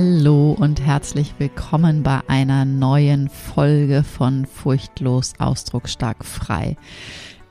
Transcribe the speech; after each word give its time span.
Hallo 0.00 0.52
und 0.52 0.80
herzlich 0.80 1.34
willkommen 1.38 2.04
bei 2.04 2.20
einer 2.28 2.64
neuen 2.64 3.28
Folge 3.28 4.04
von 4.04 4.46
Furchtlos 4.46 5.32
Ausdrucksstark 5.40 6.24
frei. 6.24 6.76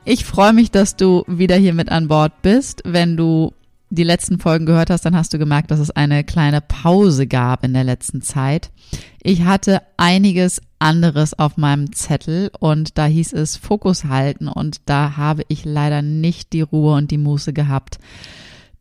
Ich 0.05 0.23
freue 0.23 0.53
mich, 0.53 0.71
dass 0.71 0.95
du 0.95 1.25
wieder 1.27 1.57
hier 1.57 1.73
mit 1.73 1.89
an 1.89 2.07
Bord 2.07 2.41
bist. 2.41 2.83
Wenn 2.85 3.17
du 3.17 3.51
die 3.89 4.05
letzten 4.05 4.39
Folgen 4.39 4.65
gehört 4.65 4.89
hast, 4.89 5.03
dann 5.03 5.13
hast 5.13 5.33
du 5.33 5.39
gemerkt, 5.39 5.71
dass 5.71 5.81
es 5.81 5.91
eine 5.91 6.23
kleine 6.23 6.61
Pause 6.61 7.27
gab 7.27 7.65
in 7.65 7.73
der 7.73 7.83
letzten 7.83 8.21
Zeit. 8.21 8.71
Ich 9.21 9.43
hatte 9.43 9.81
einiges 9.97 10.61
anderes 10.79 11.37
auf 11.37 11.57
meinem 11.57 11.91
Zettel 11.91 12.49
und 12.57 12.97
da 12.97 13.07
hieß 13.07 13.33
es 13.33 13.57
Fokus 13.57 14.05
halten 14.05 14.47
und 14.47 14.77
da 14.85 15.17
habe 15.17 15.43
ich 15.49 15.65
leider 15.65 16.01
nicht 16.01 16.53
die 16.53 16.61
Ruhe 16.61 16.95
und 16.95 17.11
die 17.11 17.17
Muße 17.17 17.51
gehabt, 17.51 17.99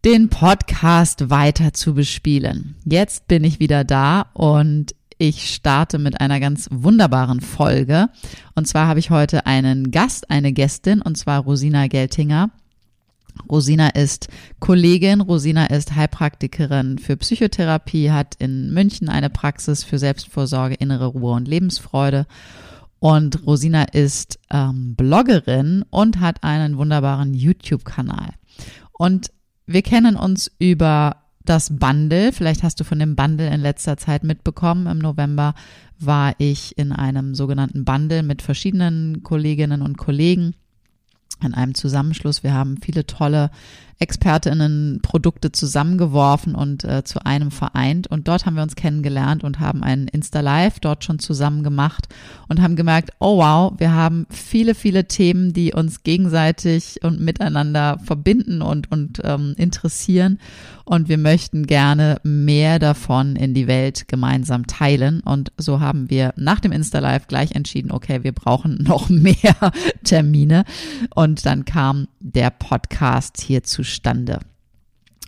den 0.06 0.28
Podcast 0.28 1.30
weiter 1.30 1.72
zu 1.72 1.92
bespielen. 1.92 2.76
Jetzt 2.84 3.26
bin 3.26 3.42
ich 3.42 3.58
wieder 3.58 3.82
da 3.82 4.26
und 4.34 4.94
ich 5.18 5.52
starte 5.52 5.98
mit 5.98 6.20
einer 6.20 6.38
ganz 6.38 6.68
wunderbaren 6.70 7.40
Folge. 7.40 8.08
Und 8.54 8.68
zwar 8.68 8.86
habe 8.86 9.00
ich 9.00 9.10
heute 9.10 9.46
einen 9.46 9.90
Gast, 9.90 10.30
eine 10.30 10.52
Gästin, 10.52 11.02
und 11.02 11.18
zwar 11.18 11.40
Rosina 11.40 11.88
Geltinger. 11.88 12.52
Rosina 13.50 13.88
ist 13.88 14.28
Kollegin, 14.60 15.22
Rosina 15.22 15.66
ist 15.66 15.96
Heilpraktikerin 15.96 17.00
für 17.00 17.16
Psychotherapie, 17.16 18.12
hat 18.12 18.36
in 18.38 18.72
München 18.72 19.08
eine 19.08 19.28
Praxis 19.28 19.82
für 19.82 19.98
Selbstvorsorge, 19.98 20.76
innere 20.76 21.06
Ruhe 21.06 21.32
und 21.32 21.48
Lebensfreude. 21.48 22.28
Und 23.00 23.44
Rosina 23.44 23.82
ist 23.82 24.38
ähm, 24.52 24.94
Bloggerin 24.94 25.84
und 25.90 26.20
hat 26.20 26.44
einen 26.44 26.76
wunderbaren 26.76 27.34
YouTube-Kanal. 27.34 28.34
Und 28.92 29.32
wir 29.66 29.82
kennen 29.82 30.16
uns 30.16 30.50
über 30.58 31.16
das 31.44 31.78
Bundle. 31.78 32.32
Vielleicht 32.32 32.62
hast 32.62 32.80
du 32.80 32.84
von 32.84 32.98
dem 32.98 33.16
Bundle 33.16 33.52
in 33.52 33.60
letzter 33.60 33.96
Zeit 33.96 34.24
mitbekommen. 34.24 34.86
Im 34.86 34.98
November 34.98 35.54
war 35.98 36.34
ich 36.38 36.76
in 36.76 36.92
einem 36.92 37.34
sogenannten 37.34 37.84
Bundle 37.84 38.22
mit 38.22 38.42
verschiedenen 38.42 39.22
Kolleginnen 39.22 39.82
und 39.82 39.96
Kollegen 39.96 40.54
in 41.42 41.54
einem 41.54 41.74
Zusammenschluss. 41.74 42.42
Wir 42.42 42.54
haben 42.54 42.78
viele 42.82 43.06
tolle 43.06 43.50
Expertinnen 43.98 45.00
Produkte 45.02 45.52
zusammengeworfen 45.52 46.54
und 46.54 46.84
äh, 46.84 47.02
zu 47.04 47.24
einem 47.24 47.50
vereint. 47.50 48.06
Und 48.08 48.28
dort 48.28 48.44
haben 48.44 48.56
wir 48.56 48.62
uns 48.62 48.76
kennengelernt 48.76 49.42
und 49.42 49.58
haben 49.58 49.82
einen 49.82 50.06
Insta-Live 50.08 50.80
dort 50.80 51.04
schon 51.04 51.18
zusammen 51.18 51.62
gemacht 51.62 52.08
und 52.48 52.60
haben 52.60 52.76
gemerkt, 52.76 53.10
oh 53.20 53.38
wow, 53.38 53.72
wir 53.78 53.92
haben 53.92 54.26
viele, 54.28 54.74
viele 54.74 55.06
Themen, 55.08 55.54
die 55.54 55.72
uns 55.72 56.02
gegenseitig 56.02 57.00
und 57.02 57.20
miteinander 57.20 57.98
verbinden 58.04 58.60
und, 58.60 58.92
und 58.92 59.20
ähm, 59.24 59.54
interessieren. 59.56 60.38
Und 60.88 61.08
wir 61.08 61.18
möchten 61.18 61.66
gerne 61.66 62.20
mehr 62.22 62.78
davon 62.78 63.34
in 63.34 63.54
die 63.54 63.66
Welt 63.66 64.06
gemeinsam 64.06 64.68
teilen. 64.68 65.20
Und 65.20 65.50
so 65.56 65.80
haben 65.80 66.10
wir 66.10 66.32
nach 66.36 66.60
dem 66.60 66.70
Insta-Live 66.70 67.26
gleich 67.26 67.52
entschieden, 67.56 67.90
okay, 67.90 68.22
wir 68.22 68.32
brauchen 68.32 68.76
noch 68.82 69.08
mehr 69.08 69.72
Termine. 70.04 70.64
Und 71.14 71.44
dann 71.44 71.64
kam 71.64 72.06
der 72.20 72.50
Podcast 72.50 73.40
hier 73.40 73.64
zu 73.64 73.82
zustande. 73.86 74.40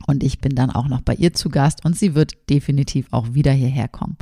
Und 0.07 0.23
ich 0.23 0.39
bin 0.39 0.55
dann 0.55 0.71
auch 0.71 0.89
noch 0.89 1.03
bei 1.03 1.15
ihr 1.15 1.35
zu 1.35 1.49
Gast 1.49 1.85
und 1.85 1.97
sie 1.97 2.15
wird 2.15 2.33
definitiv 2.49 3.09
auch 3.11 3.35
wieder 3.35 3.53
hierher 3.53 3.89
kommen. 3.89 4.17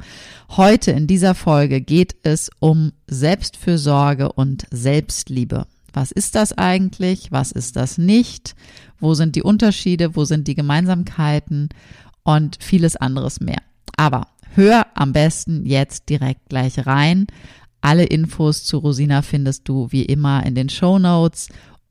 Heute 0.51 0.91
in 0.91 1.07
dieser 1.07 1.35
Folge 1.35 1.81
geht 1.81 2.17
es 2.23 2.51
um 2.59 2.93
Selbstfürsorge 3.07 4.33
und 4.33 4.67
Selbstliebe. 4.71 5.67
Was 5.93 6.13
ist 6.13 6.35
das 6.35 6.53
eigentlich? 6.53 7.31
Was 7.31 7.53
ist 7.53 7.77
das 7.77 7.99
nicht? 7.99 8.55
Wo 8.99 9.15
sind 9.15 9.37
die 9.37 9.43
Unterschiede? 9.43 10.17
Wo 10.17 10.25
sind 10.25 10.49
die 10.49 10.55
Gemeinsamkeiten? 10.55 11.69
Und 12.25 12.59
vieles 12.61 12.97
anderes 12.97 13.41
mehr. 13.41 13.63
Aber 13.97 14.27
hör 14.55 14.87
am 14.95 15.13
besten 15.13 15.65
jetzt 15.65 16.09
direkt 16.09 16.49
gleich 16.49 16.87
rein. 16.87 17.29
Alle 17.81 18.05
Infos 18.05 18.65
zu 18.65 18.79
Rosina 18.79 19.23
findest 19.23 19.69
du 19.69 19.87
wie 19.93 20.05
immer 20.05 20.45
in 20.45 20.57
den 20.57 20.69
Show 20.69 20.99
Notes 20.99 21.49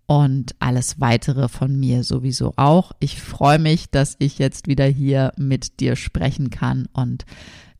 und 0.07 0.55
alles 0.59 0.99
weitere 0.99 1.47
von 1.47 1.79
mir 1.79 2.03
sowieso 2.03 2.53
auch. 2.57 2.91
Ich 2.99 3.19
freue 3.19 3.59
mich, 3.59 3.89
dass 3.89 4.15
ich 4.19 4.37
jetzt 4.37 4.67
wieder 4.67 4.85
hier 4.85 5.31
mit 5.37 5.79
dir 5.79 5.95
sprechen 5.95 6.49
kann. 6.49 6.87
Und 6.93 7.25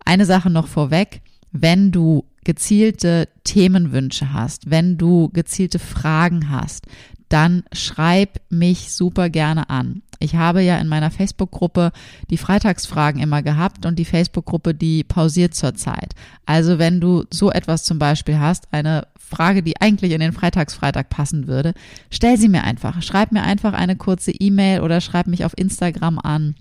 eine 0.06 0.26
Sache 0.26 0.50
noch 0.50 0.68
vorweg, 0.68 1.22
wenn 1.52 1.92
du 1.92 2.26
gezielte 2.44 3.28
Themenwünsche 3.44 4.34
hast, 4.34 4.70
wenn 4.70 4.98
du 4.98 5.30
gezielte 5.30 5.80
Fragen 5.80 6.50
hast, 6.50 6.86
dann 7.30 7.64
schreib 7.72 8.40
mich 8.50 8.94
super 8.94 9.30
gerne 9.30 9.70
an. 9.70 10.04
Ich 10.20 10.36
habe 10.36 10.62
ja 10.62 10.78
in 10.78 10.88
meiner 10.88 11.12
Facebook-Gruppe 11.12 11.92
die 12.30 12.38
Freitagsfragen 12.38 13.22
immer 13.22 13.42
gehabt 13.42 13.86
und 13.86 13.98
die 13.98 14.06
Facebook-Gruppe, 14.06 14.74
die 14.74 15.04
pausiert 15.04 15.56
zurzeit. 15.56 16.14
Also 16.46 16.80
wenn 16.80 17.02
du 17.02 17.26
so 17.32 17.52
etwas 17.52 17.84
zum 17.84 18.00
Beispiel 18.00 18.40
hast, 18.40 18.72
eine 18.72 19.08
Frage, 19.36 19.64
die 19.64 19.82
eigentlich 19.82 20.12
in 20.12 20.20
den 20.20 20.34
Freitagsfreitag 20.34 21.10
passen 21.10 21.48
würde, 21.48 21.74
stell 22.10 22.38
sie 22.38 22.50
mir 22.50 22.64
einfach. 22.64 23.02
Schreib 23.02 23.32
mir 23.32 23.44
einfach 23.44 23.74
eine 23.74 23.96
kurze 23.96 24.32
E-Mail 24.32 24.82
oder 24.82 25.02
schreib 25.02 25.28
mich 25.28 25.46
auf 25.46 25.58
Instagram 25.58 26.20
an. 26.20 26.56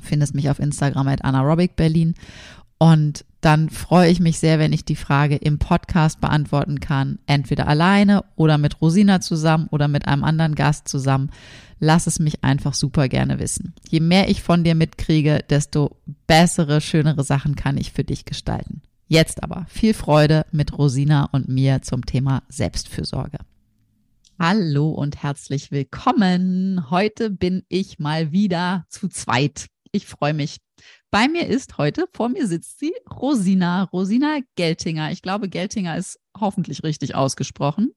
Findest 0.00 0.34
mich 0.34 0.48
auf 0.48 0.58
Instagram 0.58 1.08
at 1.08 1.24
anaerobic 1.24 1.76
Berlin 1.76 2.14
und 2.82 3.24
dann 3.42 3.70
freue 3.70 4.10
ich 4.10 4.18
mich 4.18 4.40
sehr, 4.40 4.58
wenn 4.58 4.72
ich 4.72 4.84
die 4.84 4.96
Frage 4.96 5.36
im 5.36 5.60
Podcast 5.60 6.20
beantworten 6.20 6.80
kann. 6.80 7.20
Entweder 7.26 7.68
alleine 7.68 8.24
oder 8.34 8.58
mit 8.58 8.80
Rosina 8.80 9.20
zusammen 9.20 9.68
oder 9.70 9.86
mit 9.86 10.08
einem 10.08 10.24
anderen 10.24 10.56
Gast 10.56 10.88
zusammen. 10.88 11.30
Lass 11.78 12.08
es 12.08 12.18
mich 12.18 12.42
einfach 12.42 12.74
super 12.74 13.08
gerne 13.08 13.38
wissen. 13.38 13.72
Je 13.88 14.00
mehr 14.00 14.28
ich 14.28 14.42
von 14.42 14.64
dir 14.64 14.74
mitkriege, 14.74 15.44
desto 15.48 15.96
bessere, 16.26 16.80
schönere 16.80 17.22
Sachen 17.22 17.54
kann 17.54 17.76
ich 17.78 17.92
für 17.92 18.02
dich 18.02 18.24
gestalten. 18.24 18.82
Jetzt 19.12 19.42
aber 19.42 19.66
viel 19.68 19.92
Freude 19.92 20.46
mit 20.52 20.78
Rosina 20.78 21.28
und 21.32 21.46
mir 21.46 21.82
zum 21.82 22.06
Thema 22.06 22.44
Selbstfürsorge. 22.48 23.36
Hallo 24.38 24.88
und 24.88 25.22
herzlich 25.22 25.70
willkommen. 25.70 26.88
Heute 26.88 27.28
bin 27.28 27.62
ich 27.68 27.98
mal 27.98 28.32
wieder 28.32 28.86
zu 28.88 29.08
zweit. 29.08 29.66
Ich 29.90 30.06
freue 30.06 30.32
mich. 30.32 30.60
Bei 31.10 31.28
mir 31.28 31.46
ist 31.46 31.76
heute, 31.76 32.06
vor 32.14 32.30
mir 32.30 32.46
sitzt 32.46 32.78
sie, 32.78 32.94
Rosina, 33.20 33.82
Rosina 33.82 34.38
Geltinger. 34.56 35.12
Ich 35.12 35.20
glaube, 35.20 35.50
Geltinger 35.50 35.98
ist 35.98 36.18
hoffentlich 36.40 36.82
richtig 36.82 37.14
ausgesprochen. 37.14 37.92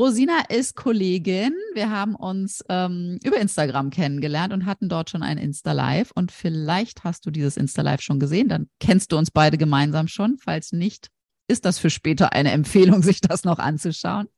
Rosina 0.00 0.44
ist 0.48 0.76
Kollegin. 0.76 1.52
Wir 1.74 1.90
haben 1.90 2.14
uns 2.14 2.64
ähm, 2.70 3.18
über 3.22 3.36
Instagram 3.36 3.90
kennengelernt 3.90 4.50
und 4.54 4.64
hatten 4.64 4.88
dort 4.88 5.10
schon 5.10 5.22
ein 5.22 5.36
Insta-Live. 5.36 6.10
Und 6.14 6.32
vielleicht 6.32 7.04
hast 7.04 7.26
du 7.26 7.30
dieses 7.30 7.58
Insta-Live 7.58 8.00
schon 8.00 8.18
gesehen. 8.18 8.48
Dann 8.48 8.70
kennst 8.80 9.12
du 9.12 9.18
uns 9.18 9.30
beide 9.30 9.58
gemeinsam 9.58 10.08
schon. 10.08 10.38
Falls 10.38 10.72
nicht, 10.72 11.08
ist 11.48 11.66
das 11.66 11.78
für 11.78 11.90
später 11.90 12.32
eine 12.32 12.50
Empfehlung, 12.52 13.02
sich 13.02 13.20
das 13.20 13.44
noch 13.44 13.58
anzuschauen. 13.58 14.28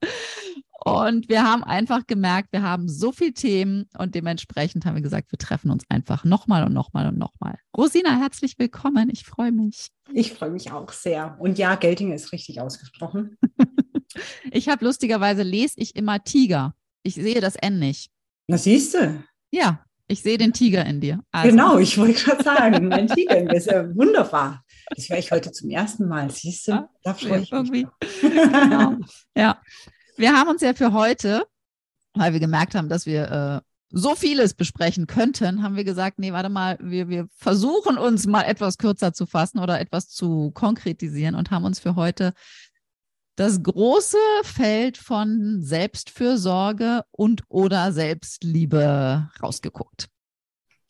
Und 0.85 1.29
wir 1.29 1.45
haben 1.45 1.63
einfach 1.63 2.09
gemerkt, 2.09 2.49
wir 2.51 2.63
haben 2.63 2.89
so 2.89 3.13
viele 3.13 3.33
Themen 3.33 3.89
und 3.99 4.17
dementsprechend 4.17 4.85
haben 4.85 4.97
wir 4.97 5.03
gesagt, 5.03 5.31
wir 5.31 5.39
treffen 5.39 5.71
uns 5.71 5.85
einfach 5.89 6.25
nochmal 6.25 6.65
und 6.65 6.73
nochmal 6.73 7.07
und 7.07 7.19
nochmal. 7.19 7.57
Rosina, 7.77 8.19
herzlich 8.19 8.59
willkommen. 8.59 9.11
Ich 9.13 9.23
freue 9.23 9.53
mich. 9.53 9.91
Ich 10.13 10.33
freue 10.33 10.51
mich 10.51 10.73
auch 10.73 10.91
sehr. 10.91 11.37
Und 11.39 11.57
ja, 11.57 11.77
Gelting 11.77 12.11
ist 12.13 12.33
richtig 12.33 12.61
ausgesprochen. 12.61 13.39
ich 14.51 14.69
habe 14.69 14.85
lustigerweise 14.85 15.43
lese 15.43 15.75
ich 15.77 15.97
immer 15.97 16.23
Tiger. 16.23 16.75
Ich 17.03 17.15
sehe 17.15 17.41
das 17.41 17.57
N 17.57 17.79
nicht. 17.79 18.11
Was 18.49 18.65
siehst 18.65 18.95
du? 18.95 19.23
Ja, 19.51 19.85
ich 20.09 20.23
sehe 20.23 20.39
den 20.39 20.53
Tiger 20.53 20.85
in 20.85 21.01
dir. 21.01 21.21
Also. 21.31 21.51
Genau, 21.51 21.79
ich 21.79 21.97
wollte 21.99 22.23
gerade 22.23 22.43
sagen, 22.45 22.89
mein 22.89 23.09
Tiger 23.09 23.53
ist 23.55 23.67
ja 23.67 23.95
wunderbar. 23.95 24.63
Das 24.95 25.09
höre 25.09 25.19
ich 25.19 25.31
heute 25.33 25.53
zum 25.53 25.71
ersten 25.71 26.07
Mal. 26.07 26.31
Siehst 26.31 26.69
du, 26.69 26.89
da 27.03 27.15
freue 27.15 27.41
ich 27.41 27.53
irgendwie. 27.53 27.87
mich. 28.21 28.21
Genau. 28.21 28.97
Ja, 29.37 29.61
wir 30.17 30.33
haben 30.35 30.51
uns 30.51 30.61
ja 30.61 30.75
für 30.75 30.93
heute, 30.93 31.47
weil 32.15 32.33
wir 32.33 32.41
gemerkt 32.41 32.75
haben, 32.75 32.89
dass 32.89 33.07
wir 33.07 33.63
äh, 33.63 33.73
so 33.93 34.15
vieles 34.15 34.55
besprechen 34.55 35.07
könnten, 35.07 35.63
haben 35.63 35.77
wir 35.77 35.85
gesagt, 35.85 36.19
nee, 36.19 36.33
warte 36.33 36.49
mal, 36.49 36.79
wir, 36.81 37.09
wir 37.09 37.29
versuchen 37.37 37.99
uns 37.99 38.27
mal 38.27 38.43
etwas 38.43 38.79
kürzer 38.79 39.13
zu 39.13 39.27
fassen 39.27 39.59
oder 39.59 39.81
etwas 39.81 40.09
zu 40.09 40.51
konkretisieren 40.51 41.35
und 41.35 41.51
haben 41.51 41.65
uns 41.65 41.79
für 41.79 41.95
heute 41.95 42.33
das 43.37 43.63
große 43.63 44.19
Feld 44.43 44.99
von 44.99 45.63
Selbstfürsorge 45.63 47.05
und 47.11 47.43
oder 47.49 47.93
Selbstliebe 47.93 49.31
rausgeguckt. 49.43 50.09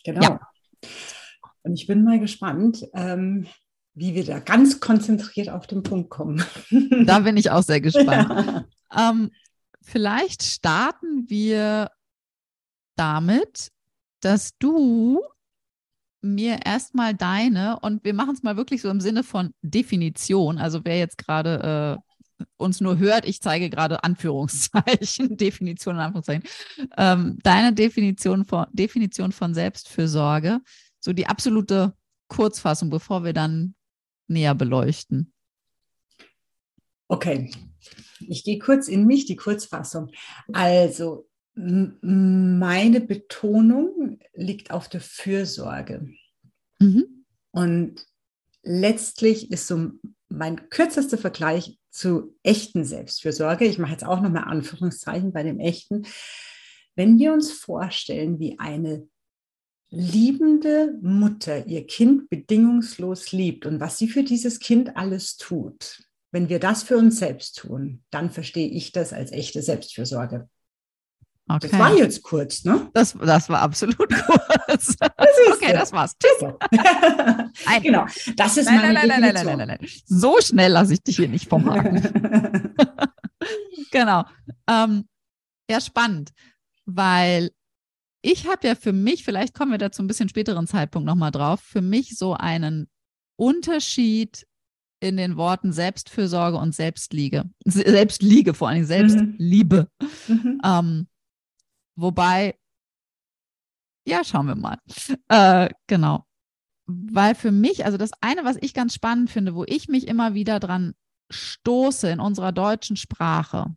Genau. 0.05 0.23
Ja. 0.23 0.41
Und 1.63 1.75
ich 1.75 1.87
bin 1.87 2.03
mal 2.03 2.19
gespannt, 2.19 2.85
ähm, 2.95 3.47
wie 3.95 4.15
wir 4.15 4.25
da 4.25 4.41
ganz 4.41 4.81
konzentriert 4.81 5.49
auf 5.49 5.67
den 5.67 5.83
Punkt 5.83 6.11
kommen. 6.11 6.45
Da 7.07 7.21
bin 7.21 7.37
ich 7.37 7.51
auch 7.51 7.63
sehr 7.63 7.81
gespannt. 7.81 8.67
Ja. 8.93 9.11
Ähm, 9.11 9.31
vielleicht 9.81 10.43
starten 10.43 11.29
wir 11.29 11.91
damit, 12.97 13.71
dass 14.21 14.57
du 14.59 15.21
mir 16.21 16.61
erstmal 16.65 17.15
deine, 17.15 17.79
und 17.81 18.05
wir 18.05 18.15
machen 18.15 18.35
es 18.35 18.43
mal 18.43 18.57
wirklich 18.57 18.83
so 18.83 18.89
im 18.89 19.01
Sinne 19.01 19.25
von 19.25 19.53
Definition, 19.63 20.59
also 20.59 20.85
wer 20.85 20.99
jetzt 20.99 21.19
gerade 21.19 21.99
äh, 21.99 22.12
uns 22.57 22.81
nur 22.81 22.99
hört, 22.99 23.27
ich 23.27 23.41
zeige 23.41 23.71
gerade 23.71 24.05
Anführungszeichen, 24.05 25.37
Definition 25.37 25.97
in 25.97 26.01
Anführungszeichen, 26.01 26.45
ähm, 26.97 27.39
deine 27.43 27.73
Definition 27.73 28.45
von, 28.45 28.67
Definition 28.73 29.33
von 29.33 29.55
Selbstfürsorge, 29.55 30.61
so 31.01 31.13
die 31.13 31.27
absolute 31.27 31.95
Kurzfassung, 32.29 32.91
bevor 32.91 33.25
wir 33.25 33.33
dann 33.33 33.75
näher 34.27 34.55
beleuchten. 34.55 35.33
Okay, 37.09 37.51
ich 38.21 38.45
gehe 38.45 38.59
kurz 38.59 38.89
in 38.89 39.07
mich, 39.07 39.27
die 39.27 39.37
Kurzfassung. 39.37 40.11
Also 40.53 41.29
meine 41.55 43.01
Betonung 43.01 44.19
liegt 44.33 44.71
auf 44.71 44.89
der 44.89 45.03
Fürsorge. 45.03 46.09
Mhm. 46.79 47.25
Und 47.51 48.07
letztlich 48.63 49.51
ist 49.51 49.67
so 49.67 49.91
mein 50.29 50.69
kürzester 50.71 51.19
Vergleich 51.19 51.79
zu 51.91 52.35
echten 52.43 52.85
Selbstfürsorge, 52.85 53.67
ich 53.67 53.79
mache 53.79 53.93
jetzt 53.93 54.05
auch 54.05 54.21
nochmal 54.21 54.45
Anführungszeichen 54.45 55.33
bei 55.33 55.43
dem 55.43 55.61
echten, 55.61 56.07
wenn 56.95 57.19
wir 57.19 57.33
uns 57.33 57.53
vorstellen, 57.53 58.39
wie 58.39 58.59
eine 58.59 59.09
liebende 59.91 60.99
Mutter 61.03 61.67
ihr 61.67 61.87
Kind 61.87 62.31
bedingungslos 62.31 63.33
liebt 63.33 63.67
und 63.67 63.79
was 63.79 63.99
sie 63.99 64.09
für 64.09 64.25
dieses 64.25 64.59
Kind 64.59 64.97
alles 64.97 65.37
tut, 65.37 66.03
wenn 66.31 66.49
wir 66.49 66.59
das 66.59 66.83
für 66.83 66.97
uns 66.97 67.19
selbst 67.19 67.59
tun, 67.59 68.03
dann 68.11 68.31
verstehe 68.31 68.69
ich 68.69 68.93
das 68.93 69.13
als 69.13 69.33
echte 69.33 69.61
Selbstfürsorge. 69.61 70.49
Okay. 71.49 71.69
Das 71.71 71.79
war 71.79 71.95
jetzt 71.97 72.23
kurz, 72.23 72.65
ne? 72.65 72.89
Das, 72.95 73.17
das 73.21 73.49
war 73.49 73.61
absolut 73.63 73.97
kurz. 74.27 74.97
Das 74.97 75.29
okay, 75.53 75.73
das 75.73 75.93
war's. 75.93 76.15
Tschüss. 76.17 76.55
genau, 77.83 78.07
das 78.37 78.57
ist 78.57 78.67
nein, 78.67 78.77
meine 78.77 78.95
nein, 78.95 79.09
nein, 79.09 79.21
nein, 79.21 79.35
nein, 79.35 79.47
nein, 79.47 79.59
nein, 79.59 79.79
nein. 79.81 79.91
So 80.07 80.39
schnell 80.41 80.73
lasse 80.73 80.95
ich 80.95 81.03
dich 81.03 81.17
hier 81.17 81.29
nicht 81.29 81.49
vom 81.49 81.69
Haken. 81.69 82.75
genau. 83.91 84.25
Ähm, 84.69 85.09
ja, 85.69 85.81
spannend, 85.81 86.31
weil 86.87 87.51
ich 88.23 88.47
habe 88.47 88.67
ja 88.67 88.75
für 88.77 88.93
mich, 88.93 89.25
vielleicht 89.25 89.55
kommen 89.55 89.73
wir 89.73 89.79
da 89.79 89.91
zu 89.91 90.03
ein 90.03 90.07
bisschen 90.07 90.29
späteren 90.29 90.69
Zeitpunkt 90.69 91.07
nochmal 91.07 91.33
drauf, 91.33 91.61
für 91.61 91.83
mich 91.83 92.17
so 92.17 92.35
einen 92.35 92.89
Unterschied 93.37 94.47
in 95.01 95.17
den 95.17 95.37
Worten 95.37 95.73
Selbstfürsorge 95.73 96.57
und 96.57 96.75
Selbstliege. 96.75 97.51
Selbstliege, 97.65 98.55
vor 98.55 98.69
allem 98.69 98.85
Selbstliebe. 98.85 99.89
Mhm. 100.29 100.35
Mhm. 100.35 100.61
Ähm, 100.65 101.09
Wobei, 101.97 102.59
ja, 104.07 104.25
schauen 104.25 104.47
wir 104.47 104.57
mal. 104.57 104.79
Äh, 105.29 105.71
genau. 105.87 106.27
Weil 106.87 107.35
für 107.35 107.53
mich, 107.53 107.85
also 107.85 107.97
das 107.97 108.11
eine, 108.21 108.45
was 108.45 108.57
ich 108.61 108.75
ganz 108.75 108.95
spannend 108.95 109.31
finde, 109.31 109.55
wo 109.55 109.65
ich 109.67 109.89
mich 109.89 110.09
immer 110.09 110.35
wieder 110.35 110.61
dran 110.61 110.95
stoße 111.31 112.11
in 112.11 112.21
unserer 112.21 112.53
deutschen 112.53 112.97
Sprache, 112.97 113.75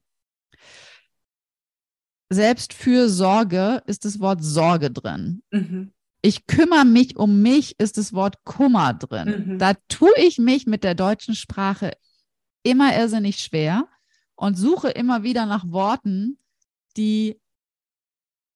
selbst 2.29 2.73
für 2.73 3.09
Sorge 3.09 3.83
ist 3.85 4.05
das 4.05 4.19
Wort 4.19 4.43
Sorge 4.43 4.91
drin. 4.91 5.43
Mhm. 5.51 5.93
Ich 6.21 6.47
kümmere 6.47 6.85
mich 6.85 7.17
um 7.17 7.41
mich 7.43 7.79
ist 7.79 7.97
das 7.97 8.11
Wort 8.13 8.43
Kummer 8.43 8.93
drin. 8.93 9.45
Mhm. 9.47 9.59
Da 9.59 9.73
tue 9.89 10.13
ich 10.17 10.39
mich 10.39 10.65
mit 10.65 10.83
der 10.83 10.95
deutschen 10.95 11.35
Sprache 11.35 11.91
immer 12.63 12.97
irrsinnig 12.97 13.37
schwer 13.37 13.87
und 14.35 14.57
suche 14.57 14.89
immer 14.89 15.21
wieder 15.21 15.45
nach 15.45 15.69
Worten, 15.69 16.39
die 16.97 17.39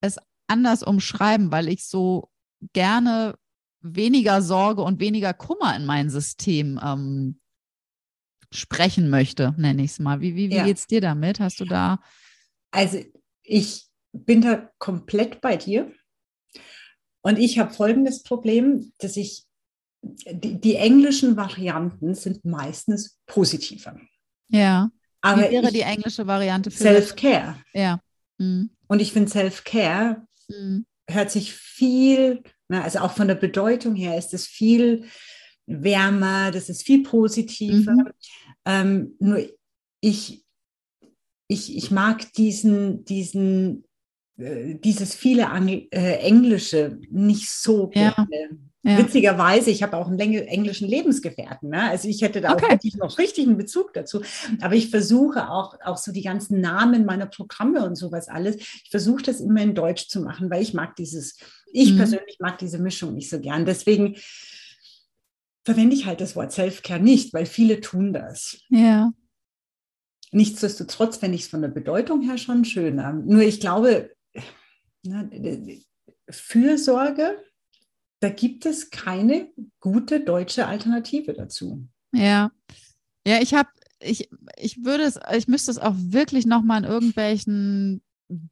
es 0.01 0.18
anders 0.48 0.84
umschreiben, 0.84 1.51
weil 1.51 1.68
ich 1.68 1.86
so 1.86 2.30
gerne 2.74 3.36
weniger 3.81 4.42
Sorge 4.42 4.81
und 4.81 5.00
weniger 5.00 5.34
Kummer 5.34 5.75
in 5.75 5.86
mein 5.86 6.10
System 6.10 6.80
ähm, 6.84 7.40
sprechen 8.51 9.10
möchte, 9.10 9.54
nenne 9.57 9.84
ich 9.84 9.92
es 9.92 10.00
mal. 10.00 10.22
Wie, 10.22 10.36
wie, 10.36 10.50
wie 10.50 10.56
ja. 10.56 10.66
geht 10.66 10.78
es 10.78 10.88
dir 10.88 11.01
damit? 11.01 11.40
Hast 11.40 11.60
du 11.60 11.66
da. 11.66 12.00
Also 12.72 13.00
ich 13.44 13.88
bin 14.12 14.42
da 14.42 14.69
komplett 14.78 15.42
bei 15.42 15.56
dir. 15.56 15.92
Und 17.22 17.38
ich 17.38 17.60
habe 17.60 17.74
folgendes 17.74 18.24
Problem, 18.24 18.94
dass 19.00 19.18
ich, 19.18 19.45
die, 20.02 20.60
die, 20.60 20.75
englischen 20.75 21.36
Varianten 21.36 22.16
sind 22.16 22.45
meistens 22.45 23.19
positiver. 23.25 24.00
Ja. 24.48 24.90
Aber 25.22 25.42
Wie 25.42 25.52
wäre 25.52 25.68
ich, 25.68 25.74
die 25.74 25.81
englische 25.81 26.25
Variante 26.25 26.72
für 26.72 26.78
Self-Care. 26.78 27.62
Ja. 27.74 28.00
Mhm. 28.38 28.69
Und 28.89 29.01
ich 29.01 29.13
finde, 29.13 29.30
Self-Care 29.30 30.25
mhm. 30.50 30.86
hört 31.09 31.31
sich 31.31 31.53
viel, 31.53 32.44
na, 32.68 32.83
also 32.83 33.00
auch 33.00 33.13
von 33.13 33.27
der 33.27 33.36
Bedeutung 33.36 33.95
her 33.95 34.18
ist 34.18 34.33
es 34.33 34.47
viel 34.47 35.06
wärmer, 35.68 36.51
das 36.51 36.69
ist 36.69 36.83
viel 36.83 37.03
positiver. 37.03 37.94
Mhm. 37.94 38.12
Ähm, 38.65 39.15
nur 39.19 39.47
ich, 40.01 40.44
ich, 41.47 41.77
ich 41.77 41.91
mag 41.91 42.33
diesen, 42.33 43.06
diesen, 43.06 43.86
äh, 44.38 44.75
dieses 44.75 45.15
viele 45.15 45.44
äh, 45.92 46.15
Englische 46.18 47.00
nicht 47.12 47.50
so 47.50 47.88
gerne. 47.88 48.27
Ja. 48.31 48.47
Ja. 48.81 48.98
Witzigerweise, 48.98 49.72
ich 49.72 49.84
habe 49.84 49.98
auch 49.98 50.08
einen 50.08 50.20
englischen 50.20 50.88
Lebensgefährten. 50.88 51.70
Ne? 51.70 51.90
Also 51.90 52.08
ich 52.08 52.22
hätte 52.22 52.40
da 52.40 52.54
okay. 52.54 52.66
auch 52.66 52.70
wirklich 52.72 52.96
noch 52.96 53.18
richtigen 53.18 53.58
Bezug 53.58 53.94
dazu. 53.94 54.22
Aber 54.62 54.74
ich 54.74 54.90
versuche 54.90 55.50
auch, 55.50 55.76
auch 55.84 55.98
so 55.98 56.14
die 56.14 56.22
ganzen 56.22 56.62
Namen 56.62 57.06
meiner 57.06 57.26
Programme 57.26 57.86
und 57.86 57.95
sowas 57.95 58.30
alles, 58.30 58.56
ich 58.56 58.88
versuche 58.90 59.24
das 59.24 59.42
immer 59.42 59.62
in 59.62 59.76
Deutsch 59.76 60.07
zu 60.07 60.21
machen, 60.21 60.50
weil 60.50 60.62
ich 60.62 60.74
mag 60.74 60.95
dieses, 60.95 61.38
ich 61.74 61.92
mhm. 61.92 61.98
persönlich 61.98 62.38
mag 62.40 62.57
diese 62.57 62.80
Mischung 62.80 63.16
nicht 63.16 63.30
so 63.30 63.42
gern. 63.42 63.66
Deswegen 63.66 64.16
verwende 65.66 65.95
ich 65.95 66.06
halt 66.06 66.21
das 66.21 66.38
Wort 66.38 66.54
Self-Care 66.54 67.02
nicht, 67.02 67.33
weil 67.33 67.45
viele 67.45 67.81
tun 67.81 68.14
das. 68.14 68.62
Ja. 68.69 69.12
Nichtsdestotrotz 70.31 71.18
fände 71.18 71.36
ich 71.36 71.44
es 71.44 71.48
von 71.50 71.62
der 71.62 71.69
Bedeutung 71.69 72.21
her 72.21 72.38
schon 72.38 72.64
schöner. 72.64 73.12
Nur 73.12 73.42
ich 73.42 73.59
glaube, 73.59 74.12
ne, 75.04 75.81
Fürsorge 76.30 77.38
da 78.19 78.30
gibt 78.30 78.66
es 78.66 78.90
keine 78.90 79.49
gute 79.80 80.19
deutsche 80.19 80.68
Alternative 80.68 81.33
dazu. 81.33 81.88
Ja, 82.11 82.52
ja, 83.26 83.42
ich 83.42 83.54
habe, 83.54 83.69
ich, 84.02 84.30
ich 84.57 84.83
würde 84.83 85.04
es, 85.04 85.19
ich 85.35 85.47
müsste 85.47 85.71
es 85.71 85.80
auch 85.80 85.95
wirklich 85.95 86.45
nochmal 86.45 86.83
in 86.83 86.90
irgendwelchen 86.90 88.02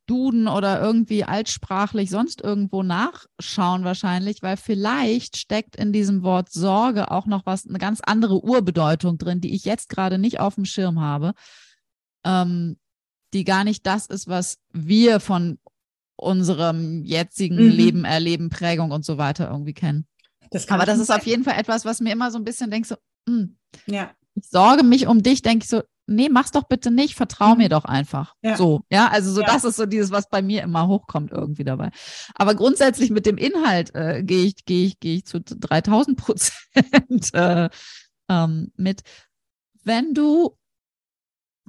Duden 0.07 0.47
oder 0.47 0.81
irgendwie 0.81 1.23
altsprachlich 1.23 2.09
sonst 2.09 2.41
irgendwo 2.41 2.81
nachschauen 2.81 3.83
wahrscheinlich, 3.83 4.41
weil 4.41 4.57
vielleicht 4.57 5.37
steckt 5.37 5.75
in 5.75 5.93
diesem 5.93 6.23
Wort 6.23 6.51
Sorge 6.51 7.11
auch 7.11 7.27
noch 7.27 7.45
was, 7.45 7.67
eine 7.67 7.77
ganz 7.77 8.01
andere 8.01 8.43
Urbedeutung 8.43 9.19
drin, 9.19 9.39
die 9.39 9.53
ich 9.53 9.65
jetzt 9.65 9.89
gerade 9.89 10.17
nicht 10.17 10.39
auf 10.39 10.55
dem 10.55 10.65
Schirm 10.65 10.99
habe, 10.99 11.33
ähm, 12.25 12.77
die 13.33 13.43
gar 13.43 13.63
nicht 13.63 13.85
das 13.85 14.07
ist, 14.07 14.27
was 14.27 14.57
wir 14.73 15.19
von 15.19 15.59
unserem 16.17 17.03
jetzigen 17.03 17.55
mhm. 17.55 17.71
Leben, 17.71 18.05
Erleben, 18.05 18.49
Prägung 18.49 18.91
und 18.91 19.05
so 19.05 19.17
weiter 19.17 19.49
irgendwie 19.49 19.73
kennen. 19.73 20.05
Das 20.51 20.67
Aber 20.69 20.85
das 20.85 20.99
ist 20.99 21.07
sein. 21.07 21.19
auf 21.19 21.25
jeden 21.25 21.43
Fall 21.43 21.59
etwas, 21.59 21.85
was 21.85 21.99
mir 22.01 22.11
immer 22.11 22.31
so 22.31 22.37
ein 22.37 22.43
bisschen 22.43 22.71
denkt, 22.71 22.87
so, 22.87 22.95
mh, 23.27 23.35
hm, 23.35 23.57
ja. 23.85 24.11
ich 24.35 24.47
sorge 24.49 24.83
mich 24.83 25.07
um 25.07 25.21
dich, 25.21 25.41
denke 25.41 25.63
ich 25.63 25.69
so, 25.69 25.81
nee, 26.07 26.29
mach's 26.29 26.51
doch 26.51 26.63
bitte 26.63 26.89
nicht, 26.89 27.15
vertrau 27.15 27.51
mhm. 27.51 27.57
mir 27.57 27.69
doch 27.69 27.85
einfach. 27.85 28.33
Ja. 28.41 28.55
So, 28.55 28.81
ja, 28.89 29.09
also 29.09 29.31
so, 29.31 29.41
ja. 29.41 29.47
das 29.47 29.63
ist 29.63 29.75
so 29.75 29.85
dieses, 29.85 30.09
was 30.11 30.29
bei 30.29 30.41
mir 30.41 30.63
immer 30.63 30.87
hochkommt 30.87 31.31
irgendwie 31.31 31.63
dabei. 31.63 31.91
Aber 32.33 32.55
grundsätzlich 32.55 33.11
mit 33.11 33.25
dem 33.25 33.37
Inhalt 33.37 33.93
äh, 33.93 34.23
gehe 34.23 34.45
ich, 34.45 34.65
gehe 34.65 34.87
ich, 34.87 34.99
gehe 34.99 35.17
ich 35.17 35.25
zu 35.25 35.41
3000 35.41 36.17
Prozent 36.17 36.53
äh, 37.33 37.69
ähm, 38.29 38.71
mit. 38.77 39.01
Wenn 39.83 40.13
du 40.13 40.57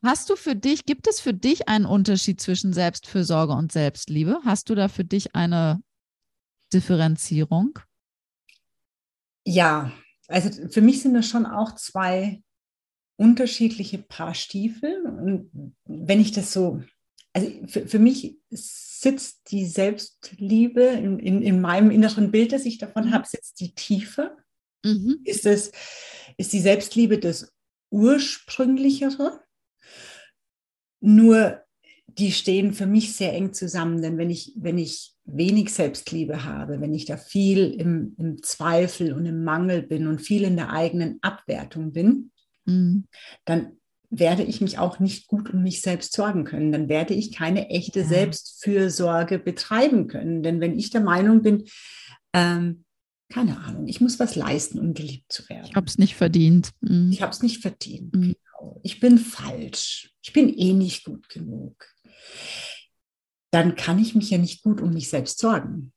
Hast 0.02 0.30
du 0.30 0.36
für 0.36 0.54
dich, 0.54 0.84
gibt 0.84 1.08
es 1.08 1.20
für 1.20 1.34
dich 1.34 1.68
einen 1.68 1.86
Unterschied 1.86 2.40
zwischen 2.40 2.72
Selbstfürsorge 2.72 3.52
und 3.52 3.72
Selbstliebe? 3.72 4.38
Hast 4.44 4.70
du 4.70 4.74
da 4.74 4.88
für 4.88 5.04
dich 5.04 5.34
eine 5.34 5.82
Differenzierung? 6.72 7.78
Ja, 9.44 9.92
also 10.28 10.68
für 10.68 10.82
mich 10.82 11.02
sind 11.02 11.14
das 11.14 11.26
schon 11.26 11.46
auch 11.46 11.74
zwei 11.74 12.42
unterschiedliche 13.16 13.98
Paar 13.98 14.34
Stiefel. 14.34 15.02
Und 15.02 15.74
wenn 15.86 16.20
ich 16.20 16.30
das 16.32 16.52
so, 16.52 16.82
also 17.32 17.50
für, 17.66 17.88
für 17.88 17.98
mich 17.98 18.38
sitzt 18.50 19.50
die 19.50 19.66
Selbstliebe 19.66 20.82
in, 20.82 21.18
in, 21.18 21.42
in 21.42 21.60
meinem 21.60 21.90
inneren 21.90 22.30
Bild, 22.30 22.52
das 22.52 22.64
ich 22.66 22.78
davon 22.78 23.06
mhm. 23.06 23.12
habe, 23.12 23.26
sitzt 23.26 23.58
die 23.60 23.74
tiefer. 23.74 24.36
Mhm. 24.84 25.20
Ist, 25.24 25.44
es, 25.46 25.72
ist 26.36 26.52
die 26.52 26.60
Selbstliebe 26.60 27.18
das 27.18 27.52
ursprünglichere? 27.90 29.40
Nur 31.00 31.62
die 32.06 32.32
stehen 32.32 32.72
für 32.72 32.86
mich 32.86 33.14
sehr 33.14 33.32
eng 33.34 33.52
zusammen, 33.52 34.02
denn 34.02 34.18
wenn 34.18 34.30
ich, 34.30 34.52
wenn 34.56 34.78
ich 34.78 35.14
wenig 35.24 35.72
Selbstliebe 35.72 36.44
habe, 36.44 36.80
wenn 36.80 36.94
ich 36.94 37.04
da 37.04 37.16
viel 37.16 37.70
im, 37.72 38.14
im 38.18 38.42
Zweifel 38.42 39.12
und 39.12 39.26
im 39.26 39.44
Mangel 39.44 39.82
bin 39.82 40.06
und 40.06 40.20
viel 40.20 40.42
in 40.42 40.56
der 40.56 40.70
eigenen 40.70 41.18
Abwertung 41.22 41.92
bin, 41.92 42.32
mhm. 42.64 43.06
dann 43.44 43.72
werde 44.10 44.42
ich 44.42 44.60
mich 44.60 44.78
auch 44.78 45.00
nicht 45.00 45.26
gut 45.26 45.52
um 45.52 45.62
mich 45.62 45.82
selbst 45.82 46.14
sorgen 46.14 46.44
können. 46.44 46.72
Dann 46.72 46.88
werde 46.88 47.14
ich 47.14 47.32
keine 47.32 47.68
echte 47.68 48.00
ja. 48.00 48.06
Selbstfürsorge 48.06 49.38
betreiben 49.38 50.08
können. 50.08 50.42
Denn 50.42 50.60
wenn 50.60 50.78
ich 50.78 50.90
der 50.90 51.02
Meinung 51.02 51.42
bin, 51.42 51.64
ähm, 52.32 52.84
keine 53.30 53.58
Ahnung, 53.60 53.86
ich 53.86 54.00
muss 54.00 54.18
was 54.18 54.34
leisten, 54.34 54.78
um 54.78 54.94
geliebt 54.94 55.30
zu 55.30 55.46
werden. 55.50 55.66
Ich 55.68 55.76
habe 55.76 55.86
es 55.86 55.98
nicht 55.98 56.14
verdient. 56.14 56.70
Mhm. 56.80 57.10
Ich 57.12 57.20
habe 57.20 57.32
es 57.32 57.42
nicht 57.42 57.60
verdient. 57.60 58.14
Mhm. 58.14 58.34
Genau. 58.58 58.80
Ich 58.82 59.00
bin 59.00 59.18
falsch. 59.18 60.14
Ich 60.28 60.34
bin 60.34 60.52
eh 60.52 60.74
nicht 60.74 61.04
gut 61.04 61.30
genug. 61.30 61.86
Dann 63.50 63.76
kann 63.76 63.98
ich 63.98 64.14
mich 64.14 64.28
ja 64.28 64.36
nicht 64.36 64.62
gut 64.62 64.82
um 64.82 64.92
mich 64.92 65.08
selbst 65.08 65.38
sorgen. 65.38 65.94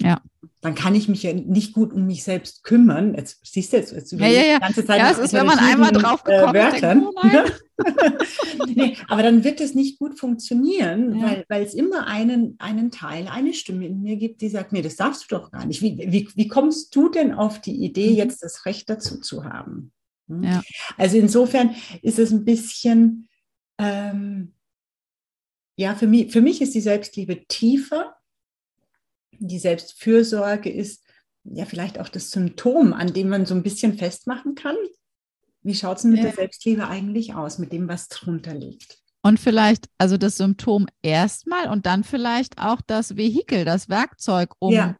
Ja. 0.00 0.22
Dann 0.60 0.76
kann 0.76 0.94
ich 0.94 1.08
mich 1.08 1.24
ja 1.24 1.32
nicht 1.32 1.72
gut 1.72 1.92
um 1.92 2.06
mich 2.06 2.22
selbst 2.22 2.62
kümmern. 2.62 3.16
Jetzt 3.16 3.44
siehst 3.44 3.72
du 3.72 3.78
jetzt, 3.78 3.90
jetzt 3.90 4.12
ja, 4.12 4.28
ja, 4.28 4.42
ja. 4.42 4.54
die 4.54 4.60
ganze 4.60 4.84
Zeit. 4.84 5.00
Ja, 5.00 5.10
es 5.10 5.18
ist, 5.18 5.32
wenn 5.32 5.46
man 5.46 5.58
einmal 5.58 5.90
drauf 5.90 6.22
gekommen 6.22 6.54
äh, 6.54 6.58
Wörtern. 6.60 7.08
Oh 7.08 8.66
nee, 8.68 8.96
aber 9.08 9.24
dann 9.24 9.42
wird 9.42 9.60
es 9.60 9.74
nicht 9.74 9.98
gut 9.98 10.16
funktionieren, 10.16 11.18
ja. 11.18 11.26
weil, 11.26 11.44
weil 11.48 11.62
es 11.64 11.74
immer 11.74 12.06
einen, 12.06 12.54
einen 12.60 12.92
Teil, 12.92 13.26
eine 13.26 13.52
Stimme 13.52 13.84
in 13.84 14.00
mir 14.00 14.16
gibt, 14.16 14.42
die 14.42 14.48
sagt, 14.48 14.70
nee, 14.70 14.82
das 14.82 14.94
darfst 14.94 15.24
du 15.24 15.36
doch 15.36 15.50
gar 15.50 15.66
nicht. 15.66 15.82
Wie, 15.82 15.98
wie, 15.98 16.28
wie 16.32 16.46
kommst 16.46 16.94
du 16.94 17.08
denn 17.08 17.34
auf 17.34 17.60
die 17.60 17.84
Idee, 17.84 18.10
mhm. 18.10 18.16
jetzt 18.16 18.44
das 18.44 18.64
Recht 18.64 18.88
dazu 18.88 19.20
zu 19.20 19.42
haben? 19.42 19.90
Hm? 20.28 20.42
Ja. 20.42 20.62
Also 20.96 21.16
insofern 21.18 21.74
ist 22.02 22.18
es 22.18 22.30
ein 22.30 22.44
bisschen, 22.44 23.28
ähm, 23.78 24.54
ja, 25.76 25.94
für 25.94 26.06
mich, 26.06 26.32
für 26.32 26.40
mich 26.40 26.62
ist 26.62 26.74
die 26.74 26.80
Selbstliebe 26.80 27.46
tiefer 27.46 28.16
die 29.38 29.58
Selbstfürsorge 29.58 30.70
ist 30.70 31.04
ja 31.44 31.64
vielleicht 31.64 31.98
auch 31.98 32.08
das 32.08 32.30
Symptom, 32.30 32.92
an 32.92 33.12
dem 33.12 33.28
man 33.28 33.46
so 33.46 33.54
ein 33.54 33.62
bisschen 33.62 33.96
festmachen 33.96 34.54
kann. 34.54 34.76
Wie 35.62 35.74
schaut 35.74 35.98
es 35.98 36.04
mit 36.04 36.18
ja. 36.18 36.24
der 36.24 36.32
Selbstliebe 36.32 36.88
eigentlich 36.88 37.34
aus, 37.34 37.58
mit 37.58 37.72
dem, 37.72 37.88
was 37.88 38.08
drunter 38.08 38.54
liegt? 38.54 38.98
Und 39.22 39.40
vielleicht, 39.40 39.88
also 39.98 40.16
das 40.16 40.36
Symptom 40.36 40.86
erstmal 41.02 41.68
und 41.68 41.86
dann 41.86 42.04
vielleicht 42.04 42.58
auch 42.58 42.80
das 42.86 43.16
Vehikel, 43.16 43.64
das 43.64 43.88
Werkzeug, 43.88 44.54
um 44.60 44.72
ja. 44.72 44.96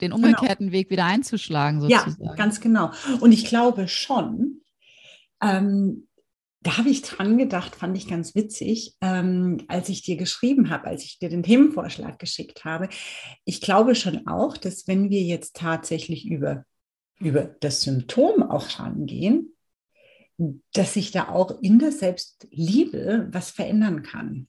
den 0.00 0.10
genau. 0.10 0.16
umgekehrten 0.16 0.66
genau. 0.66 0.72
Weg 0.78 0.90
wieder 0.90 1.04
einzuschlagen, 1.04 1.80
sozusagen. 1.80 2.16
Ja, 2.24 2.34
ganz 2.34 2.60
genau. 2.60 2.90
Und 3.20 3.30
ich 3.30 3.44
glaube 3.46 3.86
schon, 3.86 4.62
ähm, 5.40 6.08
da 6.64 6.78
habe 6.78 6.88
ich 6.88 7.02
dran 7.02 7.36
gedacht, 7.36 7.76
fand 7.76 7.96
ich 7.96 8.08
ganz 8.08 8.34
witzig, 8.34 8.96
ähm, 9.02 9.58
als 9.68 9.90
ich 9.90 10.02
dir 10.02 10.16
geschrieben 10.16 10.70
habe, 10.70 10.86
als 10.86 11.04
ich 11.04 11.18
dir 11.18 11.28
den 11.28 11.42
Themenvorschlag 11.42 12.18
geschickt 12.18 12.64
habe. 12.64 12.88
Ich 13.44 13.60
glaube 13.60 13.94
schon 13.94 14.26
auch, 14.26 14.56
dass 14.56 14.88
wenn 14.88 15.10
wir 15.10 15.22
jetzt 15.22 15.56
tatsächlich 15.56 16.26
über, 16.26 16.64
über 17.20 17.44
das 17.60 17.82
Symptom 17.82 18.42
auch 18.42 18.78
rangehen, 18.78 19.52
dass 20.72 20.94
sich 20.94 21.10
da 21.10 21.28
auch 21.28 21.60
in 21.60 21.78
der 21.78 21.92
Selbstliebe 21.92 23.28
was 23.30 23.50
verändern 23.50 24.02
kann. 24.02 24.48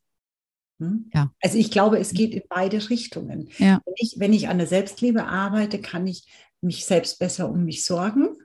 Hm? 0.79 1.09
Ja. 1.13 1.31
Also 1.41 1.57
ich 1.57 1.69
glaube, 1.69 1.99
es 1.99 2.13
geht 2.13 2.33
in 2.33 2.43
beide 2.47 2.89
Richtungen. 2.89 3.49
Ja. 3.57 3.81
Wenn, 3.85 3.93
ich, 3.97 4.15
wenn 4.17 4.33
ich 4.33 4.47
an 4.47 4.57
der 4.57 4.67
Selbstliebe 4.67 5.25
arbeite, 5.25 5.81
kann 5.81 6.07
ich 6.07 6.25
mich 6.61 6.85
selbst 6.85 7.19
besser 7.19 7.49
um 7.49 7.65
mich 7.65 7.83
sorgen 7.83 8.37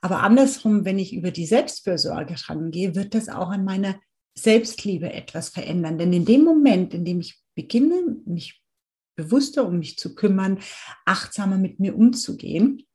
aber 0.00 0.22
andersrum, 0.22 0.84
wenn 0.84 0.98
ich 0.98 1.14
über 1.14 1.30
die 1.30 1.46
Selbstfürsorge 1.46 2.34
rangehe, 2.48 2.94
wird 2.94 3.14
das 3.14 3.28
auch 3.28 3.50
an 3.50 3.64
meiner 3.64 4.00
Selbstliebe 4.34 5.12
etwas 5.12 5.50
verändern. 5.50 5.98
Denn 5.98 6.12
in 6.12 6.24
dem 6.24 6.44
Moment, 6.44 6.94
in 6.94 7.04
dem 7.04 7.20
ich 7.20 7.40
beginne, 7.54 8.16
mich 8.26 8.62
bewusster 9.16 9.66
um 9.66 9.78
mich 9.78 9.98
zu 9.98 10.14
kümmern, 10.14 10.58
achtsamer 11.04 11.58
mit 11.58 11.80
mir 11.80 11.96
umzugehen, 11.96 12.86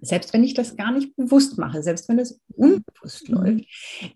selbst 0.00 0.32
wenn 0.32 0.44
ich 0.44 0.54
das 0.54 0.76
gar 0.76 0.92
nicht 0.92 1.14
bewusst 1.16 1.58
mache, 1.58 1.82
selbst 1.82 2.08
wenn 2.08 2.16
das 2.16 2.40
unbewusst 2.54 3.28
mhm. 3.28 3.34
läuft, 3.34 3.64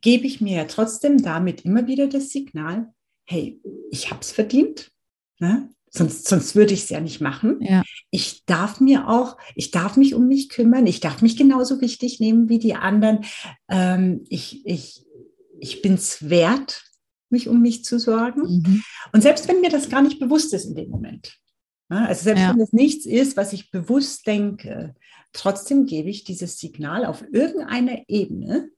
gebe 0.00 0.26
ich 0.26 0.40
mir 0.40 0.56
ja 0.56 0.64
trotzdem 0.64 1.22
damit 1.22 1.64
immer 1.64 1.86
wieder 1.86 2.06
das 2.06 2.30
Signal, 2.30 2.92
hey, 3.26 3.60
ich 3.90 4.10
habe 4.10 4.20
es 4.20 4.32
verdient. 4.32 4.90
Ne? 5.38 5.70
Sonst, 5.96 6.28
sonst 6.28 6.54
würde 6.54 6.74
ich 6.74 6.84
es 6.84 6.88
ja 6.90 7.00
nicht 7.00 7.20
machen. 7.20 7.58
Ja. 7.60 7.82
Ich 8.10 8.44
darf 8.44 8.80
mir 8.80 9.08
auch, 9.08 9.36
ich 9.54 9.70
darf 9.70 9.96
mich 9.96 10.14
um 10.14 10.28
mich 10.28 10.48
kümmern. 10.48 10.86
Ich 10.86 11.00
darf 11.00 11.22
mich 11.22 11.36
genauso 11.36 11.80
wichtig 11.80 12.20
nehmen 12.20 12.48
wie 12.48 12.58
die 12.58 12.74
anderen. 12.74 13.24
Ähm, 13.68 14.24
ich 14.28 14.64
ich, 14.66 15.04
ich 15.58 15.82
bin 15.82 15.94
es 15.94 16.28
wert, 16.28 16.84
mich 17.30 17.48
um 17.48 17.62
mich 17.62 17.84
zu 17.84 17.98
sorgen. 17.98 18.42
Mhm. 18.42 18.82
Und 19.12 19.22
selbst 19.22 19.48
wenn 19.48 19.60
mir 19.60 19.70
das 19.70 19.88
gar 19.88 20.02
nicht 20.02 20.20
bewusst 20.20 20.52
ist 20.52 20.66
in 20.66 20.74
dem 20.74 20.90
Moment. 20.90 21.38
Ne, 21.88 22.06
also 22.06 22.24
selbst 22.24 22.42
ja. 22.42 22.50
wenn 22.52 22.60
es 22.60 22.72
nichts 22.72 23.06
ist, 23.06 23.36
was 23.36 23.52
ich 23.52 23.70
bewusst 23.70 24.26
denke, 24.26 24.94
trotzdem 25.32 25.86
gebe 25.86 26.10
ich 26.10 26.24
dieses 26.24 26.58
Signal 26.58 27.06
auf 27.06 27.24
irgendeiner 27.32 28.02
Ebene 28.08 28.70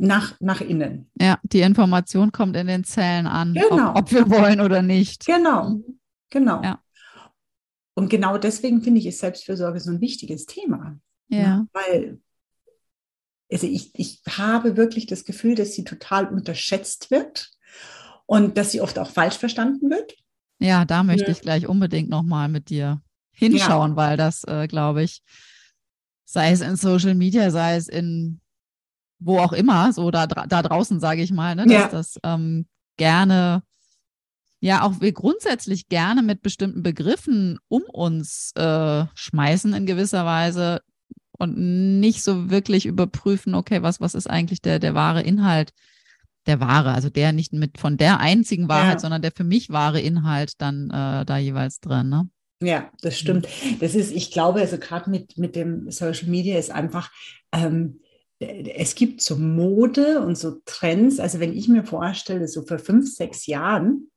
nach, 0.00 0.34
nach 0.40 0.60
innen. 0.60 1.10
Ja, 1.20 1.38
die 1.42 1.60
Information 1.60 2.32
kommt 2.32 2.56
in 2.56 2.66
den 2.66 2.84
Zellen 2.84 3.26
an, 3.26 3.54
genau. 3.54 3.90
ob, 3.90 3.98
ob 3.98 4.12
wir 4.12 4.28
wollen 4.30 4.60
oder 4.60 4.82
nicht. 4.82 5.26
Genau, 5.26 5.80
genau. 6.30 6.62
Ja. 6.62 6.80
Und 7.94 8.08
genau 8.08 8.38
deswegen 8.38 8.82
finde 8.82 9.00
ich, 9.00 9.06
ist 9.06 9.18
Selbstfürsorge 9.20 9.78
so 9.80 9.90
ein 9.90 10.00
wichtiges 10.00 10.46
Thema. 10.46 10.98
Ja. 11.28 11.38
ja 11.38 11.56
ne? 11.56 11.68
weil 11.72 12.20
also 13.52 13.66
ich, 13.66 13.90
ich 13.94 14.22
habe 14.28 14.76
wirklich 14.76 15.06
das 15.06 15.24
Gefühl, 15.24 15.54
dass 15.54 15.74
sie 15.74 15.84
total 15.84 16.26
unterschätzt 16.26 17.10
wird 17.10 17.50
und 18.26 18.56
dass 18.56 18.70
sie 18.70 18.80
oft 18.80 18.98
auch 18.98 19.10
falsch 19.10 19.36
verstanden 19.36 19.90
wird. 19.90 20.14
Ja, 20.60 20.84
da 20.84 21.02
möchte 21.02 21.26
ja. 21.26 21.32
ich 21.32 21.40
gleich 21.40 21.66
unbedingt 21.66 22.10
nochmal 22.10 22.48
mit 22.48 22.70
dir 22.70 23.02
hinschauen, 23.32 23.92
ja. 23.92 23.96
weil 23.96 24.16
das, 24.16 24.44
äh, 24.44 24.68
glaube 24.68 25.02
ich, 25.02 25.22
sei 26.24 26.52
es 26.52 26.60
in 26.60 26.76
Social 26.76 27.14
Media, 27.14 27.50
sei 27.50 27.76
es 27.76 27.88
in 27.88 28.39
wo 29.20 29.38
auch 29.38 29.52
immer, 29.52 29.92
so 29.92 30.10
da, 30.10 30.26
da 30.26 30.62
draußen, 30.62 31.00
sage 31.00 31.22
ich 31.22 31.32
mal, 31.32 31.54
ne, 31.54 31.66
dass 31.66 31.72
ja. 31.74 31.88
das 31.88 32.18
ähm, 32.24 32.66
gerne, 32.96 33.62
ja, 34.60 34.82
auch 34.82 35.00
wir 35.00 35.12
grundsätzlich 35.12 35.88
gerne 35.88 36.22
mit 36.22 36.42
bestimmten 36.42 36.82
Begriffen 36.82 37.58
um 37.68 37.82
uns 37.82 38.52
äh, 38.56 39.04
schmeißen 39.14 39.74
in 39.74 39.86
gewisser 39.86 40.24
Weise 40.24 40.80
und 41.38 41.56
nicht 42.00 42.22
so 42.22 42.50
wirklich 42.50 42.86
überprüfen, 42.86 43.54
okay, 43.54 43.82
was, 43.82 44.00
was 44.00 44.14
ist 44.14 44.28
eigentlich 44.28 44.60
der, 44.60 44.78
der 44.78 44.94
wahre 44.94 45.22
Inhalt 45.22 45.72
der 46.46 46.60
wahre, 46.60 46.92
also 46.92 47.10
der 47.10 47.32
nicht 47.32 47.52
mit 47.52 47.78
von 47.78 47.96
der 47.96 48.20
einzigen 48.20 48.68
Wahrheit, 48.68 48.94
ja. 48.94 48.98
sondern 48.98 49.22
der 49.22 49.32
für 49.32 49.44
mich 49.44 49.70
wahre 49.70 50.00
Inhalt 50.00 50.60
dann 50.60 50.90
äh, 50.90 51.24
da 51.24 51.38
jeweils 51.38 51.80
drin, 51.80 52.08
ne? 52.08 52.28
Ja, 52.62 52.90
das 53.00 53.18
stimmt. 53.18 53.48
Das 53.80 53.94
ist, 53.94 54.12
ich 54.12 54.30
glaube, 54.30 54.60
also 54.60 54.76
gerade 54.76 55.08
mit, 55.08 55.38
mit 55.38 55.56
dem 55.56 55.90
Social 55.90 56.28
Media 56.28 56.58
ist 56.58 56.70
einfach, 56.70 57.10
ähm, 57.52 57.99
es 58.40 58.94
gibt 58.94 59.20
so 59.20 59.36
Mode 59.36 60.20
und 60.20 60.36
so 60.36 60.60
Trends. 60.64 61.20
Also 61.20 61.40
wenn 61.40 61.56
ich 61.56 61.68
mir 61.68 61.84
vorstelle, 61.84 62.48
so 62.48 62.62
vor 62.62 62.78
fünf, 62.78 63.14
sechs 63.14 63.46
Jahren, 63.46 64.10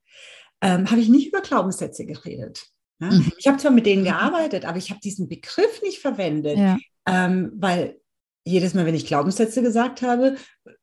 ähm, 0.61 0.89
habe 0.89 1.01
ich 1.01 1.09
nicht 1.09 1.27
über 1.27 1.41
Glaubenssätze 1.41 2.05
geredet. 2.05 2.65
Ja? 2.99 3.11
Mhm. 3.11 3.31
Ich 3.37 3.47
habe 3.47 3.57
zwar 3.57 3.71
mit 3.71 3.85
denen 3.85 4.05
gearbeitet, 4.05 4.65
aber 4.65 4.77
ich 4.77 4.89
habe 4.91 5.01
diesen 5.01 5.27
Begriff 5.27 5.81
nicht 5.81 5.99
verwendet, 5.99 6.57
ja. 6.57 6.77
ähm, 7.05 7.51
weil 7.55 7.99
jedes 8.45 8.73
Mal, 8.73 8.85
wenn 8.85 8.95
ich 8.95 9.05
Glaubenssätze 9.05 9.61
gesagt 9.61 10.01
habe, 10.01 10.35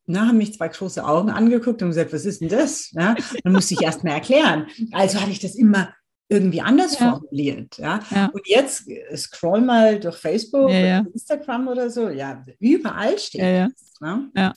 na, 0.07 0.27
haben 0.27 0.39
mich 0.39 0.55
zwei 0.55 0.69
große 0.69 1.05
Augen 1.05 1.31
angeguckt 1.31 1.83
und 1.83 1.89
gesagt, 1.89 2.13
was 2.13 2.25
ist 2.25 2.41
denn 2.41 2.49
das? 2.49 2.91
Ja? 2.93 3.15
Dann 3.43 3.53
musste 3.53 3.75
ich 3.75 3.83
erst 3.83 4.05
mal 4.05 4.13
erklären. 4.13 4.67
Also 4.93 5.21
habe 5.21 5.31
ich 5.31 5.41
das 5.41 5.55
immer 5.55 5.95
irgendwie 6.31 6.61
anders 6.61 6.99
ja. 6.99 7.11
formuliert. 7.11 7.77
Ja? 7.77 8.01
ja? 8.11 8.27
Und 8.27 8.47
jetzt 8.47 8.89
äh, 8.89 9.17
scroll 9.17 9.61
mal 9.61 9.99
durch 9.99 10.17
Facebook 10.17 10.71
ja, 10.71 11.01
oder 11.01 11.07
Instagram 11.13 11.69
oder 11.69 11.91
so. 11.91 12.09
Ja, 12.09 12.45
überall 12.61 13.19
steht 13.19 13.43
ja, 13.43 13.69
das. 13.69 14.01
Ne? 14.01 14.31
Ja. 14.35 14.55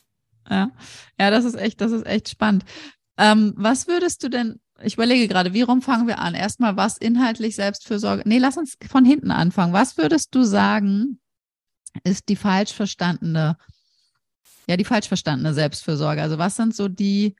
Ja. 0.50 0.72
ja, 1.18 1.32
das 1.32 1.46
ist 1.46 1.56
echt, 1.56 1.82
das 1.82 1.92
ist 1.92 2.06
echt 2.06 2.30
spannend. 2.30 2.64
Ähm, 3.18 3.54
was 3.56 3.88
würdest 3.88 4.24
du 4.24 4.30
denn, 4.30 4.60
ich 4.82 4.96
überlege 4.96 5.28
gerade, 5.28 5.54
wie 5.54 5.62
rum 5.62 5.82
fangen 5.82 6.08
wir 6.08 6.20
an? 6.20 6.36
Erstmal, 6.36 6.76
was 6.76 6.98
inhaltlich 6.98 7.56
Selbstfürsorge? 7.56 8.24
Nee, 8.26 8.40
lass 8.40 8.58
uns 8.58 8.78
von 8.90 9.06
hinten 9.06 9.32
anfangen. 9.32 9.74
Was 9.74 9.98
würdest 9.98 10.36
du 10.36 10.44
sagen, 10.44 11.20
ist 12.04 12.28
die 12.30 12.36
falsch 12.36 12.74
verstandene, 12.74 13.58
ja, 14.68 14.78
die 14.78 14.86
falsch 14.86 15.08
verstandene 15.08 15.54
Selbstfürsorge? 15.54 16.22
Also 16.22 16.38
was 16.38 16.56
sind 16.56 16.76
so 16.76 16.88
die 16.88 17.36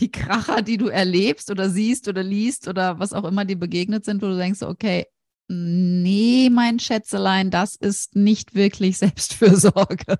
die 0.00 0.10
Kracher, 0.10 0.62
die 0.62 0.78
du 0.78 0.88
erlebst 0.88 1.50
oder 1.50 1.68
siehst 1.68 2.08
oder 2.08 2.22
liest 2.22 2.68
oder 2.68 2.98
was 2.98 3.12
auch 3.12 3.24
immer 3.24 3.44
dir 3.44 3.58
begegnet 3.58 4.04
sind, 4.04 4.22
wo 4.22 4.26
du 4.26 4.36
denkst, 4.36 4.62
okay, 4.62 5.06
nee, 5.48 6.48
mein 6.50 6.78
Schätzelein, 6.78 7.50
das 7.50 7.76
ist 7.76 8.16
nicht 8.16 8.54
wirklich 8.54 8.98
Selbstfürsorge. 8.98 10.18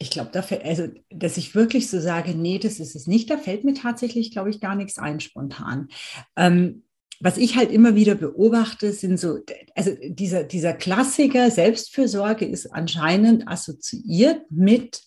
Ich 0.00 0.10
glaube, 0.10 0.30
dafür, 0.32 0.64
also, 0.64 0.88
dass 1.10 1.36
ich 1.36 1.54
wirklich 1.54 1.90
so 1.90 2.00
sage, 2.00 2.34
nee, 2.34 2.58
das 2.58 2.78
ist 2.78 2.94
es 2.94 3.06
nicht, 3.06 3.30
da 3.30 3.36
fällt 3.36 3.64
mir 3.64 3.74
tatsächlich, 3.74 4.30
glaube 4.30 4.50
ich, 4.50 4.60
gar 4.60 4.76
nichts 4.76 4.98
ein 4.98 5.20
spontan. 5.20 5.88
Ähm, 6.36 6.84
was 7.20 7.36
ich 7.36 7.56
halt 7.56 7.72
immer 7.72 7.96
wieder 7.96 8.14
beobachte, 8.14 8.92
sind 8.92 9.18
so, 9.18 9.40
also 9.74 9.90
dieser, 10.04 10.44
dieser 10.44 10.72
Klassiker 10.72 11.50
Selbstfürsorge 11.50 12.44
ist 12.44 12.66
anscheinend 12.72 13.48
assoziiert 13.48 14.42
mit 14.50 15.02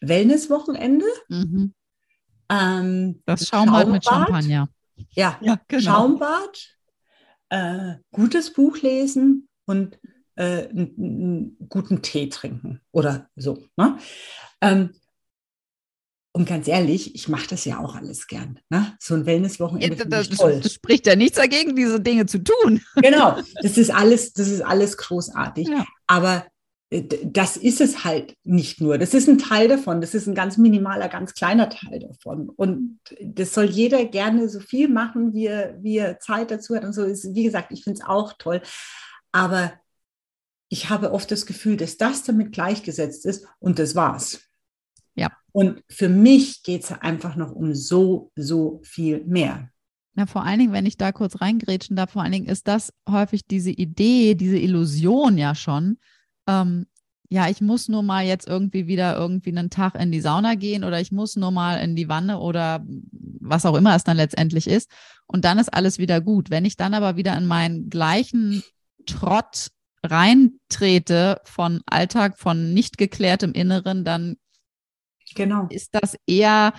Wellnesswochenende. 0.00 1.06
Mhm. 1.28 1.74
Ähm, 2.48 3.22
das 3.26 3.46
Schaumbad, 3.46 3.82
Schaumbad 3.82 3.92
mit 3.92 4.04
Champagner. 4.04 4.68
Ja, 5.10 5.38
ja 5.40 5.60
genau. 5.68 5.82
Schaumbad, 5.82 6.76
äh, 7.48 7.94
gutes 8.12 8.52
Buch 8.52 8.78
lesen 8.78 9.48
und 9.66 9.98
äh, 10.36 10.68
einen, 10.68 10.94
einen, 10.98 11.68
guten 11.68 12.02
Tee 12.02 12.28
trinken 12.28 12.80
oder 12.92 13.28
so. 13.36 13.64
Ne? 13.76 13.98
Ähm, 14.60 14.90
und 16.32 16.48
ganz 16.48 16.68
ehrlich, 16.68 17.14
ich 17.14 17.28
mache 17.28 17.48
das 17.48 17.64
ja 17.64 17.80
auch 17.80 17.96
alles 17.96 18.28
gern. 18.28 18.60
Ne? 18.68 18.96
So 19.00 19.14
ein 19.14 19.26
Wellnesswochenende 19.26 19.96
ja, 19.96 20.04
das, 20.04 20.28
toll. 20.28 20.60
Das 20.62 20.74
spricht 20.74 21.06
ja 21.06 21.16
nichts 21.16 21.38
dagegen, 21.38 21.74
diese 21.74 22.00
Dinge 22.00 22.26
zu 22.26 22.38
tun. 22.38 22.80
Genau, 22.96 23.40
das 23.62 23.76
ist 23.76 23.90
alles, 23.90 24.32
das 24.32 24.48
ist 24.48 24.62
alles 24.62 24.96
großartig. 24.96 25.68
Ja. 25.68 25.84
Aber 26.06 26.46
das 26.90 27.56
ist 27.56 27.80
es 27.80 28.04
halt 28.04 28.34
nicht 28.42 28.80
nur. 28.80 28.98
Das 28.98 29.14
ist 29.14 29.28
ein 29.28 29.38
Teil 29.38 29.68
davon. 29.68 30.00
Das 30.00 30.12
ist 30.12 30.26
ein 30.26 30.34
ganz 30.34 30.56
minimaler, 30.56 31.08
ganz 31.08 31.34
kleiner 31.34 31.68
Teil 31.68 32.00
davon. 32.00 32.48
Und 32.48 32.98
das 33.22 33.54
soll 33.54 33.66
jeder 33.66 34.04
gerne 34.06 34.48
so 34.48 34.58
viel 34.58 34.88
machen, 34.88 35.32
wie 35.32 35.46
er, 35.46 35.80
wie 35.82 35.98
er 35.98 36.18
Zeit 36.18 36.50
dazu 36.50 36.74
hat. 36.74 36.84
Und 36.84 36.92
so 36.92 37.04
ist, 37.04 37.32
wie 37.32 37.44
gesagt, 37.44 37.70
ich 37.70 37.84
finde 37.84 38.00
es 38.00 38.06
auch 38.06 38.32
toll. 38.38 38.60
Aber 39.30 39.72
ich 40.68 40.90
habe 40.90 41.12
oft 41.12 41.30
das 41.30 41.46
Gefühl, 41.46 41.76
dass 41.76 41.96
das 41.96 42.24
damit 42.24 42.50
gleichgesetzt 42.50 43.24
ist 43.24 43.46
und 43.60 43.78
das 43.78 43.94
war's. 43.94 44.40
Ja. 45.14 45.30
Und 45.52 45.84
für 45.88 46.08
mich 46.08 46.64
geht 46.64 46.82
es 46.84 46.92
einfach 46.92 47.36
noch 47.36 47.52
um 47.52 47.72
so, 47.74 48.32
so 48.34 48.80
viel 48.82 49.24
mehr. 49.26 49.70
Ja, 50.16 50.26
vor 50.26 50.44
allen 50.44 50.58
Dingen, 50.58 50.72
wenn 50.72 50.86
ich 50.86 50.96
da 50.96 51.12
kurz 51.12 51.40
reingrätschen 51.40 51.94
darf, 51.94 52.10
vor 52.10 52.22
allen 52.22 52.32
Dingen 52.32 52.46
ist 52.46 52.66
das 52.66 52.92
häufig 53.08 53.46
diese 53.46 53.70
Idee, 53.70 54.34
diese 54.34 54.58
Illusion 54.58 55.38
ja 55.38 55.54
schon. 55.54 55.98
Ähm, 56.46 56.86
ja, 57.32 57.48
ich 57.48 57.60
muss 57.60 57.88
nur 57.88 58.02
mal 58.02 58.24
jetzt 58.24 58.48
irgendwie 58.48 58.88
wieder 58.88 59.16
irgendwie 59.16 59.50
einen 59.50 59.70
Tag 59.70 59.94
in 59.94 60.10
die 60.10 60.20
Sauna 60.20 60.56
gehen 60.56 60.82
oder 60.82 61.00
ich 61.00 61.12
muss 61.12 61.36
nur 61.36 61.52
mal 61.52 61.76
in 61.76 61.94
die 61.94 62.08
Wanne 62.08 62.40
oder 62.40 62.84
was 63.40 63.64
auch 63.64 63.76
immer 63.76 63.94
es 63.94 64.02
dann 64.02 64.16
letztendlich 64.16 64.66
ist. 64.66 64.90
Und 65.26 65.44
dann 65.44 65.60
ist 65.60 65.72
alles 65.72 65.98
wieder 65.98 66.20
gut. 66.20 66.50
Wenn 66.50 66.64
ich 66.64 66.76
dann 66.76 66.92
aber 66.92 67.16
wieder 67.16 67.36
in 67.36 67.46
meinen 67.46 67.88
gleichen 67.88 68.64
Trott 69.06 69.68
reintrete 70.02 71.40
von 71.44 71.82
Alltag, 71.86 72.36
von 72.36 72.74
nicht 72.74 72.98
geklärtem 72.98 73.52
Inneren, 73.52 74.04
dann 74.04 74.36
genau. 75.34 75.66
ist 75.70 75.90
das 75.92 76.16
eher, 76.26 76.72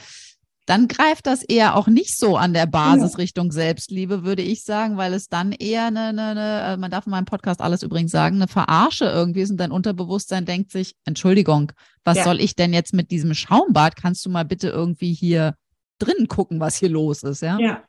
dann 0.72 0.88
greift 0.88 1.28
das 1.28 1.44
eher 1.44 1.76
auch 1.76 1.88
nicht 1.88 2.18
so 2.18 2.38
an 2.38 2.54
der 2.54 2.66
Basis 2.66 3.12
genau. 3.12 3.18
Richtung 3.18 3.52
Selbstliebe, 3.52 4.24
würde 4.24 4.42
ich 4.42 4.64
sagen, 4.64 4.96
weil 4.96 5.14
es 5.14 5.28
dann 5.28 5.52
eher 5.52 5.88
eine, 5.88 6.06
eine, 6.06 6.24
eine, 6.28 6.62
äh, 6.62 6.78
man 6.78 6.90
darf 6.90 7.08
in 7.08 7.12
meinem 7.12 7.26
Podcast 7.26 7.60
alles 7.60 7.84
übrigens 7.84 8.12
sagen, 8.12 8.38
eine 8.38 8.48
Verarsche 8.48 9.04
irgendwie 9.04 9.42
ist 9.42 9.52
und 9.52 9.58
dein 9.58 9.74
Unterbewusstsein 9.74 10.46
denkt 10.46 10.72
sich, 10.72 10.96
Entschuldigung, 11.04 11.74
was 12.06 12.20
ja. 12.20 12.24
soll 12.24 12.40
ich 12.40 12.56
denn 12.56 12.72
jetzt 12.72 12.94
mit 12.94 13.12
diesem 13.12 13.34
Schaumbad? 13.34 13.98
Kannst 13.98 14.26
du 14.26 14.30
mal 14.30 14.46
bitte 14.46 14.70
irgendwie 14.70 15.12
hier 15.12 15.56
drinnen 16.00 16.30
gucken, 16.30 16.62
was 16.62 16.78
hier 16.78 16.88
los 16.88 17.24
ist, 17.24 17.42
ja? 17.42 17.60
Ja. 17.60 17.84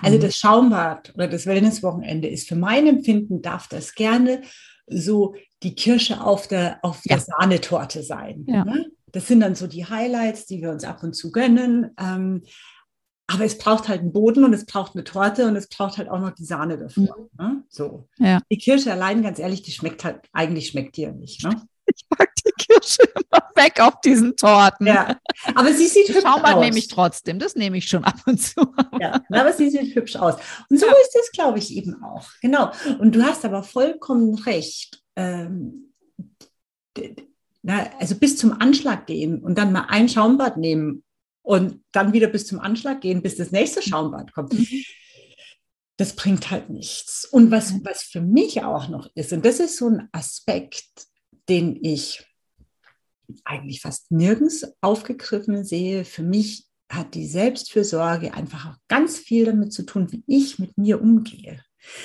Also 0.00 0.16
mhm. 0.16 0.22
das 0.22 0.36
Schaumbad 0.36 1.12
oder 1.14 1.28
das 1.28 1.44
Wellnesswochenende 1.44 2.26
ist 2.26 2.48
für 2.48 2.56
mein 2.56 2.86
Empfinden, 2.86 3.42
darf 3.42 3.68
das 3.68 3.94
gerne 3.94 4.40
so 4.86 5.34
die 5.62 5.74
Kirsche 5.74 6.22
auf 6.22 6.48
der, 6.48 6.78
auf 6.80 7.02
der 7.02 7.18
ja. 7.18 7.22
Sahnetorte 7.22 8.02
sein. 8.02 8.46
Ja. 8.48 8.64
Ne? 8.64 8.86
Das 9.12 9.26
sind 9.26 9.40
dann 9.40 9.54
so 9.54 9.66
die 9.66 9.86
Highlights, 9.86 10.46
die 10.46 10.60
wir 10.60 10.70
uns 10.70 10.84
ab 10.84 11.02
und 11.02 11.14
zu 11.14 11.30
gönnen. 11.30 11.90
Ähm, 11.98 12.42
aber 13.30 13.44
es 13.44 13.58
braucht 13.58 13.88
halt 13.88 14.00
einen 14.00 14.12
Boden 14.12 14.44
und 14.44 14.54
es 14.54 14.64
braucht 14.64 14.94
eine 14.94 15.04
Torte 15.04 15.46
und 15.46 15.54
es 15.54 15.68
braucht 15.68 15.98
halt 15.98 16.08
auch 16.08 16.18
noch 16.18 16.30
die 16.30 16.46
Sahne 16.46 16.78
davor. 16.78 17.16
Mhm. 17.18 17.28
Ne? 17.38 17.64
So. 17.68 18.08
Ja. 18.16 18.40
Die 18.50 18.56
Kirsche 18.56 18.90
allein, 18.90 19.22
ganz 19.22 19.38
ehrlich, 19.38 19.62
die 19.62 19.70
schmeckt 19.70 20.02
halt, 20.02 20.26
eigentlich 20.32 20.68
schmeckt 20.68 20.96
die 20.96 21.02
ja 21.02 21.12
nicht. 21.12 21.44
Ne? 21.44 21.62
Ich 21.90 22.06
pack 22.10 22.34
die 22.44 22.52
Kirsche 22.58 23.02
immer 23.14 23.42
weg 23.54 23.80
auf 23.80 24.02
diesen 24.02 24.36
Torten. 24.36 24.86
Ja. 24.86 25.16
Aber 25.54 25.72
sie 25.72 25.86
sieht 25.86 26.10
hübsch 26.10 26.20
Schaumwein 26.20 26.56
aus. 26.56 26.60
nehme 26.60 26.76
ich 26.76 26.88
trotzdem, 26.88 27.38
das 27.38 27.54
nehme 27.54 27.78
ich 27.78 27.88
schon 27.88 28.04
ab 28.04 28.16
und 28.26 28.36
zu. 28.36 28.60
Ja, 29.00 29.22
aber 29.30 29.54
sie 29.54 29.70
sieht 29.70 29.94
hübsch 29.94 30.16
aus. 30.16 30.34
Und 30.68 30.78
so 30.78 30.84
ja. 30.84 30.92
ist 30.92 31.16
es, 31.18 31.32
glaube 31.32 31.58
ich, 31.58 31.74
eben 31.74 32.02
auch. 32.02 32.28
Genau. 32.42 32.70
Und 32.98 33.14
du 33.14 33.22
hast 33.22 33.46
aber 33.46 33.62
vollkommen 33.62 34.34
recht. 34.34 35.02
Ähm, 35.16 35.94
na, 37.62 37.90
also 37.98 38.14
bis 38.14 38.36
zum 38.36 38.52
Anschlag 38.60 39.06
gehen 39.06 39.42
und 39.42 39.58
dann 39.58 39.72
mal 39.72 39.86
ein 39.88 40.08
Schaumbad 40.08 40.56
nehmen 40.56 41.04
und 41.42 41.82
dann 41.92 42.12
wieder 42.12 42.28
bis 42.28 42.46
zum 42.46 42.60
Anschlag 42.60 43.00
gehen, 43.00 43.22
bis 43.22 43.36
das 43.36 43.50
nächste 43.50 43.82
Schaumbad 43.82 44.32
kommt. 44.32 44.52
Mhm. 44.52 44.84
Das 45.96 46.14
bringt 46.14 46.50
halt 46.50 46.70
nichts. 46.70 47.24
Und 47.24 47.50
was, 47.50 47.74
was 47.84 48.02
für 48.02 48.20
mich 48.20 48.62
auch 48.62 48.88
noch 48.88 49.10
ist, 49.14 49.32
und 49.32 49.44
das 49.44 49.58
ist 49.58 49.76
so 49.76 49.88
ein 49.88 50.08
Aspekt, 50.12 51.06
den 51.48 51.82
ich 51.82 52.24
eigentlich 53.44 53.80
fast 53.80 54.10
nirgends 54.10 54.66
aufgegriffen 54.80 55.64
sehe, 55.64 56.04
für 56.04 56.22
mich 56.22 56.66
hat 56.90 57.14
die 57.14 57.26
Selbstfürsorge 57.26 58.32
einfach 58.32 58.70
auch 58.70 58.76
ganz 58.88 59.18
viel 59.18 59.44
damit 59.44 59.72
zu 59.72 59.82
tun, 59.82 60.10
wie 60.12 60.22
ich 60.26 60.58
mit 60.58 60.78
mir 60.78 61.02
umgehe. 61.02 61.62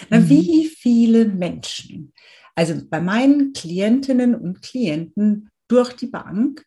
Na, 0.10 0.20
mhm. 0.20 0.30
Wie 0.30 0.68
viele 0.68 1.26
Menschen, 1.26 2.13
also 2.56 2.76
bei 2.89 3.02
meinen 3.02 3.54
Klientinnen 3.54 4.36
und 4.36 4.62
Klienten 4.62 5.50
durch 5.68 5.94
die 5.94 6.08
Bank, 6.08 6.66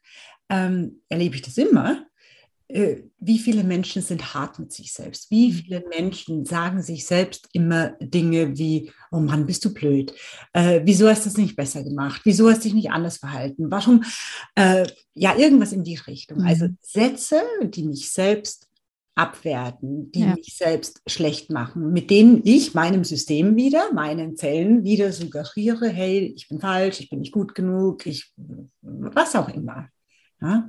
ähm, 0.48 1.02
erlebe 1.08 1.36
ich 1.36 1.42
das 1.42 1.58
immer, 1.58 2.06
äh, 2.68 3.02
wie 3.20 3.38
viele 3.38 3.62
Menschen 3.62 4.02
sind 4.02 4.34
hart 4.34 4.58
mit 4.58 4.72
sich 4.72 4.92
selbst? 4.92 5.30
Wie 5.30 5.50
mhm. 5.50 5.52
viele 5.52 5.84
Menschen 5.88 6.44
sagen 6.44 6.82
sich 6.82 7.06
selbst 7.06 7.48
immer 7.52 7.90
Dinge 8.00 8.58
wie, 8.58 8.90
oh 9.12 9.20
Mann, 9.20 9.46
bist 9.46 9.64
du 9.64 9.72
blöd? 9.72 10.12
Äh, 10.52 10.80
wieso 10.84 11.08
hast 11.08 11.24
du 11.24 11.28
es 11.28 11.36
nicht 11.36 11.54
besser 11.54 11.84
gemacht? 11.84 12.22
Wieso 12.24 12.50
hast 12.50 12.58
du 12.58 12.62
dich 12.64 12.74
nicht 12.74 12.90
anders 12.90 13.18
verhalten? 13.18 13.70
Warum? 13.70 14.02
Äh, 14.56 14.86
ja, 15.14 15.36
irgendwas 15.36 15.72
in 15.72 15.84
die 15.84 15.94
Richtung. 15.94 16.42
Also 16.42 16.66
mhm. 16.66 16.78
Sätze, 16.82 17.42
die 17.62 17.84
mich 17.84 18.10
selbst 18.10 18.65
abwerten, 19.16 20.12
die 20.12 20.20
ja. 20.20 20.34
mich 20.34 20.54
selbst 20.56 21.00
schlecht 21.06 21.50
machen, 21.50 21.92
mit 21.92 22.10
denen 22.10 22.42
ich 22.44 22.74
meinem 22.74 23.02
System 23.02 23.56
wieder, 23.56 23.92
meinen 23.92 24.36
Zellen 24.36 24.84
wieder 24.84 25.10
suggeriere, 25.10 25.88
hey, 25.88 26.32
ich 26.36 26.48
bin 26.48 26.60
falsch, 26.60 27.00
ich 27.00 27.08
bin 27.08 27.20
nicht 27.20 27.32
gut 27.32 27.54
genug, 27.54 28.06
ich, 28.06 28.32
was 28.82 29.34
auch 29.34 29.48
immer. 29.48 29.88
Ja? 30.40 30.68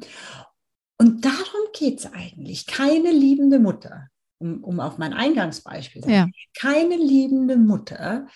Und 0.98 1.26
darum 1.26 1.68
geht 1.78 2.00
es 2.00 2.06
eigentlich. 2.12 2.66
Keine 2.66 3.12
liebende 3.12 3.60
Mutter, 3.60 4.08
um, 4.40 4.64
um 4.64 4.80
auf 4.80 4.98
mein 4.98 5.14
Eingangsbeispiel 5.14 6.04
zu 6.04 6.10
ja. 6.10 6.28
keine 6.58 6.96
liebende 6.96 7.58
Mutter, 7.58 8.28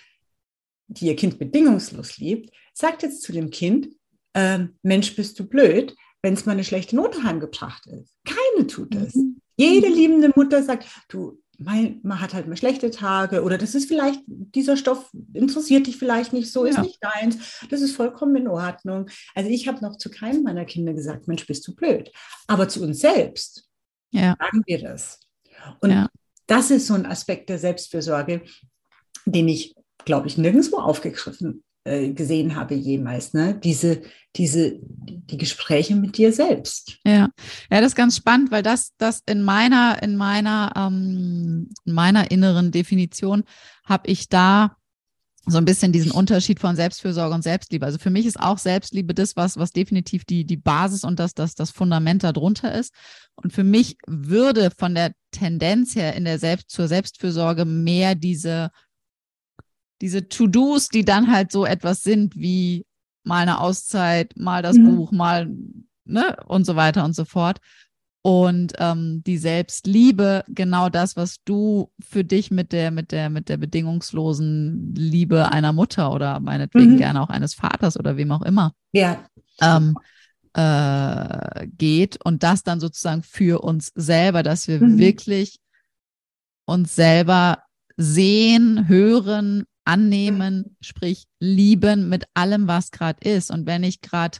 die 0.88 1.08
ihr 1.08 1.15
Kind 1.15 1.39
bedingungslos 1.39 2.17
liebt, 2.17 2.54
sagt 2.74 3.04
jetzt 3.04 3.21
zu 3.21 3.32
dem 3.32 3.50
Kind, 3.50 3.88
äh, 4.34 4.65
Mensch, 4.84 5.15
bist 5.15 5.39
du 5.39 5.47
blöd, 5.47 5.95
wenn 6.21 6.34
es 6.34 6.45
mal 6.45 6.52
eine 6.52 6.65
schlechte 6.65 6.97
Note 6.97 7.24
heimgebracht 7.24 7.88
ist. 7.88 8.13
Keine 8.26 8.67
tut 8.67 8.93
es. 8.93 9.15
Mhm. 9.15 9.40
Jede 9.62 9.89
mhm. 9.89 9.95
liebende 9.95 10.32
Mutter 10.36 10.63
sagt, 10.63 10.88
du, 11.10 11.41
mein, 11.58 12.00
man 12.04 12.19
hat 12.19 12.34
halt 12.34 12.47
mal 12.47 12.58
schlechte 12.58 12.89
Tage 12.89 13.43
oder 13.43 13.58
das 13.58 13.76
ist 13.76 13.88
vielleicht, 13.88 14.21
dieser 14.26 14.78
Stoff 14.78 15.12
interessiert 15.34 15.88
dich 15.88 15.97
vielleicht 15.97 16.34
nicht, 16.34 16.52
so 16.52 16.65
ist 16.65 16.80
nicht 16.80 16.97
deins, 17.04 17.60
das 17.69 17.82
ist 17.82 17.95
vollkommen 17.95 18.36
in 18.36 18.47
Ordnung. 18.47 19.10
Also 19.36 19.50
ich 19.50 19.67
habe 19.67 19.82
noch 19.82 19.97
zu 19.97 20.10
keinem 20.10 20.43
meiner 20.43 20.65
Kinder 20.65 20.93
gesagt, 20.93 21.28
Mensch, 21.28 21.45
bist 21.45 21.67
du 21.67 21.76
blöd. 21.76 22.12
Aber 22.47 22.67
zu 22.67 22.82
uns 22.82 23.00
selbst 23.00 23.69
ja. 24.12 24.36
sagen 24.39 24.63
wir 24.65 24.82
das. 24.82 25.19
Und 25.80 25.91
ja. 25.91 26.10
das 26.47 26.71
ist 26.71 26.88
so 26.88 26.95
ein 26.95 27.06
Aspekt 27.06 27.50
der 27.50 27.60
Selbstfürsorge, 27.60 28.41
den 29.26 29.47
ich, 29.47 29.76
glaube 30.04 30.28
ich, 30.28 30.38
nirgendwo 30.38 30.78
aufgegriffen 30.78 31.63
äh, 31.84 32.10
gesehen 32.10 32.56
habe 32.56 32.76
jemals, 32.76 33.34
ne? 33.34 33.60
Diese, 33.63 34.02
diese, 34.36 34.80
die 34.80 35.38
Gespräche 35.38 35.96
mit 35.96 36.17
dir 36.17 36.32
selbst. 36.32 37.00
Ja, 37.06 37.30
ja, 37.72 37.82
das 37.82 37.88
ist 37.88 37.96
ganz 37.96 38.15
spannend, 38.15 38.52
weil 38.52 38.63
das, 38.63 38.91
das 38.98 39.22
in 39.26 39.41
meiner, 39.41 40.02
in 40.04 40.15
meiner, 40.15 40.74
ähm, 40.76 41.70
in 41.86 41.94
meiner 41.94 42.32
inneren 42.32 42.72
Definition 42.72 43.44
habe 43.86 44.10
ich 44.10 44.30
da 44.30 44.76
so 45.48 45.58
ein 45.58 45.65
bisschen 45.65 45.91
diesen 45.91 46.12
Unterschied 46.12 46.60
von 46.60 46.76
Selbstfürsorge 46.76 47.34
und 47.34 47.41
Selbstliebe. 47.41 47.86
Also 47.86 47.98
für 47.98 48.12
mich 48.12 48.28
ist 48.28 48.39
auch 48.39 48.60
Selbstliebe 48.60 49.13
das, 49.15 49.36
was, 49.36 49.58
was 49.58 49.72
definitiv 49.72 50.24
die, 50.24 50.46
die 50.46 50.58
Basis 50.58 51.04
und 51.04 51.20
das, 51.20 51.34
das, 51.34 51.56
das 51.56 51.72
Fundament 51.72 52.24
darunter 52.24 52.74
ist. 52.76 52.94
Und 53.36 53.52
für 53.52 53.63
mich 53.63 53.98
würde 54.06 54.70
von 54.78 54.94
der 54.94 55.13
Tendenz 55.32 55.96
her 55.96 56.13
in 56.15 56.26
der 56.26 56.38
Selbst, 56.38 56.70
zur 56.70 56.88
Selbstfürsorge 56.88 57.65
mehr 57.65 58.13
diese 58.13 58.70
diese 60.02 60.28
To-Dos, 60.28 60.90
die 60.90 61.06
dann 61.06 61.32
halt 61.32 61.52
so 61.52 61.66
etwas 61.66 62.02
sind 62.02 62.36
wie 62.36 62.86
mal 63.24 63.44
eine 63.44 63.60
Auszeit, 63.60 64.34
mal 64.36 64.62
das 64.62 64.76
mhm. 64.78 64.96
Buch, 64.96 65.12
mal, 65.12 65.50
ne, 66.06 66.36
und 66.48 66.66
so 66.66 66.76
weiter 66.76 67.06
und 67.06 67.16
so 67.16 67.26
fort. 67.26 67.60
und 68.24 68.74
ähm, 68.78 69.24
die 69.26 69.38
Selbstliebe, 69.38 70.44
genau 70.48 70.90
das, 70.90 71.16
was 71.16 71.38
du 71.44 71.92
für 72.00 72.24
dich 72.24 72.52
mit 72.52 72.72
der, 72.72 72.92
mit 72.92 73.12
der, 73.12 73.30
mit 73.30 73.50
der 73.50 73.58
bedingungslosen 73.58 74.94
Liebe 74.96 75.52
einer 75.52 75.74
Mutter 75.74 76.12
oder 76.12 76.40
meinetwegen 76.40 76.94
mhm. 76.94 76.98
gerne 76.98 77.22
auch 77.22 77.30
eines 77.30 77.56
Vaters 77.56 77.98
oder 77.98 78.18
wem 78.18 78.32
auch 78.32 78.44
immer. 78.44 78.74
Ja. 78.92 79.26
Ähm, 79.60 79.98
äh, 80.54 81.68
geht 81.78 82.24
und 82.24 82.44
das 82.44 82.64
dann 82.64 82.80
sozusagen 82.80 83.24
für 83.24 83.64
uns 83.64 83.92
selber, 83.96 84.44
dass 84.44 84.68
wir 84.68 84.82
mhm. 84.82 84.98
wirklich 85.00 85.58
uns 86.66 86.96
selber 86.96 87.64
sehen, 87.98 88.88
hören, 88.88 89.64
annehmen, 89.86 90.76
sprich 90.82 91.26
lieben 91.39 92.10
mit 92.10 92.26
allem, 92.34 92.67
was 92.67 92.91
gerade 92.91 93.28
ist. 93.28 93.52
Und 93.52 93.65
wenn 93.65 93.84
ich 93.84 94.02
gerade 94.02 94.39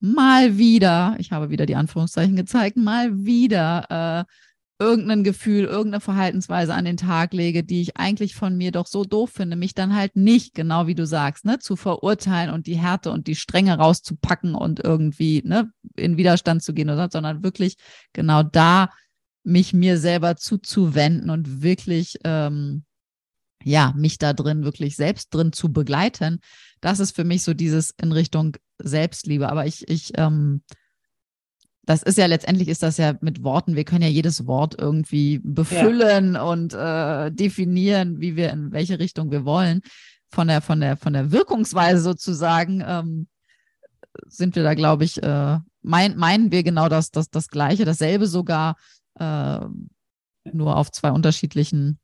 mal 0.00 0.58
wieder, 0.58 1.16
ich 1.18 1.32
habe 1.32 1.50
wieder 1.50 1.66
die 1.66 1.76
Anführungszeichen 1.76 2.36
gezeigt, 2.36 2.76
mal 2.76 3.24
wieder 3.24 4.26
äh, 4.26 4.32
irgendein 4.80 5.24
Gefühl, 5.24 5.64
irgendeine 5.64 6.00
Verhaltensweise 6.00 6.72
an 6.72 6.84
den 6.84 6.96
Tag 6.96 7.32
lege, 7.32 7.64
die 7.64 7.82
ich 7.82 7.96
eigentlich 7.96 8.36
von 8.36 8.56
mir 8.56 8.70
doch 8.70 8.86
so 8.86 9.04
doof 9.04 9.30
finde, 9.30 9.56
mich 9.56 9.74
dann 9.74 9.94
halt 9.94 10.14
nicht, 10.14 10.54
genau 10.54 10.86
wie 10.86 10.94
du 10.94 11.04
sagst, 11.04 11.44
ne, 11.44 11.58
zu 11.58 11.74
verurteilen 11.74 12.50
und 12.50 12.66
die 12.66 12.78
Härte 12.78 13.10
und 13.10 13.26
die 13.26 13.34
Strenge 13.34 13.76
rauszupacken 13.76 14.54
und 14.54 14.82
irgendwie 14.84 15.42
ne, 15.44 15.72
in 15.96 16.16
Widerstand 16.16 16.62
zu 16.62 16.74
gehen, 16.74 16.90
oder, 16.90 17.08
sondern 17.10 17.42
wirklich 17.42 17.76
genau 18.12 18.44
da 18.44 18.90
mich 19.42 19.72
mir 19.72 19.98
selber 19.98 20.36
zuzuwenden 20.36 21.30
und 21.30 21.62
wirklich 21.62 22.18
ähm, 22.24 22.84
ja, 23.68 23.92
mich 23.96 24.18
da 24.18 24.32
drin 24.32 24.64
wirklich 24.64 24.96
selbst 24.96 25.32
drin 25.34 25.52
zu 25.52 25.72
begleiten, 25.72 26.40
das 26.80 27.00
ist 27.00 27.14
für 27.14 27.24
mich 27.24 27.42
so 27.42 27.54
dieses 27.54 27.90
in 28.00 28.12
Richtung 28.12 28.56
Selbstliebe. 28.78 29.48
Aber 29.48 29.66
ich, 29.66 29.88
ich, 29.88 30.12
ähm, 30.16 30.62
das 31.84 32.02
ist 32.02 32.18
ja 32.18 32.26
letztendlich 32.26 32.68
ist 32.68 32.82
das 32.82 32.96
ja 32.96 33.14
mit 33.20 33.42
Worten, 33.42 33.76
wir 33.76 33.84
können 33.84 34.02
ja 34.02 34.08
jedes 34.08 34.46
Wort 34.46 34.74
irgendwie 34.78 35.40
befüllen 35.42 36.34
ja. 36.34 36.42
und 36.42 36.74
äh, 36.74 37.30
definieren, 37.30 38.20
wie 38.20 38.36
wir 38.36 38.50
in 38.50 38.72
welche 38.72 38.98
Richtung 38.98 39.30
wir 39.30 39.44
wollen. 39.44 39.82
Von 40.30 40.48
der, 40.48 40.60
von 40.60 40.80
der, 40.80 40.96
von 40.96 41.14
der 41.14 41.32
Wirkungsweise 41.32 42.00
sozusagen 42.00 42.82
ähm, 42.86 43.28
sind 44.26 44.56
wir 44.56 44.62
da, 44.62 44.74
glaube 44.74 45.04
ich, 45.04 45.22
äh, 45.22 45.58
mein, 45.82 46.16
meinen 46.16 46.52
wir 46.52 46.62
genau 46.62 46.88
das, 46.88 47.10
das, 47.10 47.30
das 47.30 47.48
Gleiche, 47.48 47.86
dasselbe 47.86 48.26
sogar, 48.26 48.76
äh, 49.18 49.60
nur 50.52 50.76
auf 50.76 50.90
zwei 50.90 51.10
unterschiedlichen 51.10 51.98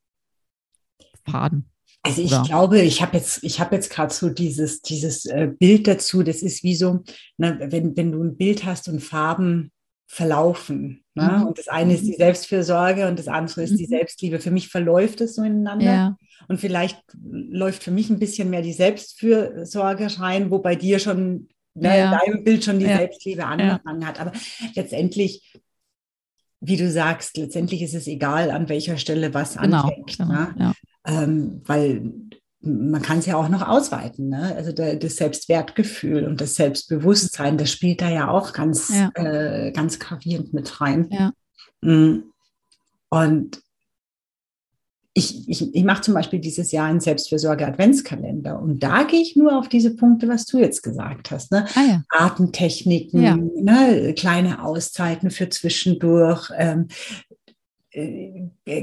Faden. 1.28 1.70
Also 2.06 2.20
ich 2.20 2.32
Oder? 2.32 2.42
glaube, 2.42 2.80
ich 2.82 3.00
habe 3.00 3.16
jetzt, 3.16 3.42
ich 3.42 3.60
habe 3.60 3.74
jetzt 3.74 3.90
gerade 3.90 4.12
so 4.12 4.28
dieses, 4.28 4.82
dieses 4.82 5.24
äh, 5.24 5.48
Bild 5.58 5.88
dazu. 5.88 6.22
Das 6.22 6.42
ist 6.42 6.62
wie 6.62 6.74
so, 6.74 7.02
ne, 7.38 7.58
wenn, 7.70 7.96
wenn 7.96 8.12
du 8.12 8.22
ein 8.22 8.36
Bild 8.36 8.66
hast 8.66 8.88
und 8.88 9.00
Farben 9.00 9.72
verlaufen. 10.06 11.02
Ne? 11.14 11.38
Mhm. 11.38 11.46
Und 11.46 11.58
das 11.58 11.68
eine 11.68 11.94
ist 11.94 12.04
die 12.04 12.12
Selbstfürsorge 12.12 13.08
und 13.08 13.18
das 13.18 13.26
andere 13.26 13.62
ist 13.62 13.72
mhm. 13.72 13.76
die 13.78 13.86
Selbstliebe. 13.86 14.38
Für 14.38 14.50
mich 14.50 14.68
verläuft 14.68 15.22
es 15.22 15.34
so 15.34 15.42
ineinander. 15.42 15.84
Ja. 15.84 16.16
Und 16.46 16.60
vielleicht 16.60 17.00
läuft 17.22 17.82
für 17.82 17.90
mich 17.90 18.10
ein 18.10 18.18
bisschen 18.18 18.50
mehr 18.50 18.62
die 18.62 18.74
Selbstfürsorge 18.74 20.20
rein, 20.20 20.50
wo 20.50 20.58
bei 20.58 20.76
dir 20.76 20.98
schon 20.98 21.48
ne, 21.72 21.98
ja. 21.98 22.04
in 22.04 22.18
deinem 22.18 22.44
Bild 22.44 22.64
schon 22.64 22.80
die 22.80 22.84
ja. 22.84 22.98
Selbstliebe 22.98 23.46
angefangen 23.46 24.06
hat. 24.06 24.20
Aber 24.20 24.32
letztendlich 24.74 25.58
wie 26.66 26.78
du 26.78 26.90
sagst, 26.90 27.36
letztendlich 27.36 27.82
ist 27.82 27.92
es 27.92 28.06
egal, 28.06 28.50
an 28.50 28.70
welcher 28.70 28.96
Stelle 28.96 29.34
was 29.34 29.58
genau, 29.58 29.82
anfängt. 29.82 30.16
Genau, 30.16 30.32
ne? 30.32 30.54
ja 30.58 30.72
ähm, 31.06 31.62
weil 31.64 32.12
man 32.60 33.02
kann 33.02 33.18
es 33.18 33.26
ja 33.26 33.36
auch 33.36 33.48
noch 33.48 33.66
ausweiten. 33.66 34.30
Ne? 34.30 34.54
Also 34.56 34.72
der, 34.72 34.96
das 34.96 35.16
Selbstwertgefühl 35.16 36.24
und 36.26 36.40
das 36.40 36.54
Selbstbewusstsein, 36.54 37.58
das 37.58 37.70
spielt 37.70 38.00
da 38.00 38.08
ja 38.08 38.28
auch 38.28 38.52
ganz, 38.52 38.88
ja. 38.88 39.10
Äh, 39.14 39.72
ganz 39.72 39.98
gravierend 39.98 40.54
mit 40.54 40.80
rein. 40.80 41.08
Ja. 41.10 41.32
Mm. 41.82 42.24
Und 43.10 43.62
ich, 45.16 45.48
ich, 45.48 45.74
ich 45.74 45.84
mache 45.84 46.02
zum 46.02 46.14
Beispiel 46.14 46.40
dieses 46.40 46.72
Jahr 46.72 46.86
einen 46.86 46.98
Selbstfürsorge-Adventskalender 46.98 48.60
und 48.60 48.82
da 48.82 49.04
gehe 49.04 49.20
ich 49.20 49.36
nur 49.36 49.56
auf 49.56 49.68
diese 49.68 49.94
Punkte, 49.94 50.28
was 50.28 50.44
du 50.44 50.58
jetzt 50.58 50.82
gesagt 50.82 51.30
hast. 51.30 51.52
Ne? 51.52 51.66
Ah, 51.76 51.84
ja. 51.88 52.02
Atemtechniken, 52.08 53.52
ne? 53.62 54.12
kleine 54.18 54.64
Auszeiten 54.64 55.30
für 55.30 55.48
zwischendurch, 55.48 56.50
ähm, 56.56 56.88
äh, 56.88 57.34
äh, 57.34 57.43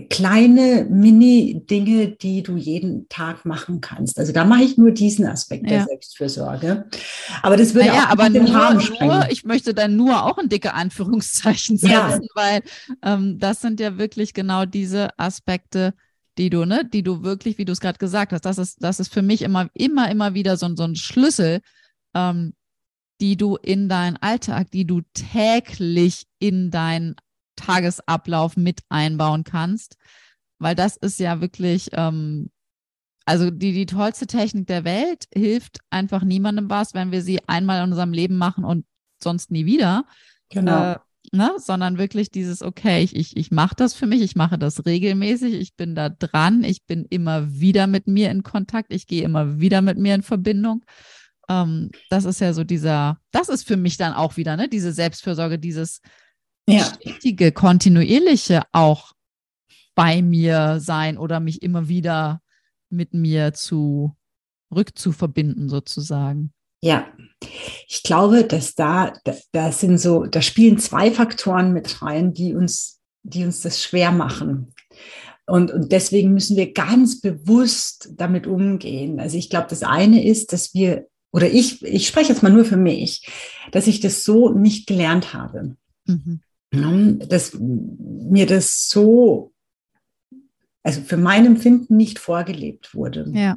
kleine 0.10 0.88
Mini-Dinge, 0.90 2.12
die 2.12 2.44
du 2.44 2.56
jeden 2.56 3.10
Tag 3.10 3.46
machen 3.46 3.82
kannst. 3.82 4.18
Also 4.18 4.32
da 4.32 4.46
mache 4.46 4.64
ich 4.64 4.78
nur 4.78 4.92
diesen 4.92 5.26
Aspekt 5.26 5.64
ja. 5.64 5.80
der 5.80 5.86
Selbstfürsorge. 5.86 6.86
Aber 7.42 7.58
das 7.58 7.74
würde 7.74 7.90
naja, 7.90 8.06
auch 8.06 8.12
aber 8.12 8.30
den 8.30 8.46
nur, 8.46 8.54
Rahmen 8.54 8.80
sprengen. 8.80 9.20
Nur, 9.20 9.30
ich 9.30 9.44
möchte 9.44 9.74
dann 9.74 9.98
nur 9.98 10.24
auch 10.24 10.38
ein 10.38 10.48
dicke 10.48 10.74
Anführungszeichen 10.74 11.78
setzen, 11.78 11.92
ja. 11.92 12.20
weil 12.36 12.62
ähm, 13.04 13.38
das 13.38 13.60
sind 13.60 13.82
ja 13.82 13.98
wirklich 13.98 14.34
genau 14.34 14.66
diese 14.66 15.10
Aspekte, 15.20 15.94
die 16.38 16.50
du, 16.50 16.64
ne, 16.64 16.86
die 16.86 17.04
du 17.04 17.22
wirklich, 17.22 17.58
wie 17.58 17.66
du 17.66 17.74
es 17.74 17.82
gerade 17.82 18.00
gesagt 18.00 18.32
hast, 18.32 18.46
das 18.46 18.58
ist, 18.58 18.78
das 18.82 19.02
ist 19.02 19.14
für 19.14 19.22
mich 19.22 19.42
immer, 19.42 19.70
immer, 19.74 20.10
immer 20.10 20.34
wieder 20.34 20.56
so, 20.56 20.74
so 20.74 20.84
ein 20.84 20.96
Schlüssel, 20.96 21.60
ähm, 22.16 22.54
die 23.20 23.36
du 23.36 23.58
in 23.58 23.90
deinen 23.90 24.16
Alltag, 24.18 24.72
die 24.72 24.86
du 24.86 25.02
täglich 25.14 26.28
in 26.40 26.72
dein 26.72 27.16
Tagesablauf 27.56 28.58
mit 28.58 28.82
einbauen 28.90 29.44
kannst, 29.44 29.98
weil 30.60 30.76
das 30.76 30.98
ist 30.98 31.20
ja 31.20 31.42
wirklich, 31.42 31.90
ähm, 31.94 32.50
also 33.26 33.52
die, 33.52 33.74
die 33.74 33.86
tollste 33.86 34.28
Technik 34.28 34.68
der 34.68 34.84
Welt 34.84 35.26
hilft 35.34 35.80
einfach 35.90 36.24
niemandem 36.24 36.70
was, 36.70 36.94
wenn 36.94 37.12
wir 37.12 37.22
sie 37.22 37.40
einmal 37.48 37.84
in 37.84 37.92
unserem 37.92 38.14
Leben 38.14 38.38
machen 38.38 38.64
und 38.64 38.86
sonst 39.22 39.52
nie 39.52 39.66
wieder. 39.66 40.06
Genau. 40.50 40.94
Äh, 40.94 40.96
ne? 41.32 41.52
Sondern 41.58 41.98
wirklich 41.98 42.32
dieses, 42.32 42.62
okay, 42.62 43.04
ich, 43.04 43.16
ich, 43.16 43.38
ich 43.38 43.52
mache 43.52 43.76
das 43.76 43.94
für 43.94 44.08
mich, 44.08 44.22
ich 44.22 44.36
mache 44.36 44.58
das 44.58 44.86
regelmäßig, 44.86 45.54
ich 45.54 45.76
bin 45.76 45.96
da 45.96 46.10
dran, 46.10 46.64
ich 46.64 46.86
bin 46.86 47.06
immer 47.10 47.52
wieder 47.60 47.88
mit 47.88 48.08
mir 48.08 48.32
in 48.32 48.44
Kontakt, 48.44 48.94
ich 48.94 49.08
gehe 49.08 49.24
immer 49.24 49.60
wieder 49.60 49.82
mit 49.82 49.98
mir 49.98 50.16
in 50.16 50.24
Verbindung. 50.24 50.84
Ähm, 51.48 51.90
das 52.10 52.26
ist 52.26 52.42
ja 52.42 52.54
so 52.54 52.64
dieser, 52.64 53.20
das 53.32 53.50
ist 53.50 53.68
für 53.68 53.78
mich 53.78 53.98
dann 53.98 54.14
auch 54.14 54.38
wieder, 54.38 54.58
ne, 54.58 54.68
diese 54.68 54.94
Selbstfürsorge, 54.94 55.60
dieses 55.60 56.02
ja. 56.74 56.86
stetige, 56.86 57.52
kontinuierliche 57.52 58.64
auch 58.72 59.14
bei 59.96 60.22
mir 60.22 60.80
sein 60.80 61.18
oder 61.18 61.40
mich 61.40 61.62
immer 61.62 61.88
wieder 61.88 62.42
mit 62.90 63.14
mir 63.14 63.54
zu 63.54 64.16
rückzuverbinden 64.74 65.70
sozusagen. 65.70 66.54
Ja, 66.82 67.08
ich 67.88 68.04
glaube, 68.04 68.44
dass 68.44 68.74
da, 68.74 69.14
da 69.52 69.72
sind 69.72 70.00
so, 70.00 70.26
da 70.26 70.42
spielen 70.42 70.80
zwei 70.80 71.12
Faktoren 71.12 71.74
mit 71.74 72.02
rein, 72.02 72.34
die 72.34 72.56
uns, 72.56 73.00
die 73.24 73.44
uns 73.44 73.62
das 73.62 73.82
schwer 73.82 74.12
machen. 74.12 74.74
Und, 75.46 75.72
und 75.72 75.92
deswegen 75.92 76.34
müssen 76.34 76.58
wir 76.58 76.74
ganz 76.74 77.22
bewusst 77.22 78.14
damit 78.16 78.48
umgehen. 78.48 79.20
Also 79.20 79.38
ich 79.38 79.50
glaube, 79.50 79.68
das 79.70 79.84
eine 79.84 80.26
ist, 80.26 80.54
dass 80.54 80.74
wir, 80.74 81.08
oder 81.32 81.50
ich, 81.50 81.84
ich 81.84 82.08
spreche 82.08 82.30
jetzt 82.30 82.42
mal 82.42 82.52
nur 82.52 82.66
für 82.66 82.78
mich, 82.78 83.28
dass 83.72 83.88
ich 83.88 84.00
das 84.00 84.24
so 84.24 84.50
nicht 84.50 84.88
gelernt 84.88 85.34
habe. 85.34 85.76
Mhm 86.06 86.42
dass 86.72 87.58
mir 87.60 88.46
das 88.46 88.88
so, 88.90 89.52
also 90.84 91.02
für 91.02 91.18
mein 91.18 91.46
Empfinden 91.46 91.96
nicht 91.96 92.18
vorgelebt 92.18 92.96
wurde. 92.96 93.30
Ja. 93.36 93.56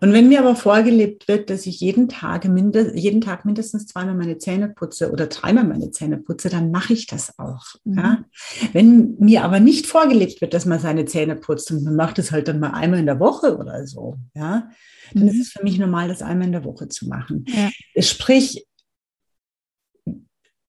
Und 0.00 0.12
wenn 0.14 0.28
mir 0.28 0.38
aber 0.38 0.56
vorgelebt 0.56 1.28
wird, 1.28 1.50
dass 1.50 1.66
ich 1.66 1.80
jeden 1.80 2.08
Tag, 2.08 2.46
mindest, 2.46 2.94
jeden 2.94 3.20
Tag 3.20 3.44
mindestens 3.44 3.86
zweimal 3.86 4.14
meine 4.14 4.38
Zähne 4.38 4.68
putze 4.68 5.10
oder 5.10 5.26
dreimal 5.26 5.64
meine 5.64 5.90
Zähne 5.90 6.16
putze, 6.16 6.48
dann 6.48 6.70
mache 6.70 6.94
ich 6.94 7.06
das 7.06 7.38
auch. 7.38 7.66
Mhm. 7.84 7.98
Ja? 7.98 8.24
Wenn 8.72 9.16
mir 9.18 9.44
aber 9.44 9.60
nicht 9.60 9.86
vorgelebt 9.86 10.40
wird, 10.40 10.54
dass 10.54 10.64
man 10.64 10.80
seine 10.80 11.04
Zähne 11.04 11.36
putzt 11.36 11.70
und 11.70 11.84
man 11.84 11.96
macht 11.96 12.18
es 12.18 12.30
halt 12.30 12.48
dann 12.48 12.60
mal 12.60 12.70
einmal 12.70 13.00
in 13.00 13.06
der 13.06 13.20
Woche 13.20 13.58
oder 13.58 13.86
so, 13.86 14.16
ja, 14.34 14.70
dann 15.12 15.24
mhm. 15.24 15.28
ist 15.28 15.40
es 15.40 15.52
für 15.52 15.62
mich 15.62 15.78
normal, 15.78 16.08
das 16.08 16.22
einmal 16.22 16.46
in 16.46 16.52
der 16.52 16.64
Woche 16.64 16.88
zu 16.88 17.08
machen. 17.08 17.44
Ja. 17.48 18.02
Sprich, 18.02 18.64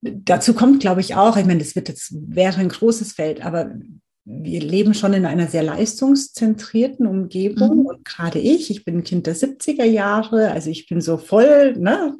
dazu 0.05 0.53
kommt, 0.53 0.79
glaube 0.79 1.01
ich, 1.01 1.15
auch, 1.15 1.37
ich 1.37 1.45
meine, 1.45 1.59
das 1.59 1.75
wird 1.75 1.89
jetzt, 1.89 2.13
wäre 2.13 2.59
ein 2.59 2.69
großes 2.69 3.13
Feld, 3.13 3.45
aber 3.45 3.71
wir 4.27 4.59
leben 4.59 4.95
schon 4.95 5.13
in 5.13 5.25
einer 5.25 5.47
sehr 5.47 5.61
leistungszentrierten 5.61 7.05
Umgebung 7.05 7.81
mhm. 7.81 7.85
und 7.85 8.05
gerade 8.05 8.39
ich, 8.39 8.71
ich 8.71 8.83
bin 8.83 8.97
ein 8.97 9.03
Kind 9.03 9.27
der 9.27 9.35
70er 9.35 9.83
Jahre, 9.83 10.51
also 10.51 10.71
ich 10.71 10.87
bin 10.87 10.99
so 10.99 11.17
voll, 11.17 11.75
ne, 11.77 12.17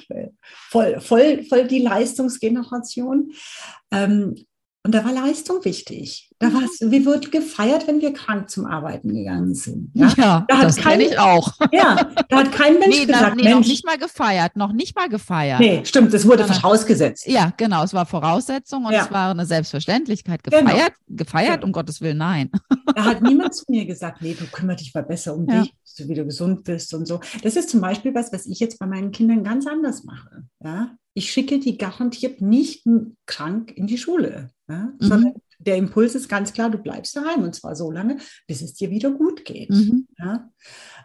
voll, 0.69 0.99
voll, 0.99 1.43
voll 1.43 1.67
die 1.67 1.79
Leistungsgeneration. 1.79 3.31
Ähm, 3.91 4.35
und 4.85 4.93
da 4.93 5.03
war 5.03 5.11
Leistung 5.11 5.65
wichtig. 5.65 6.29
Da 6.37 6.53
war 6.53 6.61
es, 6.61 6.79
wir 6.79 7.05
wurden 7.07 7.31
gefeiert, 7.31 7.87
wenn 7.87 8.01
wir 8.01 8.13
krank 8.13 8.51
zum 8.51 8.67
Arbeiten 8.67 9.15
gegangen 9.15 9.55
sind. 9.55 9.89
Ja, 9.95 10.13
ja 10.15 10.45
da 10.47 10.61
das 10.61 10.75
kenne 10.75 11.05
ich 11.05 11.17
auch. 11.17 11.53
Ja, 11.71 12.11
da 12.29 12.37
hat 12.37 12.51
kein 12.51 12.77
Mensch 12.77 12.99
nee, 12.99 13.05
gesagt, 13.07 13.35
nee, 13.35 13.45
Mensch. 13.45 13.55
noch 13.55 13.65
nicht 13.65 13.83
mal 13.83 13.97
gefeiert, 13.97 14.55
noch 14.55 14.73
nicht 14.73 14.95
mal 14.95 15.09
gefeiert. 15.09 15.59
Nee, 15.59 15.81
stimmt, 15.85 16.13
das 16.13 16.27
wurde 16.27 16.45
vorausgesetzt. 16.45 17.25
Ja, 17.25 17.51
genau, 17.57 17.83
es 17.83 17.95
war 17.95 18.05
Voraussetzung 18.05 18.85
und 18.85 18.93
ja. 18.93 19.05
es 19.05 19.11
war 19.11 19.31
eine 19.31 19.47
Selbstverständlichkeit. 19.47 20.43
Gefeiert, 20.43 20.67
genau. 20.67 20.89
gefeiert, 21.07 21.55
genau. 21.55 21.65
um 21.65 21.71
Gottes 21.71 21.99
Willen, 22.01 22.19
nein. 22.19 22.51
Da 22.95 23.05
hat 23.05 23.23
niemand 23.23 23.55
zu 23.55 23.63
mir 23.67 23.85
gesagt, 23.85 24.21
nee, 24.21 24.35
du 24.39 24.45
kümmer 24.45 24.75
dich 24.75 24.93
mal 24.93 25.03
besser 25.03 25.35
um 25.35 25.49
ja. 25.49 25.61
dich, 25.61 25.73
so 25.83 26.07
wie 26.07 26.13
du 26.13 26.25
gesund 26.25 26.63
bist 26.63 26.93
und 26.93 27.07
so. 27.07 27.21
Das 27.41 27.55
ist 27.55 27.71
zum 27.71 27.81
Beispiel 27.81 28.13
was, 28.13 28.31
was 28.31 28.45
ich 28.45 28.59
jetzt 28.59 28.77
bei 28.77 28.85
meinen 28.85 29.11
Kindern 29.11 29.43
ganz 29.43 29.65
anders 29.65 30.03
mache. 30.03 30.43
Ja, 30.63 30.91
ich 31.15 31.32
schicke 31.32 31.60
die 31.60 31.78
garantiert 31.78 32.41
nicht 32.41 32.86
krank 33.25 33.71
in 33.75 33.88
die 33.88 33.97
Schule, 33.97 34.51
ja? 34.67 34.93
mhm. 34.99 35.08
sondern 35.08 35.34
der 35.60 35.78
Impuls 35.78 36.13
ist 36.13 36.28
ganz 36.28 36.51
klar, 36.51 36.69
du 36.69 36.78
bleibst 36.78 37.15
daheim 37.15 37.43
und 37.43 37.56
zwar 37.56 37.75
so 37.75 37.89
lange, 37.89 38.17
bis 38.47 38.62
es 38.62 38.73
dir 38.73 38.91
wieder 38.91 39.10
gut 39.12 39.45
geht. 39.45 39.69
Mhm. 39.69 40.08
Ja? 40.19 40.51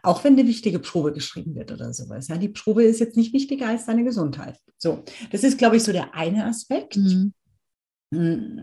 Auch 0.02 0.24
wenn 0.24 0.32
eine 0.32 0.48
wichtige 0.48 0.80
Probe 0.80 1.12
geschrieben 1.12 1.54
wird 1.54 1.70
oder 1.70 1.94
sowas. 1.94 2.26
Ja? 2.26 2.36
Die 2.36 2.48
Probe 2.48 2.82
ist 2.82 2.98
jetzt 2.98 3.16
nicht 3.16 3.32
wichtiger 3.32 3.68
als 3.68 3.86
deine 3.86 4.02
Gesundheit. 4.02 4.58
So, 4.76 5.04
das 5.30 5.44
ist, 5.44 5.58
glaube 5.58 5.76
ich, 5.76 5.84
so 5.84 5.92
der 5.92 6.14
eine 6.14 6.44
Aspekt. 6.44 6.96
Mhm. 6.96 7.32
Hm, 8.12 8.58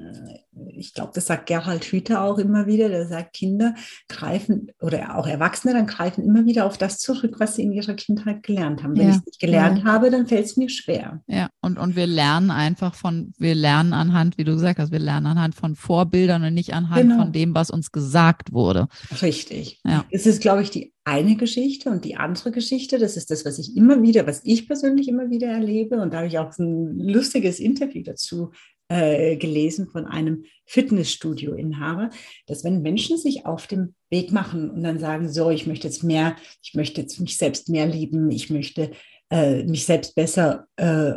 ich 0.75 0.93
glaube, 0.93 1.11
das 1.15 1.27
sagt 1.27 1.45
Gerhard 1.45 1.85
Hüther 1.85 2.21
auch 2.21 2.37
immer 2.37 2.67
wieder, 2.67 2.89
der 2.89 3.07
sagt, 3.07 3.33
Kinder 3.33 3.75
greifen 4.09 4.71
oder 4.81 5.17
auch 5.17 5.27
Erwachsene 5.27 5.73
dann 5.73 5.87
greifen 5.87 6.23
immer 6.23 6.45
wieder 6.45 6.65
auf 6.65 6.77
das 6.77 6.99
zurück, 6.99 7.35
was 7.39 7.55
sie 7.55 7.63
in 7.63 7.71
ihrer 7.71 7.93
Kindheit 7.93 8.43
gelernt 8.43 8.83
haben. 8.83 8.97
Wenn 8.97 9.03
ja. 9.03 9.09
ich 9.09 9.15
es 9.17 9.25
nicht 9.25 9.39
gelernt 9.39 9.79
ja. 9.79 9.85
habe, 9.85 10.11
dann 10.11 10.27
fällt 10.27 10.45
es 10.45 10.57
mir 10.57 10.69
schwer. 10.69 11.21
Ja, 11.27 11.49
und, 11.61 11.77
und 11.77 11.95
wir 11.95 12.07
lernen 12.07 12.51
einfach 12.51 12.93
von, 12.95 13.33
wir 13.37 13.55
lernen 13.55 13.93
anhand, 13.93 14.37
wie 14.37 14.43
du 14.43 14.53
gesagt 14.53 14.79
hast, 14.79 14.91
wir 14.91 14.99
lernen 14.99 15.27
anhand 15.27 15.55
von 15.55 15.75
Vorbildern 15.75 16.43
und 16.43 16.53
nicht 16.53 16.73
anhand 16.73 17.03
genau. 17.03 17.17
von 17.23 17.31
dem, 17.31 17.55
was 17.55 17.69
uns 17.69 17.91
gesagt 17.91 18.51
wurde. 18.51 18.87
Richtig. 19.21 19.79
Ja. 19.85 20.05
Das 20.11 20.25
ist, 20.25 20.41
glaube 20.41 20.61
ich, 20.61 20.71
die 20.71 20.93
eine 21.05 21.37
Geschichte 21.37 21.89
und 21.89 22.03
die 22.03 22.17
andere 22.17 22.51
Geschichte, 22.51 22.99
das 22.99 23.15
ist 23.15 23.31
das, 23.31 23.45
was 23.45 23.59
ich 23.59 23.77
immer 23.77 24.01
wieder, 24.01 24.27
was 24.27 24.41
ich 24.43 24.67
persönlich 24.67 25.07
immer 25.07 25.29
wieder 25.29 25.47
erlebe 25.47 26.01
und 26.01 26.11
da 26.11 26.17
habe 26.17 26.27
ich 26.27 26.37
auch 26.37 26.57
ein 26.57 26.99
lustiges 26.99 27.61
Interview 27.61 28.03
dazu 28.03 28.51
äh, 28.89 29.35
gelesen 29.35 29.87
von 29.87 30.05
einem 30.05 30.45
Fitnessstudio-Inhaber, 30.65 32.09
dass 32.45 32.63
wenn 32.63 32.81
Menschen 32.81 33.17
sich 33.17 33.45
auf 33.45 33.67
dem 33.67 33.95
Weg 34.09 34.31
machen 34.31 34.69
und 34.69 34.83
dann 34.83 34.99
sagen, 34.99 35.29
so, 35.29 35.49
ich 35.49 35.67
möchte 35.67 35.87
jetzt 35.87 36.03
mehr, 36.03 36.35
ich 36.63 36.73
möchte 36.73 37.01
jetzt 37.01 37.19
mich 37.19 37.37
selbst 37.37 37.69
mehr 37.69 37.85
lieben, 37.85 38.31
ich 38.31 38.49
möchte 38.49 38.91
äh, 39.29 39.63
mich 39.63 39.85
selbst 39.85 40.15
besser 40.15 40.67
äh, 40.77 41.13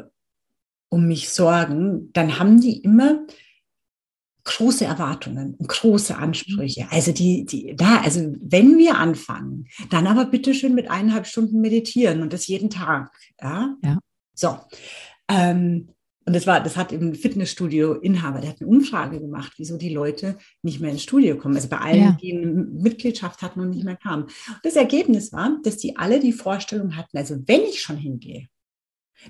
um 0.88 1.06
mich 1.06 1.28
sorgen, 1.30 2.12
dann 2.12 2.38
haben 2.38 2.60
die 2.60 2.78
immer 2.80 3.24
große 4.44 4.84
Erwartungen 4.84 5.54
und 5.54 5.68
große 5.68 6.16
Ansprüche. 6.16 6.88
Also 6.90 7.12
die, 7.12 7.44
die, 7.44 7.76
da, 7.76 8.00
also 8.00 8.34
wenn 8.40 8.78
wir 8.78 8.96
anfangen, 8.96 9.68
dann 9.90 10.06
aber 10.06 10.24
bitte 10.24 10.54
schön 10.54 10.74
mit 10.74 10.90
eineinhalb 10.90 11.26
Stunden 11.26 11.60
meditieren 11.60 12.22
und 12.22 12.32
das 12.32 12.48
jeden 12.48 12.70
Tag. 12.70 13.12
Ja. 13.40 13.76
ja. 13.82 13.98
So. 14.34 14.58
Ähm, 15.28 15.90
und 16.30 16.36
das 16.36 16.46
war, 16.46 16.62
das 16.62 16.76
hat 16.76 16.92
im 16.92 17.12
Fitnessstudio-Inhaber, 17.12 18.40
der 18.40 18.50
hat 18.50 18.60
eine 18.60 18.70
Umfrage 18.70 19.18
gemacht, 19.18 19.54
wieso 19.56 19.76
die 19.76 19.92
Leute 19.92 20.38
nicht 20.62 20.78
mehr 20.78 20.92
ins 20.92 21.02
Studio 21.02 21.36
kommen. 21.36 21.56
Also 21.56 21.68
bei 21.68 21.78
allen, 21.78 22.00
ja. 22.00 22.16
die 22.22 22.32
eine 22.32 22.46
Mitgliedschaft 22.46 23.42
hatten 23.42 23.58
und 23.58 23.70
nicht 23.70 23.82
mehr 23.82 23.96
kamen. 23.96 24.22
Und 24.22 24.60
das 24.62 24.76
Ergebnis 24.76 25.32
war, 25.32 25.58
dass 25.64 25.78
die 25.78 25.96
alle 25.96 26.20
die 26.20 26.32
Vorstellung 26.32 26.94
hatten, 26.94 27.18
also 27.18 27.34
wenn 27.46 27.62
ich 27.62 27.82
schon 27.82 27.96
hingehe, 27.96 28.46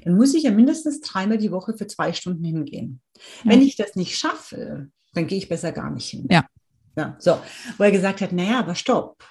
dann 0.05 0.15
muss 0.15 0.35
ich 0.35 0.43
ja 0.43 0.51
mindestens 0.51 1.01
dreimal 1.01 1.39
die 1.39 1.51
Woche 1.51 1.75
für 1.75 1.87
zwei 1.87 2.13
Stunden 2.13 2.45
hingehen. 2.45 3.01
Ja. 3.45 3.53
Wenn 3.53 3.63
ich 3.63 3.77
das 3.77 3.97
nicht 3.97 4.19
schaffe, 4.19 4.91
dann 5.15 5.27
gehe 5.27 5.39
ich 5.39 5.49
besser 5.49 5.73
gar 5.73 5.91
nicht 5.91 6.11
hin. 6.11 6.29
Ja. 6.31 6.45
ja. 6.99 7.17
So, 7.19 7.39
wo 7.79 7.85
er 7.85 7.93
gesagt 7.93 8.21
hat, 8.21 8.33
naja, 8.33 8.59
aber 8.59 8.75
stopp. 8.75 9.25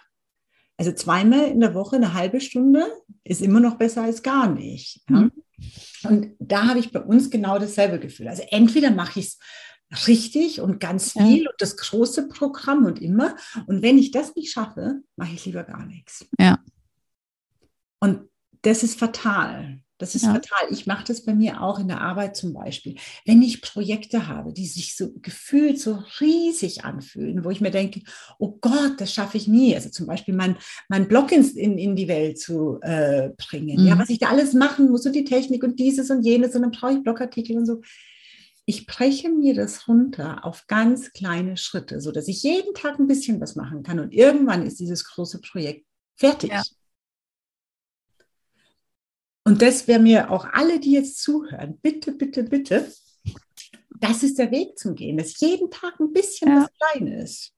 Also 0.76 0.92
zweimal 0.92 1.50
in 1.50 1.60
der 1.60 1.76
Woche 1.76 1.98
eine 1.98 2.16
halbe 2.16 2.42
Stunde 2.42 2.84
ist 3.24 3.44
immer 3.44 3.60
noch 3.60 3.76
besser 3.76 4.02
als 4.02 4.24
gar 4.24 4.50
nicht. 4.50 5.04
Ja? 5.08 5.18
Mhm. 5.18 5.32
Und 6.04 6.36
da 6.39 6.67
habe 6.67 6.80
ich 6.80 6.91
bei 6.91 7.02
uns 7.02 7.30
genau 7.30 7.60
dasselbe 7.60 8.00
Gefühl. 8.00 8.28
Also 8.28 8.43
entweder 8.50 8.91
mache 8.91 9.19
ich 9.19 9.28
es 9.28 10.08
richtig 10.08 10.62
und 10.62 10.80
ganz 10.80 11.13
viel 11.13 11.43
ja. 11.43 11.50
und 11.50 11.56
das 11.60 11.78
große 11.78 12.28
Programm 12.30 12.86
und 12.86 13.02
immer. 13.02 13.36
Und 13.65 13.82
wenn 13.82 13.98
ich 13.98 14.12
das 14.12 14.36
nicht 14.36 14.52
schaffe, 14.52 15.02
mache 15.15 15.34
ich 15.34 15.45
lieber 15.45 15.63
gar 15.63 15.86
nichts. 15.86 16.28
Ja. 16.39 16.60
Und 18.00 18.30
das 18.62 18.84
ist 18.84 19.00
fatal. 19.00 19.82
Das 20.00 20.16
ist 20.16 20.24
ja. 20.24 20.34
fatal. 20.34 20.72
Ich 20.72 20.88
mache 20.88 21.04
das 21.04 21.26
bei 21.26 21.34
mir 21.34 21.62
auch 21.62 21.78
in 21.78 21.90
der 21.90 22.00
Arbeit 22.00 22.38
zum 22.38 22.54
Beispiel. 22.54 22.96
Wenn 23.26 23.42
ich 23.42 23.62
Projekte 23.62 24.28
habe, 24.28 24.54
die 24.54 24.66
sich 24.66 24.96
so 24.96 25.12
gefühlt 25.22 25.80
so 25.80 26.02
riesig 26.22 26.86
anfühlen, 26.86 27.44
wo 27.44 27.50
ich 27.50 27.60
mir 27.60 27.70
denke, 27.70 28.02
oh 28.40 28.58
Gott, 28.62 28.94
das 28.98 29.14
schaffe 29.14 29.36
ich 29.36 29.50
nie. 29.50 29.76
Also 29.76 29.90
zum 29.90 30.08
Beispiel 30.08 30.34
mein, 30.34 30.56
mein 30.88 31.10
Blog 31.10 31.34
in, 31.34 31.44
in, 31.56 31.78
in 31.78 31.96
die 31.98 32.08
Welt 32.08 32.40
zu 32.40 32.80
äh, 32.82 33.30
bringen. 33.38 33.82
Mhm. 33.82 33.88
Ja, 33.88 34.00
was 34.00 34.10
ich 34.10 34.20
da 34.20 34.30
alles 34.30 34.54
machen 34.54 34.90
muss 34.90 35.06
und 35.06 35.14
die 35.14 35.26
Technik 35.26 35.64
und 35.64 35.78
dieses 35.80 36.10
und 36.10 36.24
jenes 36.24 36.56
und 36.56 36.62
dann 36.62 36.72
brauche 36.72 36.94
ich 36.94 37.04
Blogartikel 37.04 37.58
und 37.58 37.66
so. 37.66 37.82
Ich 38.66 38.86
breche 38.86 39.30
mir 39.30 39.54
das 39.54 39.88
runter 39.88 40.46
auf 40.46 40.68
ganz 40.68 41.12
kleine 41.12 41.58
Schritte, 41.58 42.00
so 42.00 42.12
dass 42.14 42.28
ich 42.30 42.44
jeden 42.44 42.74
Tag 42.74 43.00
ein 43.00 43.08
bisschen 43.08 43.42
was 43.42 43.56
machen 43.56 43.84
kann 43.84 44.00
und 44.00 44.14
irgendwann 44.14 44.66
ist 44.66 44.80
dieses 44.80 45.04
große 45.04 45.42
Projekt 45.42 45.86
fertig. 46.16 46.52
Ja. 46.52 46.64
Und 49.50 49.64
das 49.64 49.88
wäre 49.88 50.00
mir 50.00 50.30
auch 50.30 50.46
alle, 50.54 50.80
die 50.80 50.92
jetzt 50.92 51.24
zuhören, 51.24 51.80
bitte, 51.82 52.12
bitte, 52.12 52.44
bitte, 52.44 52.88
das 54.00 54.22
ist 54.22 54.38
der 54.38 54.52
Weg 54.52 54.78
zum 54.78 54.94
Gehen, 54.94 55.18
dass 55.18 55.40
jeden 55.40 55.72
Tag 55.72 56.00
ein 56.00 56.14
bisschen 56.14 56.50
ja. 56.50 56.56
was 56.62 56.70
Kleines. 56.78 57.52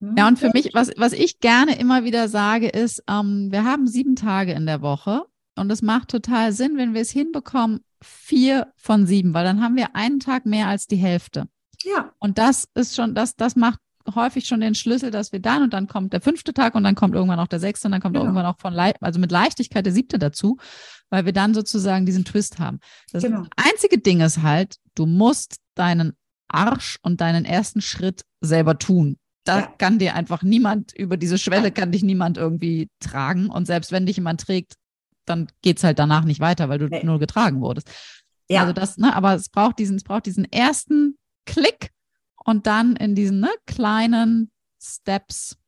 Hm? 0.00 0.16
Ja, 0.18 0.26
und 0.26 0.36
für 0.36 0.50
mich, 0.52 0.70
was, 0.74 0.90
was 0.96 1.12
ich 1.12 1.38
gerne 1.38 1.78
immer 1.78 2.02
wieder 2.02 2.28
sage, 2.28 2.68
ist, 2.68 3.04
ähm, 3.08 3.52
wir 3.52 3.62
haben 3.62 3.86
sieben 3.86 4.16
Tage 4.16 4.50
in 4.50 4.66
der 4.66 4.82
Woche 4.82 5.22
und 5.54 5.70
es 5.70 5.80
macht 5.80 6.08
total 6.08 6.50
Sinn, 6.52 6.76
wenn 6.76 6.92
wir 6.92 7.02
es 7.02 7.10
hinbekommen, 7.10 7.84
vier 8.02 8.72
von 8.74 9.06
sieben, 9.06 9.32
weil 9.32 9.44
dann 9.44 9.62
haben 9.62 9.76
wir 9.76 9.94
einen 9.94 10.18
Tag 10.18 10.44
mehr 10.44 10.66
als 10.66 10.88
die 10.88 10.96
Hälfte. 10.96 11.46
Ja. 11.84 12.14
Und 12.18 12.38
das 12.38 12.66
ist 12.74 12.96
schon, 12.96 13.14
das, 13.14 13.36
das 13.36 13.54
macht 13.54 13.78
häufig 14.14 14.46
schon 14.46 14.60
den 14.60 14.74
Schlüssel, 14.74 15.10
dass 15.10 15.32
wir 15.32 15.40
dann 15.40 15.62
und 15.62 15.72
dann 15.72 15.86
kommt 15.86 16.12
der 16.12 16.20
fünfte 16.20 16.52
Tag 16.52 16.74
und 16.74 16.84
dann 16.84 16.94
kommt 16.94 17.14
irgendwann 17.14 17.38
auch 17.38 17.48
der 17.48 17.60
sechste 17.60 17.88
und 17.88 17.92
dann 17.92 18.00
kommt 18.00 18.14
genau. 18.14 18.26
irgendwann 18.26 18.46
auch 18.46 18.58
von 18.58 18.72
Le 18.72 18.94
also 19.00 19.18
mit 19.18 19.30
Leichtigkeit 19.30 19.84
der 19.84 19.92
siebte 19.92 20.18
dazu, 20.18 20.58
weil 21.10 21.24
wir 21.24 21.32
dann 21.32 21.54
sozusagen 21.54 22.06
diesen 22.06 22.24
Twist 22.24 22.58
haben. 22.58 22.80
Das 23.12 23.22
genau. 23.22 23.44
einzige 23.56 23.98
Ding 23.98 24.20
ist 24.20 24.42
halt, 24.42 24.76
du 24.94 25.06
musst 25.06 25.56
deinen 25.74 26.16
Arsch 26.48 26.98
und 27.02 27.20
deinen 27.20 27.44
ersten 27.44 27.80
Schritt 27.80 28.22
selber 28.40 28.78
tun. 28.78 29.18
Da 29.44 29.60
ja. 29.60 29.66
kann 29.78 29.98
dir 29.98 30.14
einfach 30.14 30.42
niemand, 30.42 30.92
über 30.92 31.16
diese 31.16 31.38
Schwelle 31.38 31.70
kann 31.70 31.92
dich 31.92 32.02
niemand 32.02 32.36
irgendwie 32.36 32.88
tragen. 33.00 33.48
Und 33.48 33.66
selbst 33.66 33.92
wenn 33.92 34.06
dich 34.06 34.16
jemand 34.16 34.40
trägt, 34.40 34.74
dann 35.24 35.48
geht 35.62 35.78
es 35.78 35.84
halt 35.84 35.98
danach 35.98 36.24
nicht 36.24 36.40
weiter, 36.40 36.68
weil 36.68 36.78
du 36.78 36.86
nee. 36.86 37.04
nur 37.04 37.18
getragen 37.18 37.60
wurdest. 37.60 37.88
Ja. 38.48 38.62
Also 38.62 38.72
das, 38.72 38.96
ne, 38.96 39.14
aber 39.14 39.34
es 39.34 39.48
braucht 39.48 39.78
diesen, 39.78 39.96
es 39.96 40.04
braucht 40.04 40.26
diesen 40.26 40.50
ersten 40.50 41.16
Klick 41.46 41.90
und 42.46 42.66
dann 42.66 42.96
in 42.96 43.14
diesen 43.14 43.40
ne, 43.40 43.50
kleinen 43.66 44.50
Steps. 44.80 45.58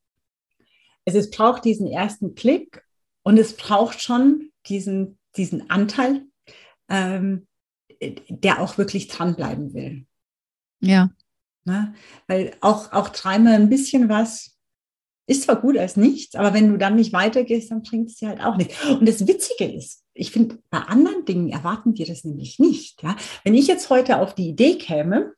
Es 1.05 1.15
ist, 1.15 1.37
braucht 1.37 1.65
diesen 1.65 1.87
ersten 1.87 2.35
Klick 2.35 2.83
und 3.23 3.37
es 3.39 3.57
braucht 3.57 4.01
schon 4.01 4.51
diesen, 4.67 5.19
diesen 5.37 5.71
Anteil, 5.71 6.27
ähm, 6.89 7.47
der 8.29 8.61
auch 8.61 8.79
wirklich 8.79 9.09
dranbleiben 9.09 9.75
will. 9.75 10.07
Ja. 10.81 11.11
Na, 11.65 11.95
weil 12.27 12.55
auch, 12.61 12.93
auch 12.93 13.11
dreimal 13.11 13.55
ein 13.55 13.69
bisschen 13.69 14.09
was 14.09 14.59
ist 15.27 15.43
zwar 15.43 15.61
gut 15.61 15.77
als 15.77 15.97
nichts, 15.99 16.35
aber 16.37 16.55
wenn 16.55 16.71
du 16.71 16.79
dann 16.79 16.97
nicht 16.97 17.13
weitergehst, 17.13 17.71
dann 17.71 17.83
bringt 17.83 18.09
es 18.09 18.17
dir 18.17 18.29
halt 18.29 18.41
auch 18.41 18.57
nichts. 18.57 18.83
Und 18.87 19.07
das 19.07 19.27
Witzige 19.27 19.71
ist, 19.71 20.03
ich 20.15 20.31
finde, 20.31 20.59
bei 20.71 20.79
anderen 20.79 21.27
Dingen 21.27 21.51
erwarten 21.51 21.99
wir 21.99 22.07
das 22.07 22.25
nämlich 22.25 22.59
nicht. 22.59 23.03
Ja? 23.03 23.15
Wenn 23.45 23.55
ich 23.55 23.67
jetzt 23.67 23.91
heute 23.91 24.21
auf 24.21 24.35
die 24.35 24.49
Idee 24.49 24.79
käme, 24.79 25.35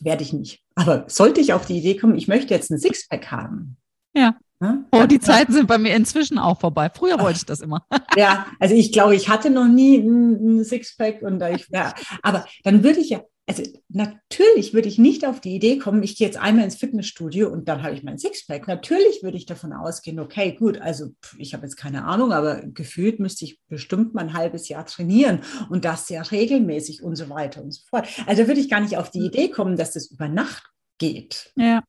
werde 0.00 0.22
ich 0.22 0.32
nicht. 0.32 0.62
Aber 0.74 1.04
sollte 1.08 1.40
ich 1.40 1.52
auf 1.52 1.66
die 1.66 1.78
Idee 1.78 1.96
kommen, 1.96 2.16
ich 2.16 2.28
möchte 2.28 2.54
jetzt 2.54 2.70
ein 2.70 2.78
Sixpack 2.78 3.30
haben. 3.30 3.76
Ja. 4.14 4.36
ja 4.62 4.78
oh, 4.92 5.06
die 5.06 5.20
Zeiten 5.20 5.52
sind 5.52 5.66
bei 5.66 5.78
mir 5.78 5.94
inzwischen 5.94 6.38
auch 6.38 6.58
vorbei. 6.60 6.90
Früher 6.92 7.20
wollte 7.20 7.38
ich 7.38 7.46
das 7.46 7.60
immer. 7.60 7.84
ja, 8.16 8.46
also 8.58 8.74
ich 8.74 8.92
glaube, 8.92 9.14
ich 9.14 9.28
hatte 9.28 9.50
noch 9.50 9.68
nie 9.68 9.98
ein, 9.98 10.64
Sixpack 10.64 11.22
und 11.22 11.38
da 11.38 11.50
ich, 11.50 11.66
ja, 11.68 11.94
aber 12.22 12.46
dann 12.64 12.82
würde 12.82 13.00
ich 13.00 13.10
ja, 13.10 13.20
also 13.50 13.64
natürlich 13.88 14.72
würde 14.74 14.88
ich 14.88 14.98
nicht 14.98 15.26
auf 15.26 15.40
die 15.40 15.56
Idee 15.56 15.78
kommen, 15.78 16.02
ich 16.04 16.16
gehe 16.16 16.26
jetzt 16.26 16.38
einmal 16.38 16.64
ins 16.64 16.76
Fitnessstudio 16.76 17.48
und 17.48 17.68
dann 17.68 17.82
habe 17.82 17.94
ich 17.94 18.04
mein 18.04 18.16
Sixpack. 18.16 18.68
Natürlich 18.68 19.22
würde 19.22 19.36
ich 19.36 19.46
davon 19.46 19.72
ausgehen, 19.72 20.20
okay, 20.20 20.52
gut, 20.52 20.80
also 20.80 21.08
ich 21.36 21.52
habe 21.52 21.64
jetzt 21.64 21.76
keine 21.76 22.04
Ahnung, 22.04 22.32
aber 22.32 22.62
gefühlt 22.62 23.18
müsste 23.18 23.44
ich 23.44 23.60
bestimmt 23.68 24.14
mal 24.14 24.22
ein 24.22 24.34
halbes 24.34 24.68
Jahr 24.68 24.86
trainieren 24.86 25.40
und 25.68 25.84
das 25.84 26.06
sehr 26.06 26.30
regelmäßig 26.30 27.02
und 27.02 27.16
so 27.16 27.28
weiter 27.28 27.62
und 27.62 27.72
so 27.72 27.82
fort. 27.88 28.06
Also 28.26 28.46
würde 28.46 28.60
ich 28.60 28.70
gar 28.70 28.80
nicht 28.80 28.96
auf 28.96 29.10
die 29.10 29.26
Idee 29.26 29.50
kommen, 29.50 29.76
dass 29.76 29.92
das 29.92 30.10
über 30.10 30.28
Nacht 30.28 30.70
geht. 30.98 31.52
Ja. 31.56 31.82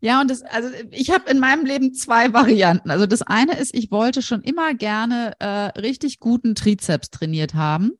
Ja, 0.00 0.20
und 0.20 0.30
das, 0.30 0.42
also 0.42 0.68
ich 0.92 1.10
habe 1.10 1.28
in 1.28 1.40
meinem 1.40 1.64
Leben 1.64 1.94
zwei 1.94 2.32
Varianten. 2.32 2.90
Also 2.90 3.06
das 3.06 3.22
eine 3.22 3.58
ist, 3.58 3.74
ich 3.74 3.90
wollte 3.90 4.22
schon 4.22 4.42
immer 4.42 4.74
gerne 4.74 5.32
äh, 5.40 5.80
richtig 5.80 6.20
guten 6.20 6.54
Trizeps 6.54 7.10
trainiert 7.10 7.54
haben. 7.54 7.90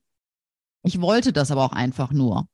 Ich 0.85 1.01
wollte 1.01 1.33
das 1.33 1.51
aber 1.51 1.65
auch 1.65 1.73
einfach 1.73 2.13
nur. 2.13 2.47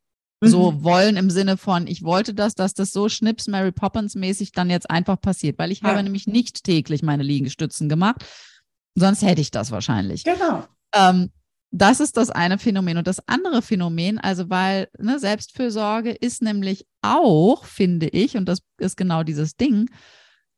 So 0.42 0.72
mhm. 0.72 0.84
wollen 0.84 1.16
im 1.16 1.28
Sinne 1.30 1.56
von, 1.56 1.86
ich 1.86 2.02
wollte 2.02 2.32
das, 2.32 2.54
dass 2.54 2.72
das 2.72 2.92
so 2.92 3.08
Schnips 3.08 3.46
Mary 3.46 3.72
Poppins 3.72 4.14
mäßig 4.14 4.52
dann 4.52 4.70
jetzt 4.70 4.88
einfach 4.88 5.20
passiert, 5.20 5.58
weil 5.58 5.70
ich 5.70 5.80
ja. 5.80 5.88
habe 5.88 6.02
nämlich 6.02 6.26
nicht 6.26 6.64
täglich 6.64 7.02
meine 7.02 7.22
Liegestützen 7.22 7.88
gemacht. 7.88 8.24
Sonst 8.94 9.22
hätte 9.22 9.40
ich 9.40 9.50
das 9.50 9.70
wahrscheinlich. 9.70 10.24
Genau. 10.24 10.64
Ähm, 10.94 11.30
das 11.70 12.00
ist 12.00 12.16
das 12.16 12.30
eine 12.30 12.58
Phänomen. 12.58 12.96
Und 12.96 13.06
das 13.06 13.26
andere 13.28 13.62
Phänomen, 13.62 14.18
also 14.18 14.48
weil 14.50 14.88
ne, 14.98 15.18
Selbstfürsorge 15.18 16.10
ist 16.10 16.42
nämlich 16.42 16.86
auch, 17.02 17.64
finde 17.64 18.08
ich, 18.08 18.36
und 18.36 18.46
das 18.46 18.60
ist 18.78 18.96
genau 18.96 19.22
dieses 19.22 19.56
Ding, 19.56 19.90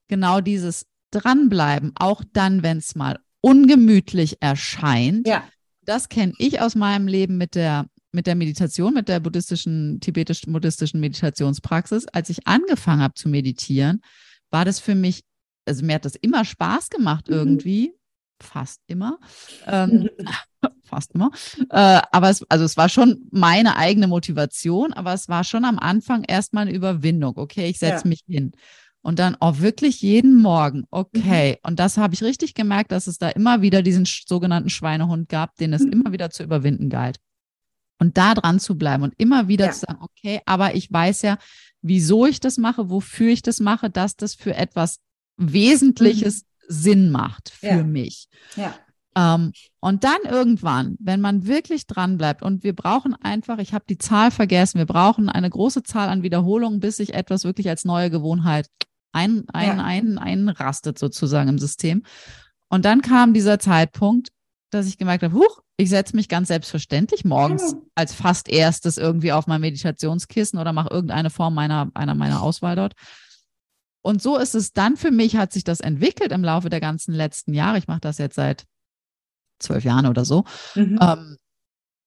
genau 0.09 0.40
dieses 0.40 0.87
Dranbleiben, 1.11 1.92
auch 1.97 2.23
dann, 2.33 2.62
wenn 2.62 2.79
es 2.79 2.95
mal 2.95 3.18
ungemütlich 3.40 4.38
erscheint, 4.40 5.27
ja 5.27 5.42
Das 5.85 6.09
kenne 6.09 6.33
ich 6.38 6.61
aus 6.61 6.77
meinem 6.77 7.09
Leben 7.09 7.37
mit 7.37 7.57
der, 7.57 7.87
mit 8.12 8.27
der 8.27 8.35
Meditation, 8.35 8.94
mit 8.94 9.09
der 9.09 9.20
buddhistischen, 9.20 10.01
tibetisch-buddhistischen 10.01 11.01
Meditationspraxis. 11.01 12.07
Als 12.09 12.29
ich 12.29 12.46
angefangen 12.46 13.03
habe 13.03 13.14
zu 13.14 13.29
meditieren, 13.29 14.03
war 14.51 14.64
das 14.64 14.79
für 14.79 14.94
mich, 14.94 15.25
also 15.66 15.85
mir 15.85 15.94
hat 15.94 16.05
das 16.05 16.14
immer 16.16 16.44
Spaß 16.44 16.90
gemacht 16.90 17.29
mhm. 17.29 17.35
irgendwie, 17.35 17.94
fast 18.40 18.81
immer. 18.87 19.18
Ähm, 19.66 20.11
fast 20.85 21.12
immer. 21.12 21.31
Äh, 21.70 22.03
aber 22.11 22.31
es, 22.31 22.44
also 22.51 22.64
es 22.64 22.77
war 22.77 22.88
schon 22.88 23.29
meine 23.31 23.77
eigene 23.77 24.09
Motivation, 24.09 24.92
aber 24.92 25.14
es 25.14 25.29
war 25.29 25.44
schon 25.44 25.64
am 25.64 25.79
Anfang 25.79 26.25
erstmal 26.25 26.66
eine 26.66 26.77
Überwindung. 26.77 27.37
Okay, 27.37 27.68
ich 27.68 27.79
setze 27.79 28.05
ja. 28.05 28.09
mich 28.09 28.22
hin. 28.27 28.53
Und 29.05 29.18
dann 29.18 29.35
auch 29.40 29.59
wirklich 29.59 30.01
jeden 30.01 30.40
Morgen, 30.40 30.85
okay. 30.90 31.53
Mhm. 31.53 31.68
Und 31.70 31.81
das 31.81 31.96
habe 31.96 32.14
ich 32.14 32.22
richtig 32.22 32.55
gemerkt, 32.55 32.92
dass 32.92 33.09
es 33.09 33.18
da 33.18 33.31
immer 33.31 33.61
wieder 33.61 33.83
diesen 33.83 34.05
sogenannten 34.05 34.70
Schweinehund 34.70 35.29
gab, 35.29 35.57
den 35.57 35.72
es 35.72 35.83
mhm. 35.83 35.92
immer 35.92 36.12
wieder 36.12 36.31
zu 36.31 36.44
überwinden 36.44 36.88
galt. 36.88 37.18
Und 38.03 38.19
da 38.19 38.35
dran 38.35 38.59
zu 38.59 38.77
bleiben 38.77 39.05
und 39.05 39.15
immer 39.17 39.47
wieder 39.47 39.67
ja. 39.67 39.71
zu 39.71 39.87
sagen, 39.87 40.01
okay, 40.01 40.41
aber 40.45 40.75
ich 40.75 40.93
weiß 40.93 41.23
ja, 41.23 41.38
wieso 41.83 42.27
ich 42.27 42.41
das 42.41 42.59
mache, 42.59 42.91
wofür 42.91 43.31
ich 43.31 43.43
das 43.43 43.61
mache, 43.61 43.91
dass 43.91 44.17
das 44.17 44.35
für 44.35 44.57
etwas 44.57 44.99
Wesentliches 45.37 46.43
mhm. 46.43 46.47
Sinn 46.67 47.11
macht 47.12 47.51
für 47.51 47.67
ja. 47.67 47.85
mich. 47.85 48.27
Ja. 48.57 48.75
Ähm, 49.15 49.53
und 49.79 50.03
dann 50.03 50.19
irgendwann, 50.29 50.97
wenn 50.99 51.21
man 51.21 51.47
wirklich 51.47 51.87
dran 51.87 52.19
bleibt 52.19 52.43
und 52.43 52.65
wir 52.65 52.75
brauchen 52.75 53.15
einfach, 53.15 53.59
ich 53.59 53.73
habe 53.73 53.85
die 53.88 53.99
Zahl 53.99 54.33
vergessen, 54.33 54.79
wir 54.79 54.87
brauchen 54.87 55.29
eine 55.29 55.49
große 55.49 55.85
Zahl 55.85 56.09
an 56.09 56.25
Wiederholungen, 56.25 56.81
bis 56.81 56.97
sich 56.97 57.15
etwas 57.15 57.45
wirklich 57.45 57.69
als 57.69 57.85
neue 57.85 58.11
Gewohnheit 58.11 58.67
ein, 59.12 59.45
ein, 59.53 59.77
ja. 59.79 59.85
ein, 59.85 60.19
einrastet 60.19 60.99
sozusagen 60.99 61.51
im 61.51 61.61
System. 61.61 62.03
Und 62.69 62.85
dann 62.85 63.01
kam 63.01 63.33
dieser 63.33 63.61
Zeitpunkt, 63.61 64.31
dass 64.72 64.87
ich 64.87 64.96
gemerkt 64.96 65.22
habe, 65.22 65.35
huch, 65.35 65.61
ich 65.76 65.90
setze 65.90 66.16
mich 66.16 66.28
ganz 66.28 66.48
selbstverständlich 66.48 67.24
morgens 67.24 67.76
als 67.94 68.14
fast 68.14 68.48
erstes 68.48 68.96
irgendwie 68.96 69.32
auf 69.32 69.46
mein 69.46 69.61
Meditationskissen 69.61 70.58
oder 70.58 70.72
mache 70.72 70.88
irgendeine 70.90 71.30
Form 71.30 71.54
meiner, 71.54 71.90
einer 71.94 72.14
meiner 72.14 72.42
Auswahl 72.42 72.74
dort. 72.74 72.94
Und 74.02 74.22
so 74.22 74.38
ist 74.38 74.54
es 74.54 74.72
dann 74.72 74.96
für 74.96 75.11
mich, 75.11 75.37
hat 75.37 75.52
sich 75.52 75.62
das 75.62 75.80
entwickelt 75.80 76.32
im 76.32 76.42
Laufe 76.42 76.70
der 76.70 76.80
ganzen 76.80 77.14
letzten 77.14 77.52
Jahre. 77.52 77.78
Ich 77.78 77.87
mache 77.87 78.00
das 78.00 78.18
jetzt 78.18 78.35
seit 78.35 78.64
zwölf 79.61 79.85
Jahren 79.85 80.06
oder 80.06 80.24
so. 80.24 80.44
Mhm. 80.74 80.98
Ähm, 81.00 81.37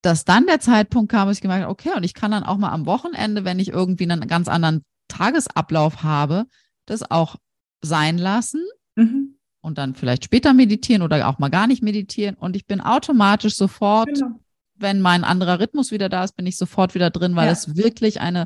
dass 0.01 0.25
dann 0.25 0.45
der 0.45 0.59
Zeitpunkt 0.59 1.11
kam, 1.11 1.27
wo 1.27 1.31
ich 1.31 1.41
gemerkt 1.41 1.63
habe, 1.63 1.71
okay, 1.71 1.93
und 1.95 2.03
ich 2.03 2.13
kann 2.13 2.31
dann 2.31 2.43
auch 2.43 2.57
mal 2.57 2.71
am 2.71 2.85
Wochenende, 2.85 3.45
wenn 3.45 3.59
ich 3.59 3.69
irgendwie 3.69 4.09
einen 4.09 4.27
ganz 4.27 4.47
anderen 4.47 4.83
Tagesablauf 5.07 6.03
habe, 6.03 6.45
das 6.85 7.09
auch 7.09 7.37
sein 7.81 8.17
lassen 8.17 8.63
mhm. 8.95 9.34
Und 9.65 9.79
dann 9.79 9.95
vielleicht 9.95 10.23
später 10.23 10.53
meditieren 10.53 11.01
oder 11.01 11.27
auch 11.27 11.39
mal 11.39 11.49
gar 11.49 11.65
nicht 11.65 11.81
meditieren. 11.81 12.35
Und 12.35 12.55
ich 12.55 12.67
bin 12.67 12.81
automatisch 12.81 13.55
sofort, 13.55 14.13
genau. 14.13 14.39
wenn 14.75 15.01
mein 15.01 15.23
anderer 15.23 15.59
Rhythmus 15.59 15.91
wieder 15.91 16.07
da 16.07 16.23
ist, 16.23 16.35
bin 16.35 16.45
ich 16.45 16.55
sofort 16.55 16.93
wieder 16.93 17.09
drin, 17.09 17.35
weil 17.35 17.47
ja. 17.47 17.51
es 17.51 17.75
wirklich 17.75 18.21
eine 18.21 18.45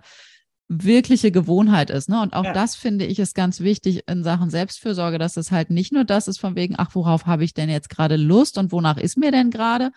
wirkliche 0.69 1.31
Gewohnheit 1.31 1.89
ist. 1.89 2.07
Ne? 2.07 2.21
Und 2.21 2.33
auch 2.33 2.45
ja. 2.45 2.53
das 2.53 2.75
finde 2.75 3.05
ich 3.05 3.19
ist 3.19 3.35
ganz 3.35 3.59
wichtig 3.59 4.03
in 4.07 4.23
Sachen 4.23 4.49
Selbstfürsorge, 4.49 5.17
dass 5.17 5.35
es 5.35 5.51
halt 5.51 5.71
nicht 5.71 5.91
nur 5.91 6.05
das 6.05 6.29
ist 6.29 6.39
von 6.39 6.55
wegen, 6.55 6.75
ach, 6.77 6.95
worauf 6.95 7.25
habe 7.25 7.43
ich 7.43 7.53
denn 7.53 7.69
jetzt 7.69 7.89
gerade 7.89 8.15
Lust 8.15 8.57
und 8.57 8.71
wonach 8.71 8.97
ist 8.97 9.17
mir 9.17 9.31
denn 9.31 9.51
gerade? 9.51 9.91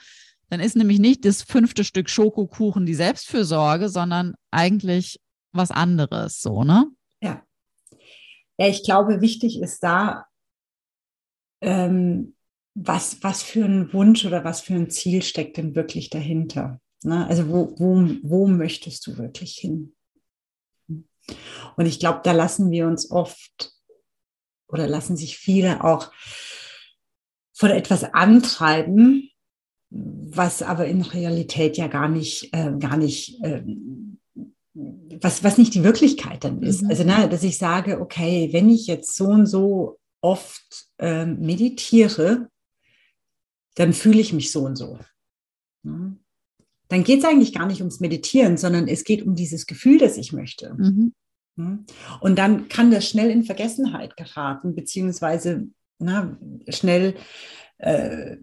Dann 0.48 0.58
ist 0.58 0.74
nämlich 0.74 0.98
nicht 0.98 1.24
das 1.24 1.42
fünfte 1.42 1.84
Stück 1.84 2.10
Schokokuchen 2.10 2.84
die 2.84 2.94
Selbstfürsorge, 2.94 3.88
sondern 3.88 4.34
eigentlich 4.50 5.20
was 5.52 5.70
anderes, 5.70 6.40
so, 6.40 6.64
ne? 6.64 6.86
Ja. 7.20 7.42
Ja, 8.58 8.66
ich 8.66 8.82
glaube, 8.82 9.20
wichtig 9.20 9.60
ist 9.60 9.82
da, 9.82 10.26
ähm, 11.62 12.34
was, 12.74 13.22
was 13.22 13.42
für 13.42 13.64
ein 13.64 13.92
Wunsch 13.92 14.24
oder 14.24 14.44
was 14.44 14.60
für 14.60 14.74
ein 14.74 14.90
Ziel 14.90 15.22
steckt 15.22 15.56
denn 15.56 15.74
wirklich 15.74 16.10
dahinter? 16.10 16.80
Ne? 17.04 17.26
Also 17.26 17.48
wo, 17.48 17.74
wo, 17.78 18.08
wo 18.22 18.46
möchtest 18.46 19.06
du 19.06 19.18
wirklich 19.18 19.52
hin? 19.54 19.94
Und 21.76 21.86
ich 21.86 21.98
glaube, 21.98 22.20
da 22.24 22.32
lassen 22.32 22.70
wir 22.70 22.86
uns 22.86 23.10
oft 23.10 23.72
oder 24.68 24.86
lassen 24.86 25.16
sich 25.16 25.38
viele 25.38 25.84
auch 25.84 26.10
von 27.52 27.70
etwas 27.70 28.04
antreiben, 28.04 29.30
was 29.90 30.62
aber 30.62 30.86
in 30.86 31.02
Realität 31.02 31.76
ja 31.76 31.86
gar 31.86 32.08
nicht, 32.08 32.48
äh, 32.52 32.72
gar 32.78 32.96
nicht, 32.96 33.42
äh, 33.44 33.62
was, 34.74 35.44
was 35.44 35.58
nicht 35.58 35.74
die 35.74 35.84
Wirklichkeit 35.84 36.44
dann 36.44 36.62
ist. 36.62 36.82
Mhm. 36.82 36.90
Also, 36.90 37.04
ne, 37.04 37.28
dass 37.28 37.42
ich 37.42 37.58
sage, 37.58 38.00
okay, 38.00 38.48
wenn 38.52 38.70
ich 38.70 38.86
jetzt 38.86 39.14
so 39.14 39.26
und 39.26 39.46
so 39.46 39.98
oft 40.22 40.86
äh, 40.98 41.26
meditiere, 41.26 42.48
dann 43.74 43.92
fühle 43.92 44.20
ich 44.20 44.32
mich 44.32 44.50
so 44.50 44.64
und 44.64 44.76
so. 44.76 44.98
Ne? 45.82 46.16
Dann 46.88 47.04
geht 47.04 47.20
es 47.20 47.24
eigentlich 47.24 47.54
gar 47.54 47.66
nicht 47.66 47.80
ums 47.80 48.00
Meditieren, 48.00 48.56
sondern 48.56 48.88
es 48.88 49.04
geht 49.04 49.22
um 49.22 49.34
dieses 49.34 49.66
Gefühl, 49.66 49.98
das 49.98 50.16
ich 50.16 50.32
möchte. 50.32 50.74
Mhm. 50.74 51.14
Hm? 51.56 51.86
Und 52.20 52.38
dann 52.38 52.68
kann 52.68 52.90
das 52.90 53.08
schnell 53.08 53.30
in 53.30 53.44
Vergessenheit 53.44 54.16
geraten, 54.16 54.74
beziehungsweise 54.74 55.68
na, 55.98 56.36
schnell 56.68 57.14
äh, 57.78 58.36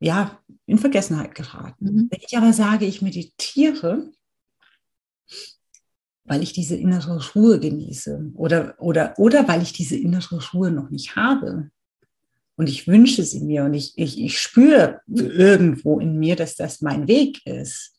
ja, 0.00 0.40
in 0.66 0.78
Vergessenheit 0.78 1.34
geraten. 1.34 1.84
Mhm. 1.84 2.08
Wenn 2.10 2.20
ich 2.26 2.36
aber 2.36 2.52
sage, 2.52 2.86
ich 2.86 3.02
meditiere, 3.02 4.10
weil 6.24 6.42
ich 6.42 6.52
diese 6.52 6.76
innere 6.76 7.20
Ruhe 7.34 7.58
genieße 7.58 8.32
oder, 8.34 8.76
oder, 8.78 9.14
oder 9.18 9.48
weil 9.48 9.62
ich 9.62 9.72
diese 9.72 9.96
innere 9.96 10.40
Ruhe 10.52 10.70
noch 10.70 10.90
nicht 10.90 11.16
habe 11.16 11.70
und 12.56 12.68
ich 12.68 12.86
wünsche 12.86 13.22
sie 13.24 13.40
mir 13.40 13.64
und 13.64 13.74
ich, 13.74 13.92
ich, 13.96 14.20
ich 14.20 14.38
spüre 14.40 15.00
irgendwo 15.08 15.98
in 15.98 16.18
mir, 16.18 16.36
dass 16.36 16.54
das 16.54 16.80
mein 16.80 17.08
Weg 17.08 17.44
ist. 17.46 17.94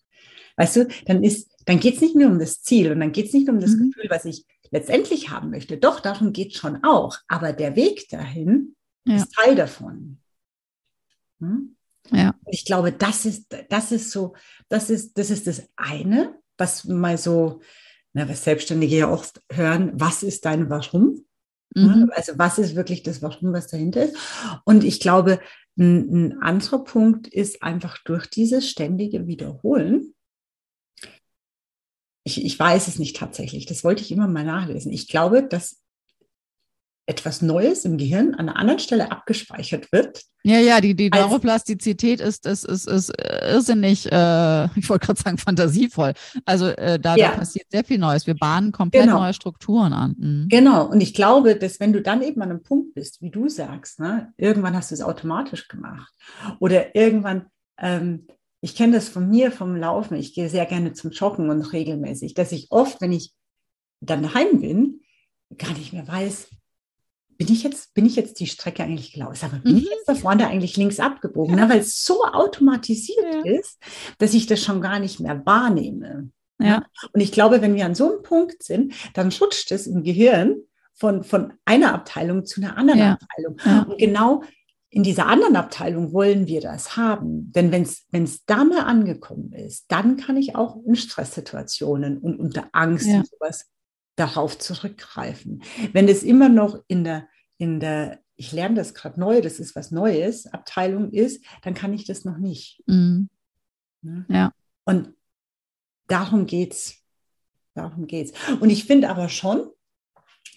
Weißt 0.55 0.75
du, 0.75 0.87
dann 1.05 1.23
ist, 1.23 1.51
dann 1.65 1.79
geht 1.79 1.95
es 1.95 2.01
nicht 2.01 2.15
nur 2.15 2.29
um 2.29 2.39
das 2.39 2.61
Ziel 2.61 2.91
und 2.91 2.99
dann 2.99 3.11
geht 3.11 3.27
es 3.27 3.33
nicht 3.33 3.49
um 3.49 3.59
das 3.59 3.71
mhm. 3.71 3.91
Gefühl, 3.91 4.09
was 4.09 4.25
ich 4.25 4.45
letztendlich 4.71 5.29
haben 5.29 5.49
möchte. 5.49 5.77
Doch, 5.77 5.99
darum 5.99 6.33
geht 6.33 6.53
es 6.53 6.57
schon 6.57 6.83
auch. 6.83 7.17
Aber 7.27 7.53
der 7.53 7.75
Weg 7.75 8.07
dahin 8.09 8.75
ja. 9.05 9.17
ist 9.17 9.33
Teil 9.33 9.55
davon. 9.55 10.19
Hm? 11.39 11.75
Ja. 12.11 12.35
Ich 12.47 12.65
glaube, 12.65 12.91
das 12.91 13.25
ist, 13.25 13.47
das 13.69 13.91
ist 13.91 14.11
so, 14.11 14.35
das 14.69 14.89
ist, 14.89 15.17
das 15.17 15.29
ist 15.29 15.47
das 15.47 15.63
eine, 15.75 16.35
was 16.57 16.85
mal 16.85 17.17
so, 17.17 17.61
na, 18.13 18.29
was 18.29 18.43
Selbstständige 18.43 18.97
ja 18.97 19.11
oft 19.11 19.41
hören, 19.51 19.91
was 19.95 20.23
ist 20.23 20.45
dein 20.45 20.69
Warum? 20.69 21.25
Mhm. 21.75 22.11
Also 22.15 22.33
was 22.37 22.59
ist 22.59 22.75
wirklich 22.75 23.03
das 23.03 23.21
Warum, 23.21 23.53
was 23.53 23.67
dahinter 23.67 24.05
ist? 24.05 24.15
Und 24.65 24.83
ich 24.83 24.99
glaube, 24.99 25.39
ein, 25.77 26.27
ein 26.27 26.41
anderer 26.41 26.83
Punkt 26.83 27.27
ist 27.27 27.63
einfach 27.63 27.97
durch 28.03 28.27
dieses 28.27 28.69
ständige 28.69 29.25
Wiederholen, 29.25 30.13
ich, 32.25 32.45
ich 32.45 32.57
weiß 32.57 32.87
es 32.87 32.99
nicht 32.99 33.17
tatsächlich, 33.17 33.65
das 33.65 33.83
wollte 33.83 34.01
ich 34.01 34.11
immer 34.11 34.27
mal 34.27 34.45
nachlesen. 34.45 34.93
Ich 34.93 35.07
glaube, 35.09 35.43
dass 35.43 35.82
etwas 37.05 37.41
Neues 37.41 37.85
im 37.85 37.97
Gehirn 37.97 38.33
an 38.33 38.47
einer 38.47 38.57
anderen 38.57 38.79
Stelle 38.79 39.11
abgespeichert 39.11 39.91
wird. 39.91 40.23
Ja, 40.43 40.59
ja, 40.59 40.81
die, 40.81 40.95
die 40.95 41.09
Neuroplastizität 41.09 42.21
ist, 42.21 42.45
ist, 42.45 42.65
ist, 42.65 42.87
ist 42.87 43.11
irrsinnig, 43.19 44.11
äh, 44.11 44.65
ich 44.75 44.89
wollte 44.89 45.07
gerade 45.07 45.21
sagen, 45.21 45.37
fantasievoll. 45.37 46.13
Also 46.45 46.67
äh, 46.67 46.99
da, 46.99 47.15
ja. 47.15 47.31
da, 47.31 47.37
passiert 47.37 47.67
sehr 47.69 47.83
viel 47.83 47.97
Neues. 47.97 48.27
Wir 48.27 48.35
bahnen 48.35 48.71
komplett 48.71 49.03
genau. 49.03 49.19
neue 49.19 49.33
Strukturen 49.33 49.93
an. 49.93 50.15
Mhm. 50.17 50.47
Genau, 50.49 50.85
und 50.87 51.01
ich 51.01 51.13
glaube, 51.13 51.55
dass 51.55 51.79
wenn 51.79 51.93
du 51.93 52.01
dann 52.01 52.21
eben 52.21 52.41
an 52.41 52.51
einem 52.51 52.63
Punkt 52.63 52.93
bist, 52.93 53.21
wie 53.21 53.31
du 53.31 53.49
sagst, 53.49 53.99
ne, 53.99 54.33
irgendwann 54.37 54.75
hast 54.75 54.91
du 54.91 54.95
es 54.95 55.01
automatisch 55.01 55.67
gemacht. 55.67 56.13
Oder 56.59 56.95
irgendwann 56.95 57.47
ähm, 57.77 58.27
ich 58.63 58.75
kenne 58.75 58.93
das 58.93 59.09
von 59.09 59.29
mir 59.29 59.51
vom 59.51 59.75
Laufen. 59.75 60.15
Ich 60.15 60.33
gehe 60.33 60.47
sehr 60.47 60.65
gerne 60.65 60.93
zum 60.93 61.11
Joggen 61.11 61.49
und 61.49 61.73
regelmäßig, 61.73 62.33
dass 62.33 62.53
ich 62.53 62.67
oft, 62.71 63.01
wenn 63.01 63.11
ich 63.11 63.33
dann 63.99 64.23
daheim 64.23 64.61
bin, 64.61 65.01
gar 65.57 65.73
nicht 65.73 65.91
mehr 65.91 66.07
weiß, 66.07 66.47
bin 67.37 67.47
ich 67.49 67.63
jetzt, 67.63 67.93
bin 67.93 68.05
ich 68.05 68.15
jetzt 68.15 68.39
die 68.39 68.47
Strecke 68.47 68.83
eigentlich 68.83 69.13
gelaufen? 69.13 69.45
Aber 69.45 69.59
bin 69.59 69.73
mhm. 69.73 69.77
ich 69.79 69.89
jetzt 69.89 70.07
da 70.07 70.15
vorne 70.15 70.47
eigentlich 70.47 70.77
links 70.77 70.99
abgebogen? 70.99 71.57
Ja. 71.57 71.65
Na, 71.65 71.73
weil 71.73 71.79
es 71.79 72.03
so 72.03 72.23
automatisiert 72.23 73.45
ja. 73.45 73.51
ist, 73.59 73.79
dass 74.17 74.33
ich 74.33 74.47
das 74.47 74.61
schon 74.61 74.81
gar 74.81 74.99
nicht 74.99 75.19
mehr 75.19 75.45
wahrnehme. 75.45 76.29
Ja. 76.59 76.85
Und 77.11 77.19
ich 77.21 77.31
glaube, 77.31 77.61
wenn 77.61 77.75
wir 77.75 77.85
an 77.85 77.95
so 77.95 78.11
einem 78.11 78.21
Punkt 78.23 78.63
sind, 78.63 78.93
dann 79.13 79.31
rutscht 79.31 79.71
es 79.71 79.87
im 79.87 80.03
Gehirn 80.03 80.57
von, 80.93 81.23
von 81.23 81.53
einer 81.65 81.93
Abteilung 81.93 82.45
zu 82.45 82.61
einer 82.61 82.77
anderen 82.77 82.99
ja. 82.99 83.17
Abteilung. 83.19 83.87
Und 83.89 83.97
genau 83.97 84.43
in 84.89 85.01
dieser 85.01 85.25
anderen 85.25 85.55
Abteilung 85.55 86.13
wollen 86.13 86.45
wir 86.45 86.61
das 86.61 86.95
haben. 86.95 87.51
Denn 87.51 87.71
wenn 87.71 87.83
es 88.23 88.45
da 88.45 88.63
mal 88.63 88.81
angekommen 88.81 89.51
ist, 89.51 89.85
dann 89.87 90.17
kann 90.17 90.37
ich 90.37 90.55
auch 90.55 90.77
in 90.85 90.95
Stresssituationen 90.95 92.19
und 92.19 92.39
unter 92.39 92.69
Angst 92.73 93.07
ja. 93.07 93.17
und 93.17 93.27
sowas 93.27 93.72
darauf 94.15 94.57
zurückgreifen. 94.57 95.63
Wenn 95.91 96.07
es 96.07 96.23
immer 96.23 96.49
noch 96.49 96.83
in 96.87 97.03
der, 97.03 97.27
in 97.57 97.79
der, 97.79 98.19
ich 98.35 98.51
lerne 98.51 98.75
das 98.75 98.93
gerade 98.93 99.19
neu, 99.19 99.41
das 99.41 99.59
ist 99.59 99.75
was 99.75 99.91
Neues, 99.91 100.47
Abteilung 100.47 101.11
ist, 101.11 101.43
dann 101.63 101.73
kann 101.73 101.93
ich 101.93 102.05
das 102.05 102.25
noch 102.25 102.37
nicht. 102.37 102.83
Mhm. 102.87 103.29
Ne? 104.01 104.25
Ja. 104.29 104.51
Und 104.85 105.13
darum 106.07 106.45
geht's. 106.45 106.99
Darum 107.73 108.05
geht's. 108.05 108.33
Und 108.59 108.69
ich 108.69 108.85
finde 108.85 109.09
aber 109.09 109.29
schon, 109.29 109.69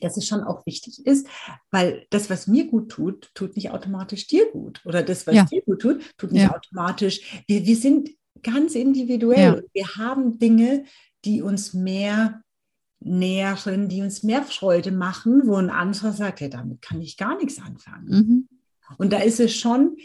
dass 0.01 0.17
es 0.17 0.27
schon 0.27 0.43
auch 0.43 0.67
wichtig 0.67 1.07
ist, 1.07 1.27
weil 1.71 2.07
das, 2.11 2.29
was 2.29 2.47
mir 2.47 2.67
gut 2.67 2.91
tut, 2.91 3.31
tut 3.35 3.57
nicht 3.57 3.71
automatisch 3.71 4.27
dir 4.27 4.51
gut. 4.51 4.85
Oder 4.85 5.03
das, 5.03 5.27
was 5.27 5.35
ja. 5.35 5.45
dir 5.45 5.63
gut 5.63 5.81
tut, 5.81 6.17
tut 6.19 6.33
nicht 6.33 6.43
ja. 6.43 6.55
automatisch. 6.55 7.43
Wir, 7.47 7.65
wir 7.65 7.77
sind 7.77 8.11
ganz 8.43 8.75
individuell. 8.75 9.57
Ja. 9.57 9.63
Wir 9.73 9.89
haben 9.97 10.39
Dinge, 10.39 10.85
die 11.25 11.41
uns 11.41 11.73
mehr 11.73 12.43
nähren, 13.01 13.89
die 13.89 14.03
uns 14.03 14.23
mehr 14.23 14.43
Freude 14.43 14.91
machen, 14.91 15.43
wo 15.47 15.57
ein 15.57 15.71
anderer 15.71 16.13
sagt, 16.13 16.41
ja, 16.41 16.49
damit 16.49 16.83
kann 16.83 17.01
ich 17.01 17.17
gar 17.17 17.37
nichts 17.37 17.61
anfangen. 17.61 18.09
Mhm. 18.09 18.49
Und 18.99 19.13
da 19.13 19.19
ist 19.19 19.41
es 19.41 19.55
schon, 19.55 19.97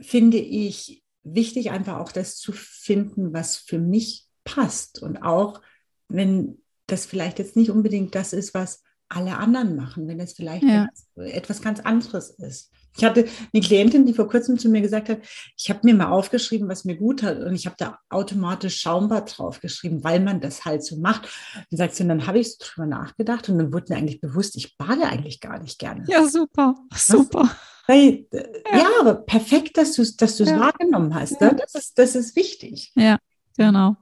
finde 0.00 0.38
ich, 0.38 1.02
wichtig, 1.22 1.70
einfach 1.70 1.98
auch 1.98 2.12
das 2.12 2.36
zu 2.36 2.52
finden, 2.52 3.32
was 3.32 3.56
für 3.56 3.78
mich 3.78 4.26
passt. 4.44 5.02
Und 5.02 5.18
auch 5.18 5.60
wenn 6.08 6.58
das 6.86 7.06
vielleicht 7.06 7.38
jetzt 7.38 7.56
nicht 7.56 7.70
unbedingt 7.70 8.14
das 8.14 8.32
ist, 8.32 8.54
was 8.54 8.82
alle 9.08 9.36
anderen 9.36 9.76
machen, 9.76 10.06
wenn 10.06 10.20
es 10.20 10.32
vielleicht 10.32 10.64
ja. 10.64 10.86
etwas 11.16 11.62
ganz 11.62 11.80
anderes 11.80 12.30
ist. 12.30 12.70
Ich 12.98 13.04
hatte 13.04 13.26
eine 13.52 13.62
Klientin, 13.62 14.06
die 14.06 14.12
vor 14.12 14.28
kurzem 14.28 14.58
zu 14.58 14.68
mir 14.68 14.80
gesagt 14.80 15.08
hat, 15.08 15.20
ich 15.56 15.70
habe 15.70 15.80
mir 15.84 15.94
mal 15.94 16.08
aufgeschrieben, 16.10 16.68
was 16.68 16.84
mir 16.84 16.96
gut 16.96 17.22
hat 17.22 17.38
und 17.38 17.54
ich 17.54 17.66
habe 17.66 17.76
da 17.78 17.98
automatisch 18.08 18.80
Schaumbad 18.80 19.38
draufgeschrieben, 19.38 20.02
weil 20.02 20.18
man 20.20 20.40
das 20.40 20.64
halt 20.64 20.82
so 20.82 20.96
macht. 20.96 21.28
Und 21.70 21.76
sagt 21.76 21.94
sie, 21.94 22.02
und 22.02 22.08
dann 22.08 22.26
habe 22.26 22.40
ich 22.40 22.50
so 22.50 22.56
drüber 22.60 22.86
nachgedacht 22.86 23.48
und 23.48 23.58
dann 23.58 23.72
wurde 23.72 23.92
mir 23.92 23.98
eigentlich 23.98 24.20
bewusst, 24.20 24.56
ich 24.56 24.76
bade 24.76 25.04
eigentlich 25.04 25.40
gar 25.40 25.60
nicht 25.60 25.78
gerne. 25.78 26.04
Ja, 26.08 26.26
super, 26.26 26.74
super. 26.94 27.48
Weil, 27.86 28.26
ja. 28.32 28.78
ja. 28.78 28.88
aber 29.00 29.14
perfekt, 29.14 29.78
dass 29.78 29.92
du 29.92 30.02
es 30.02 30.16
dass 30.16 30.38
ja. 30.40 30.58
wahrgenommen 30.58 31.14
hast. 31.14 31.40
Ne? 31.40 31.56
Das, 31.56 31.74
ist, 31.74 31.98
das 31.98 32.16
ist 32.16 32.34
wichtig. 32.34 32.92
Ja, 32.96 33.18
genau. 33.56 33.96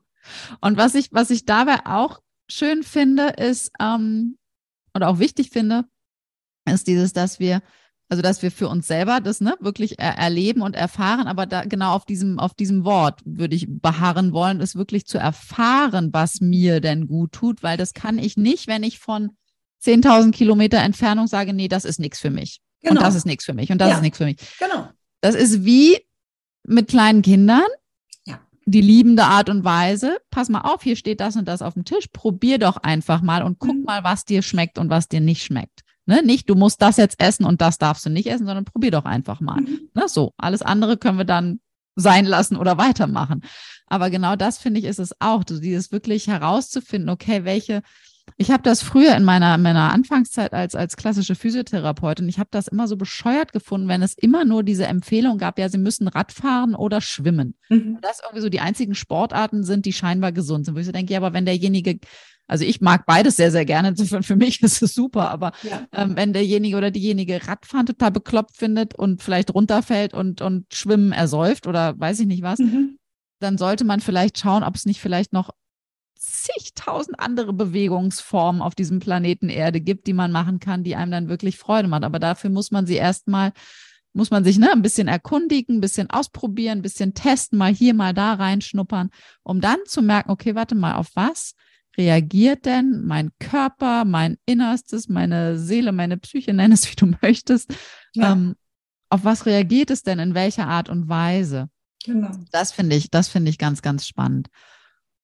Und 0.60 0.76
was 0.78 0.94
ich, 0.94 1.12
was 1.12 1.30
ich 1.30 1.44
dabei 1.44 1.84
auch 1.84 2.20
schön 2.48 2.82
finde, 2.82 3.28
ist, 3.28 3.70
ähm, 3.78 4.38
oder 4.94 5.08
auch 5.08 5.18
wichtig 5.18 5.50
finde, 5.50 5.84
ist 6.64 6.86
dieses, 6.86 7.12
dass 7.12 7.38
wir, 7.38 7.62
also 8.08 8.22
dass 8.22 8.42
wir 8.42 8.50
für 8.50 8.68
uns 8.68 8.86
selber 8.86 9.20
das 9.20 9.40
ne, 9.40 9.56
wirklich 9.60 9.98
er 9.98 10.16
erleben 10.16 10.62
und 10.62 10.76
erfahren, 10.76 11.26
aber 11.26 11.46
da 11.46 11.64
genau 11.64 11.92
auf 11.92 12.04
diesem, 12.04 12.38
auf 12.38 12.54
diesem 12.54 12.84
Wort 12.84 13.20
würde 13.24 13.56
ich 13.56 13.66
beharren 13.68 14.32
wollen, 14.32 14.60
ist 14.60 14.76
wirklich 14.76 15.06
zu 15.06 15.18
erfahren, 15.18 16.10
was 16.12 16.40
mir 16.40 16.80
denn 16.80 17.08
gut 17.08 17.32
tut, 17.32 17.62
weil 17.62 17.76
das 17.76 17.94
kann 17.94 18.18
ich 18.18 18.36
nicht, 18.36 18.68
wenn 18.68 18.82
ich 18.82 18.98
von 18.98 19.30
10.000 19.84 20.32
Kilometer 20.32 20.78
Entfernung 20.78 21.26
sage, 21.26 21.52
nee, 21.52 21.68
das 21.68 21.84
ist 21.84 22.00
nichts 22.00 22.20
für 22.20 22.30
mich. 22.30 22.60
Genau. 22.80 23.00
Und 23.00 23.02
das 23.02 23.14
ist 23.14 23.26
nichts 23.26 23.44
für 23.44 23.54
mich. 23.54 23.70
Und 23.70 23.78
das 23.78 23.90
ja. 23.90 23.96
ist 23.96 24.02
nichts 24.02 24.18
für 24.18 24.24
mich. 24.24 24.36
Genau. 24.58 24.88
Das 25.20 25.34
ist 25.34 25.64
wie 25.64 25.98
mit 26.64 26.88
kleinen 26.88 27.22
Kindern, 27.22 27.66
die 28.66 28.80
liebende 28.80 29.24
Art 29.24 29.48
und 29.48 29.64
Weise, 29.64 30.18
pass 30.30 30.48
mal 30.48 30.62
auf, 30.62 30.82
hier 30.82 30.96
steht 30.96 31.20
das 31.20 31.36
und 31.36 31.46
das 31.46 31.62
auf 31.62 31.74
dem 31.74 31.84
Tisch, 31.84 32.08
probier 32.12 32.58
doch 32.58 32.76
einfach 32.76 33.22
mal 33.22 33.42
und 33.42 33.60
guck 33.60 33.76
mhm. 33.76 33.84
mal, 33.84 34.04
was 34.04 34.24
dir 34.24 34.42
schmeckt 34.42 34.78
und 34.78 34.90
was 34.90 35.08
dir 35.08 35.20
nicht 35.20 35.44
schmeckt. 35.44 35.82
Ne? 36.06 36.22
Nicht, 36.22 36.48
du 36.48 36.54
musst 36.54 36.80
das 36.80 36.96
jetzt 36.96 37.20
essen 37.20 37.44
und 37.44 37.60
das 37.60 37.78
darfst 37.78 38.06
du 38.06 38.10
nicht 38.10 38.28
essen, 38.28 38.46
sondern 38.46 38.64
probier 38.64 38.92
doch 38.92 39.04
einfach 39.04 39.40
mal. 39.40 39.60
Mhm. 39.60 39.90
Ne? 39.94 40.08
So, 40.08 40.32
alles 40.38 40.62
andere 40.62 40.96
können 40.96 41.18
wir 41.18 41.24
dann 41.24 41.60
sein 41.96 42.24
lassen 42.24 42.56
oder 42.56 42.78
weitermachen. 42.78 43.42
Aber 43.86 44.10
genau 44.10 44.36
das 44.36 44.58
finde 44.58 44.80
ich 44.80 44.86
ist 44.86 44.98
es 44.98 45.12
auch, 45.20 45.44
dieses 45.44 45.92
wirklich 45.92 46.26
herauszufinden, 46.26 47.10
okay, 47.10 47.44
welche 47.44 47.82
ich 48.36 48.50
habe 48.50 48.62
das 48.62 48.82
früher 48.82 49.16
in 49.16 49.24
meiner, 49.24 49.56
meiner 49.56 49.92
Anfangszeit 49.92 50.52
als, 50.52 50.74
als 50.74 50.96
klassische 50.96 51.34
Physiotherapeutin, 51.34 52.28
ich 52.28 52.38
habe 52.38 52.48
das 52.50 52.68
immer 52.68 52.88
so 52.88 52.96
bescheuert 52.96 53.52
gefunden, 53.52 53.88
wenn 53.88 54.02
es 54.02 54.14
immer 54.14 54.44
nur 54.44 54.62
diese 54.62 54.86
Empfehlung 54.86 55.38
gab, 55.38 55.58
ja, 55.58 55.68
Sie 55.68 55.78
müssen 55.78 56.08
Radfahren 56.08 56.74
oder 56.74 57.00
schwimmen. 57.00 57.54
Mhm. 57.68 57.98
Das 58.02 58.20
irgendwie 58.22 58.42
so 58.42 58.48
die 58.48 58.60
einzigen 58.60 58.94
Sportarten 58.94 59.64
sind, 59.64 59.86
die 59.86 59.92
scheinbar 59.92 60.32
gesund 60.32 60.66
sind. 60.66 60.74
Wo 60.74 60.80
ich 60.80 60.86
so 60.86 60.92
denke, 60.92 61.12
ja, 61.12 61.20
aber 61.20 61.32
wenn 61.32 61.46
derjenige, 61.46 61.98
also 62.46 62.64
ich 62.64 62.80
mag 62.80 63.06
beides 63.06 63.36
sehr, 63.36 63.50
sehr 63.50 63.64
gerne, 63.64 63.88
insofern 63.88 64.22
für 64.22 64.36
mich 64.36 64.62
ist 64.62 64.82
es 64.82 64.94
super, 64.94 65.30
aber 65.30 65.52
ja. 65.62 65.86
ähm, 65.92 66.16
wenn 66.16 66.32
derjenige 66.32 66.76
oder 66.76 66.90
diejenige 66.90 67.46
Radfahren 67.46 67.86
total 67.86 68.10
bekloppt 68.10 68.56
findet 68.56 68.94
und 68.94 69.22
vielleicht 69.22 69.54
runterfällt 69.54 70.14
und, 70.14 70.42
und 70.42 70.72
Schwimmen 70.72 71.12
ersäuft 71.12 71.66
oder 71.66 71.98
weiß 71.98 72.20
ich 72.20 72.26
nicht 72.26 72.42
was, 72.42 72.58
mhm 72.58 72.98
dann 73.38 73.58
sollte 73.58 73.84
man 73.84 74.00
vielleicht 74.00 74.38
schauen, 74.38 74.62
ob 74.62 74.74
es 74.74 74.86
nicht 74.86 75.00
vielleicht 75.00 75.32
noch 75.32 75.50
zigtausend 76.18 77.20
andere 77.20 77.52
Bewegungsformen 77.52 78.62
auf 78.62 78.74
diesem 78.74 79.00
Planeten 79.00 79.48
Erde 79.48 79.80
gibt, 79.80 80.06
die 80.06 80.14
man 80.14 80.32
machen 80.32 80.60
kann, 80.60 80.82
die 80.82 80.96
einem 80.96 81.12
dann 81.12 81.28
wirklich 81.28 81.58
Freude 81.58 81.88
macht. 81.88 82.04
Aber 82.04 82.18
dafür 82.18 82.50
muss 82.50 82.70
man 82.70 82.86
sie 82.86 82.94
erstmal, 82.94 83.52
muss 84.12 84.30
man 84.30 84.42
sich 84.42 84.58
ne, 84.58 84.72
ein 84.72 84.82
bisschen 84.82 85.08
erkundigen, 85.08 85.76
ein 85.76 85.80
bisschen 85.80 86.08
ausprobieren, 86.08 86.78
ein 86.78 86.82
bisschen 86.82 87.12
testen, 87.12 87.58
mal 87.58 87.74
hier, 87.74 87.92
mal 87.92 88.14
da 88.14 88.34
reinschnuppern, 88.34 89.10
um 89.42 89.60
dann 89.60 89.78
zu 89.84 90.00
merken, 90.00 90.30
okay, 90.30 90.54
warte 90.54 90.74
mal, 90.74 90.94
auf 90.94 91.10
was 91.14 91.54
reagiert 91.96 92.66
denn 92.66 93.02
mein 93.04 93.30
Körper, 93.38 94.04
mein 94.04 94.36
Innerstes, 94.46 95.08
meine 95.08 95.58
Seele, 95.58 95.92
meine 95.92 96.16
Psyche, 96.18 96.52
nenn 96.54 96.72
es 96.72 96.90
wie 96.90 96.96
du 96.96 97.12
möchtest. 97.22 97.74
Ja. 98.14 98.32
Ähm, 98.32 98.54
auf 99.08 99.24
was 99.24 99.46
reagiert 99.46 99.90
es 99.90 100.02
denn 100.02 100.18
in 100.18 100.34
welcher 100.34 100.66
Art 100.66 100.88
und 100.88 101.08
Weise? 101.08 101.68
Genau. 102.04 102.30
Das 102.50 102.72
finde 102.72 102.96
ich, 102.96 103.10
das 103.10 103.28
finde 103.28 103.50
ich 103.50 103.58
ganz, 103.58 103.82
ganz 103.82 104.06
spannend. 104.06 104.48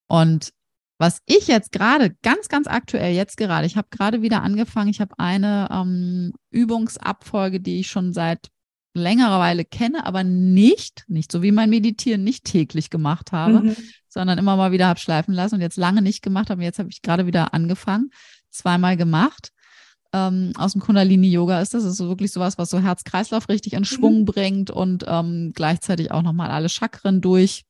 Und 0.07 0.53
was 0.99 1.21
ich 1.27 1.49
jetzt 1.49 1.73
gerade, 1.73 2.15
ganz, 2.23 2.49
ganz 2.49 2.69
aktuell, 2.69 3.13
jetzt 3.13 3.37
gerade, 3.37 3.67
ich 3.67 3.77
habe 3.77 3.89
gerade 3.91 4.23
wieder 4.23 4.43
angefangen, 4.43 4.89
ich 4.89 5.01
habe 5.01 5.19
eine 5.19 5.69
ähm, 5.73 6.33
Übungsabfolge, 6.51 7.61
die 7.61 7.81
ich 7.81 7.89
schon 7.89 8.13
seit 8.13 8.52
längerer 8.95 9.39
Weile 9.39 9.65
kenne, 9.65 10.05
aber 10.07 10.25
nicht, 10.25 11.05
nicht 11.09 11.33
so 11.33 11.43
wie 11.43 11.53
mein 11.53 11.71
Meditieren, 11.71 12.25
nicht 12.25 12.45
täglich 12.45 12.91
gemacht 12.91 13.33
habe, 13.33 13.61
mhm. 13.61 13.77
sondern 14.09 14.39
immer 14.39 14.57
mal 14.57 14.73
wieder 14.73 14.87
habe 14.87 15.01
schleifen 15.01 15.35
lassen 15.35 15.57
und 15.57 15.61
jetzt 15.61 15.77
lange 15.77 16.03
nicht 16.03 16.23
gemacht 16.23 16.51
habe. 16.51 16.63
Jetzt 16.63 16.79
habe 16.79 16.91
ich 16.91 17.03
gerade 17.03 17.27
wieder 17.27 17.55
angefangen, 17.55 18.11
zweimal 18.51 18.97
gemacht. 18.97 19.53
Ähm, 20.13 20.53
aus 20.57 20.73
dem 20.73 20.83
Kundalini-Yoga 20.83 21.61
ist 21.63 21.73
das. 21.73 21.85
Das 21.85 21.93
ist 21.93 21.99
so 21.99 22.09
wirklich 22.09 22.33
sowas, 22.33 22.59
was 22.59 22.69
so 22.69 22.81
Herz-Kreislauf 22.81 23.49
richtig 23.49 23.73
in. 23.73 23.85
Schwung 23.85 24.21
mhm. 24.21 24.25
bringt 24.27 24.71
und 24.71 25.05
ähm, 25.07 25.53
gleichzeitig 25.55 26.11
auch 26.11 26.23
nochmal 26.23 26.51
alle 26.51 26.69
Chakren 26.69 27.23
durch 27.23 27.65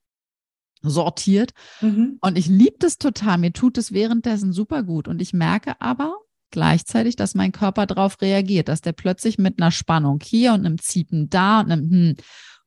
sortiert. 0.81 1.51
Mhm. 1.79 2.17
Und 2.19 2.37
ich 2.37 2.47
liebe 2.47 2.75
das 2.79 2.97
total. 2.97 3.37
Mir 3.37 3.53
tut 3.53 3.77
es 3.77 3.93
währenddessen 3.93 4.51
super 4.51 4.83
gut. 4.83 5.07
Und 5.07 5.21
ich 5.21 5.31
merke 5.31 5.79
aber 5.79 6.17
gleichzeitig, 6.53 7.17
dass 7.17 7.35
mein 7.35 7.51
Körper 7.51 7.85
darauf 7.85 8.21
reagiert, 8.21 8.69
dass 8.69 8.79
der 8.79 8.93
plötzlich 8.93 9.37
mit 9.37 9.59
einer 9.61 9.71
Spannung 9.71 10.19
hier 10.23 10.53
und 10.53 10.65
einem 10.65 10.79
Ziepen 10.79 11.29
da 11.29 11.59
und 11.59 11.71
einem 11.71 11.89
hm. 11.89 12.15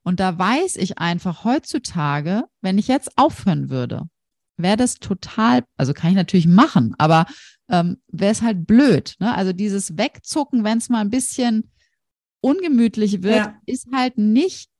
Und 0.02 0.20
da 0.20 0.38
weiß 0.38 0.76
ich 0.76 0.98
einfach 0.98 1.42
heutzutage, 1.42 2.44
wenn 2.60 2.78
ich 2.78 2.86
jetzt 2.86 3.10
aufhören 3.16 3.70
würde, 3.70 4.02
wäre 4.56 4.76
das 4.76 5.00
total, 5.00 5.64
also 5.76 5.94
kann 5.94 6.10
ich 6.10 6.16
natürlich 6.16 6.46
machen, 6.46 6.94
aber 6.96 7.26
ähm, 7.68 7.96
wäre 8.06 8.30
es 8.30 8.40
halt 8.40 8.68
blöd. 8.68 9.16
Ne? 9.18 9.34
Also 9.34 9.52
dieses 9.52 9.98
Wegzucken, 9.98 10.62
wenn 10.62 10.78
es 10.78 10.90
mal 10.90 11.00
ein 11.00 11.10
bisschen 11.10 11.72
ungemütlich 12.40 13.24
wird, 13.24 13.36
ja. 13.36 13.58
ist 13.66 13.88
halt 13.92 14.16
nicht 14.16 14.70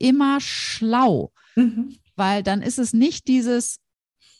immer 0.00 0.40
schlau. 0.40 1.32
Mhm 1.54 1.98
weil 2.16 2.42
dann 2.42 2.62
ist 2.62 2.78
es 2.78 2.92
nicht 2.92 3.28
dieses, 3.28 3.78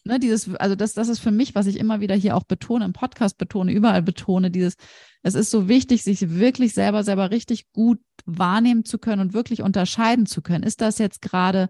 ne, 0.05 0.19
dieses, 0.19 0.55
also 0.57 0.75
das, 0.75 0.95
das 0.95 1.09
ist 1.09 1.19
für 1.19 1.31
mich, 1.31 1.55
was 1.55 1.67
ich 1.67 1.79
immer 1.79 2.01
wieder 2.01 2.15
hier 2.15 2.37
auch 2.37 2.45
betone, 2.45 2.85
im 2.85 2.93
Podcast 2.93 3.39
betone, 3.39 3.73
überall 3.73 4.03
betone, 4.03 4.51
dieses, 4.51 4.77
es 5.23 5.35
ist 5.35 5.51
so 5.51 5.69
wichtig, 5.69 6.03
sich 6.03 6.31
wirklich 6.31 6.75
selber, 6.75 7.03
selber 7.03 7.31
richtig 7.31 7.73
gut 7.73 7.99
wahrnehmen 8.27 8.85
zu 8.85 8.99
können 8.99 9.21
und 9.21 9.35
wirklich 9.35 9.63
unterscheiden 9.63 10.27
zu 10.27 10.43
können. 10.43 10.65
Ist 10.65 10.81
das 10.81 10.99
jetzt 10.99 11.23
gerade 11.23 11.69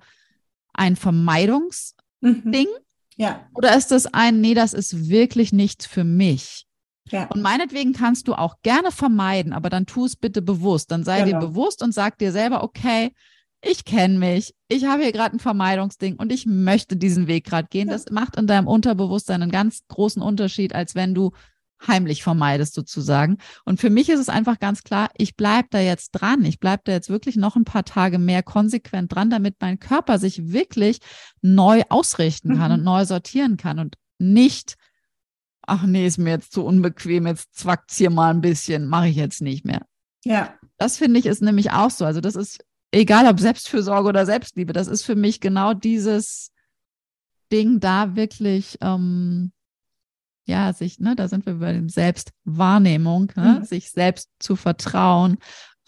ein 0.72 0.96
Vermeidungsding? 0.96 1.94
Mhm. 2.22 2.66
Ja. 3.16 3.48
Oder 3.54 3.76
ist 3.76 3.92
das 3.92 4.06
ein, 4.06 4.40
nee, 4.40 4.54
das 4.54 4.74
ist 4.74 5.08
wirklich 5.08 5.52
nichts 5.52 5.86
für 5.86 6.04
mich? 6.04 6.66
Ja. 7.10 7.26
Und 7.26 7.42
meinetwegen 7.42 7.92
kannst 7.92 8.28
du 8.28 8.34
auch 8.34 8.56
gerne 8.62 8.90
vermeiden, 8.90 9.52
aber 9.52 9.70
dann 9.70 9.86
tu 9.86 10.06
es 10.06 10.16
bitte 10.16 10.42
bewusst. 10.42 10.90
Dann 10.90 11.04
sei 11.04 11.22
genau. 11.22 11.40
dir 11.40 11.46
bewusst 11.46 11.82
und 11.82 11.92
sag 11.92 12.18
dir 12.18 12.32
selber, 12.32 12.64
okay, 12.64 13.14
ich 13.64 13.84
kenne 13.84 14.18
mich, 14.18 14.54
ich 14.68 14.84
habe 14.84 15.02
hier 15.02 15.12
gerade 15.12 15.36
ein 15.36 15.40
Vermeidungsding 15.40 16.16
und 16.16 16.32
ich 16.32 16.46
möchte 16.46 16.96
diesen 16.96 17.26
Weg 17.26 17.44
gerade 17.44 17.68
gehen. 17.68 17.88
Das 17.88 18.06
macht 18.10 18.36
in 18.36 18.46
deinem 18.46 18.66
Unterbewusstsein 18.66 19.42
einen 19.42 19.50
ganz 19.50 19.80
großen 19.88 20.22
Unterschied, 20.22 20.74
als 20.74 20.94
wenn 20.94 21.14
du 21.14 21.32
heimlich 21.86 22.22
vermeidest 22.22 22.74
sozusagen. 22.74 23.38
Und 23.64 23.80
für 23.80 23.90
mich 23.90 24.08
ist 24.08 24.20
es 24.20 24.28
einfach 24.28 24.58
ganz 24.58 24.82
klar, 24.82 25.10
ich 25.16 25.36
bleibe 25.36 25.68
da 25.70 25.80
jetzt 25.80 26.12
dran. 26.12 26.44
Ich 26.44 26.58
bleibe 26.60 26.82
da 26.84 26.92
jetzt 26.92 27.10
wirklich 27.10 27.36
noch 27.36 27.56
ein 27.56 27.64
paar 27.64 27.84
Tage 27.84 28.18
mehr 28.18 28.42
konsequent 28.42 29.14
dran, 29.14 29.30
damit 29.30 29.56
mein 29.60 29.80
Körper 29.80 30.18
sich 30.18 30.52
wirklich 30.52 31.00
neu 31.42 31.82
ausrichten 31.88 32.56
kann 32.56 32.70
mhm. 32.70 32.78
und 32.78 32.84
neu 32.84 33.04
sortieren 33.04 33.56
kann 33.56 33.78
und 33.78 33.96
nicht, 34.18 34.76
ach 35.62 35.84
nee, 35.84 36.06
ist 36.06 36.18
mir 36.18 36.30
jetzt 36.30 36.52
zu 36.52 36.64
unbequem, 36.64 37.26
jetzt 37.26 37.54
zwackt's 37.54 37.96
hier 37.96 38.10
mal 38.10 38.30
ein 38.30 38.40
bisschen, 38.40 38.86
mache 38.86 39.08
ich 39.08 39.16
jetzt 39.16 39.42
nicht 39.42 39.64
mehr. 39.64 39.86
Ja. 40.24 40.54
Das 40.78 40.96
finde 40.96 41.20
ich 41.20 41.26
ist 41.26 41.42
nämlich 41.42 41.72
auch 41.72 41.90
so. 41.90 42.04
Also 42.04 42.20
das 42.20 42.34
ist 42.34 42.64
egal 42.94 43.26
ob 43.26 43.40
Selbstfürsorge 43.40 44.08
oder 44.08 44.26
Selbstliebe, 44.26 44.72
das 44.72 44.86
ist 44.86 45.02
für 45.02 45.16
mich 45.16 45.40
genau 45.40 45.74
dieses 45.74 46.52
Ding, 47.52 47.80
da 47.80 48.16
wirklich, 48.16 48.78
ähm, 48.80 49.52
ja, 50.46 50.72
sich, 50.72 51.00
ne, 51.00 51.16
da 51.16 51.28
sind 51.28 51.46
wir 51.46 51.54
bei 51.54 51.72
dem 51.72 51.88
Selbstwahrnehmung, 51.88 53.32
ne, 53.36 53.58
mhm. 53.60 53.64
sich 53.64 53.90
selbst 53.90 54.30
zu 54.38 54.56
vertrauen. 54.56 55.38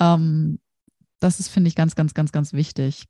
Ähm, 0.00 0.58
das 1.20 1.40
ist, 1.40 1.48
finde 1.48 1.68
ich, 1.68 1.74
ganz, 1.74 1.94
ganz, 1.94 2.14
ganz, 2.14 2.32
ganz 2.32 2.52
wichtig. 2.52 3.04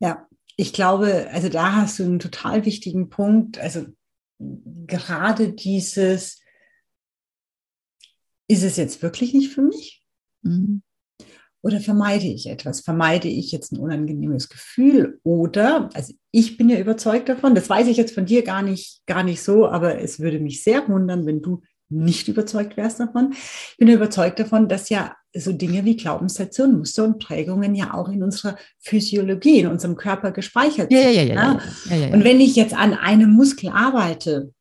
Ja, 0.00 0.26
ich 0.56 0.72
glaube, 0.72 1.28
also 1.32 1.48
da 1.48 1.74
hast 1.74 1.98
du 1.98 2.04
einen 2.04 2.18
total 2.18 2.64
wichtigen 2.64 3.08
Punkt. 3.08 3.58
Also 3.58 3.86
gerade 4.38 5.52
dieses, 5.52 6.40
ist 8.48 8.62
es 8.62 8.76
jetzt 8.76 9.02
wirklich 9.02 9.34
nicht 9.34 9.52
für 9.52 9.62
mich? 9.62 10.04
Mhm. 10.42 10.82
Oder 11.64 11.80
vermeide 11.80 12.26
ich 12.26 12.46
etwas? 12.46 12.82
Vermeide 12.82 13.26
ich 13.26 13.50
jetzt 13.50 13.72
ein 13.72 13.78
unangenehmes 13.78 14.50
Gefühl? 14.50 15.18
Oder, 15.22 15.88
also 15.94 16.12
ich 16.30 16.58
bin 16.58 16.68
ja 16.68 16.78
überzeugt 16.78 17.30
davon, 17.30 17.54
das 17.54 17.70
weiß 17.70 17.88
ich 17.88 17.96
jetzt 17.96 18.14
von 18.14 18.26
dir 18.26 18.44
gar 18.44 18.60
nicht, 18.60 19.00
gar 19.06 19.22
nicht 19.22 19.42
so, 19.42 19.66
aber 19.66 19.98
es 19.98 20.20
würde 20.20 20.40
mich 20.40 20.62
sehr 20.62 20.86
wundern, 20.90 21.24
wenn 21.24 21.40
du 21.40 21.62
nicht 21.88 22.28
überzeugt 22.28 22.76
wärst 22.76 23.00
davon. 23.00 23.32
Ich 23.32 23.76
bin 23.78 23.88
überzeugt 23.88 24.38
davon, 24.40 24.68
dass 24.68 24.88
ja 24.88 25.14
so 25.36 25.52
Dinge 25.52 25.84
wie 25.84 25.96
Glaubenssätze 25.96 26.64
und 26.64 26.78
Muster 26.78 27.04
und 27.04 27.18
Prägungen 27.18 27.74
ja 27.74 27.92
auch 27.94 28.08
in 28.08 28.22
unserer 28.22 28.56
Physiologie, 28.78 29.60
in 29.60 29.66
unserem 29.66 29.96
Körper 29.96 30.30
gespeichert 30.30 30.92
ja, 30.92 31.02
sind. 31.02 31.14
Ja, 31.14 31.22
ja, 31.22 31.34
ja, 31.34 31.60
ja, 31.90 31.96
ja, 31.96 32.14
Und 32.14 32.22
wenn 32.24 32.40
ich 32.40 32.54
jetzt 32.54 32.74
an 32.74 32.94
einem 32.94 33.30
Muskel 33.30 33.70
arbeite, 33.70 34.52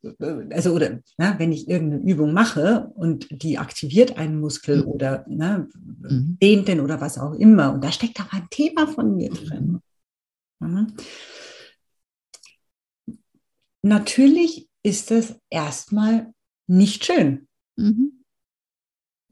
also 0.50 0.74
oder 0.74 1.00
na, 1.18 1.38
wenn 1.38 1.52
ich 1.52 1.68
irgendeine 1.68 2.12
Übung 2.12 2.34
mache 2.34 2.92
und 2.96 3.28
die 3.30 3.60
aktiviert 3.60 4.18
einen 4.18 4.40
Muskel 4.40 4.82
mhm. 4.84 4.88
oder 4.88 5.26
na, 5.28 5.68
mhm. 6.02 6.38
dehnt 6.42 6.68
den 6.68 6.80
oder 6.80 7.00
was 7.00 7.20
auch 7.20 7.34
immer, 7.34 7.72
und 7.74 7.84
da 7.84 7.92
steckt 7.92 8.20
aber 8.20 8.34
ein 8.34 8.48
Thema 8.50 8.88
von 8.88 9.16
mir 9.16 9.30
drin. 9.30 9.80
Mhm. 10.60 10.94
Natürlich 13.84 14.70
ist 14.82 15.12
es 15.12 15.36
erstmal 15.50 16.34
nicht 16.68 17.06
schön. 17.06 17.48
Mhm 17.76 18.24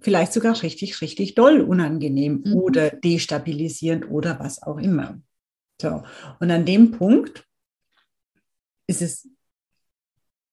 vielleicht 0.02 0.34
sogar 0.34 0.62
richtig, 0.62 1.00
richtig 1.02 1.36
doll 1.36 1.62
unangenehm 1.62 2.42
mhm. 2.44 2.56
oder 2.56 2.90
destabilisierend 2.90 4.10
oder 4.10 4.40
was 4.40 4.62
auch 4.62 4.78
immer. 4.78 5.22
So. 5.82 6.04
Und 6.40 6.52
an 6.52 6.66
dem 6.66 6.92
Punkt 6.92 7.46
ist 8.88 9.02
es, 9.02 9.30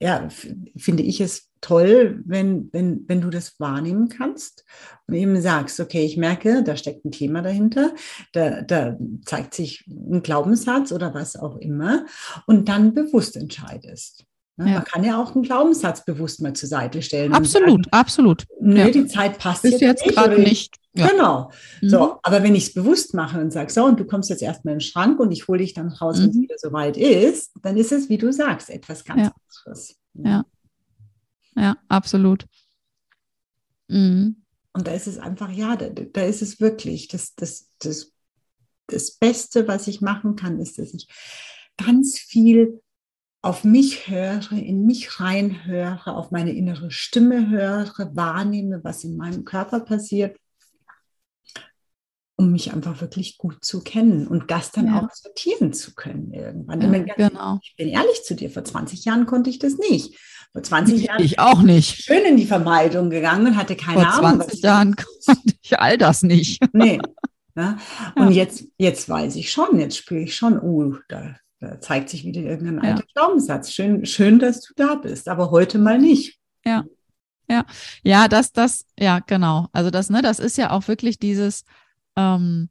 ja, 0.00 0.28
finde 0.76 1.02
ich 1.02 1.20
es 1.20 1.50
toll, 1.60 2.22
wenn, 2.24 2.72
wenn, 2.72 3.04
wenn 3.08 3.20
du 3.20 3.30
das 3.30 3.58
wahrnehmen 3.58 4.08
kannst 4.08 4.64
und 5.08 5.14
eben 5.14 5.40
sagst, 5.40 5.80
okay, 5.80 6.04
ich 6.04 6.16
merke, 6.16 6.62
da 6.62 6.76
steckt 6.76 7.04
ein 7.04 7.10
Thema 7.10 7.42
dahinter, 7.42 7.94
da, 8.32 8.62
da 8.62 8.96
zeigt 9.24 9.54
sich 9.54 9.84
ein 9.88 10.22
Glaubenssatz 10.22 10.92
oder 10.92 11.14
was 11.14 11.34
auch 11.34 11.56
immer 11.56 12.06
und 12.46 12.68
dann 12.68 12.94
bewusst 12.94 13.36
entscheidest. 13.36 14.27
Ne, 14.58 14.70
ja. 14.70 14.74
Man 14.78 14.84
kann 14.84 15.04
ja 15.04 15.22
auch 15.22 15.36
einen 15.36 15.44
Glaubenssatz 15.44 16.04
bewusst 16.04 16.42
mal 16.42 16.52
zur 16.52 16.68
Seite 16.68 17.00
stellen. 17.00 17.32
Absolut, 17.32 17.84
sagen, 17.84 17.92
absolut. 17.92 18.44
Nö, 18.60 18.80
ja. 18.80 18.90
die 18.90 19.06
Zeit 19.06 19.38
passt 19.38 19.64
Ist 19.64 19.80
jetzt, 19.80 20.04
jetzt 20.04 20.16
gerade 20.16 20.40
nicht. 20.40 20.74
Ja. 20.94 21.06
Genau. 21.06 21.52
Mhm. 21.80 21.88
So, 21.88 22.18
aber 22.24 22.42
wenn 22.42 22.56
ich 22.56 22.66
es 22.66 22.74
bewusst 22.74 23.14
mache 23.14 23.40
und 23.40 23.52
sage, 23.52 23.72
so, 23.72 23.84
und 23.84 24.00
du 24.00 24.04
kommst 24.04 24.30
jetzt 24.30 24.42
erstmal 24.42 24.72
in 24.72 24.78
den 24.78 24.84
Schrank 24.84 25.20
und 25.20 25.30
ich 25.30 25.46
hole 25.46 25.60
dich 25.60 25.74
dann 25.74 25.88
raus, 25.90 26.18
mhm. 26.18 26.22
wenn 26.22 26.30
es 26.30 26.36
wieder 26.36 26.54
soweit 26.58 26.96
ist, 26.96 27.52
dann 27.62 27.76
ist 27.76 27.92
es, 27.92 28.08
wie 28.08 28.18
du 28.18 28.32
sagst, 28.32 28.68
etwas 28.68 29.04
ganz 29.04 29.30
anderes. 29.64 29.96
Ja. 30.14 30.44
Ja, 31.54 31.76
absolut. 31.88 32.44
Mhm. 33.86 34.42
Und 34.72 34.88
da 34.88 34.92
ist 34.92 35.06
es 35.06 35.18
einfach, 35.18 35.52
ja, 35.52 35.76
da, 35.76 35.88
da 35.88 36.22
ist 36.22 36.42
es 36.42 36.60
wirklich. 36.60 37.06
Das, 37.06 37.36
das, 37.36 37.68
das, 37.78 38.12
das 38.88 39.12
Beste, 39.12 39.68
was 39.68 39.86
ich 39.86 40.00
machen 40.00 40.34
kann, 40.34 40.58
ist, 40.58 40.78
dass 40.78 40.92
ich 40.94 41.06
ganz 41.76 42.18
viel 42.18 42.80
auf 43.48 43.64
mich 43.64 44.08
höre, 44.08 44.52
in 44.52 44.84
mich 44.84 45.20
reinhöre, 45.20 46.14
auf 46.14 46.30
meine 46.30 46.52
innere 46.52 46.90
Stimme 46.90 47.48
höre, 47.48 48.10
wahrnehme, 48.14 48.84
was 48.84 49.04
in 49.04 49.16
meinem 49.16 49.46
Körper 49.46 49.80
passiert, 49.80 50.36
um 52.36 52.52
mich 52.52 52.74
einfach 52.74 53.00
wirklich 53.00 53.38
gut 53.38 53.64
zu 53.64 53.80
kennen 53.80 54.28
und 54.28 54.50
das 54.50 54.70
dann 54.70 54.88
ja. 54.88 55.02
auch 55.02 55.10
sortieren 55.14 55.72
zu 55.72 55.94
können 55.94 56.34
irgendwann. 56.34 56.82
Ja, 56.82 56.92
ich, 56.92 57.14
genau. 57.16 57.58
ich 57.62 57.74
bin 57.74 57.88
ehrlich 57.88 58.22
zu 58.22 58.34
dir, 58.34 58.50
vor 58.50 58.64
20 58.64 59.06
Jahren 59.06 59.24
konnte 59.24 59.48
ich 59.48 59.58
das 59.58 59.78
nicht. 59.78 60.18
Vor 60.52 60.62
20 60.62 61.04
Jahren 61.04 61.22
ich 61.22 61.38
auch 61.38 61.62
nicht. 61.62 62.02
Schön 62.02 62.26
in 62.26 62.36
die 62.36 62.46
Vermeidung 62.46 63.08
gegangen 63.08 63.46
und 63.46 63.56
hatte 63.56 63.76
keine 63.76 64.12
Ahnung. 64.12 64.40
Vor 64.40 64.48
20 64.48 64.62
Jahren 64.62 64.94
konnte 64.94 65.54
ich 65.62 65.78
all 65.78 65.96
das 65.96 66.22
nicht. 66.22 66.62
Nee. 66.74 67.00
Ja? 67.56 67.76
Und 68.14 68.30
jetzt, 68.30 68.66
jetzt 68.78 69.08
weiß 69.08 69.34
ich 69.34 69.50
schon, 69.50 69.80
jetzt 69.80 69.96
spüre 69.96 70.20
ich 70.20 70.36
schon, 70.36 70.60
oh, 70.60 70.94
da 71.08 71.34
zeigt 71.80 72.08
sich 72.08 72.24
wieder 72.24 72.40
irgendein 72.40 72.78
alter 72.78 73.04
ja. 73.04 73.12
Glaubenssatz. 73.14 73.72
Schön, 73.72 74.06
schön, 74.06 74.38
dass 74.38 74.60
du 74.60 74.72
da 74.76 74.94
bist, 74.94 75.28
aber 75.28 75.50
heute 75.50 75.78
mal 75.78 75.98
nicht. 75.98 76.38
Ja. 76.64 76.84
Ja, 77.50 77.64
ja, 78.02 78.28
das, 78.28 78.52
das, 78.52 78.84
ja, 78.98 79.20
genau. 79.20 79.68
Also 79.72 79.90
das, 79.90 80.10
ne, 80.10 80.20
das 80.20 80.38
ist 80.38 80.58
ja 80.58 80.70
auch 80.70 80.86
wirklich 80.86 81.18
dieses 81.18 81.64
ähm, 82.14 82.68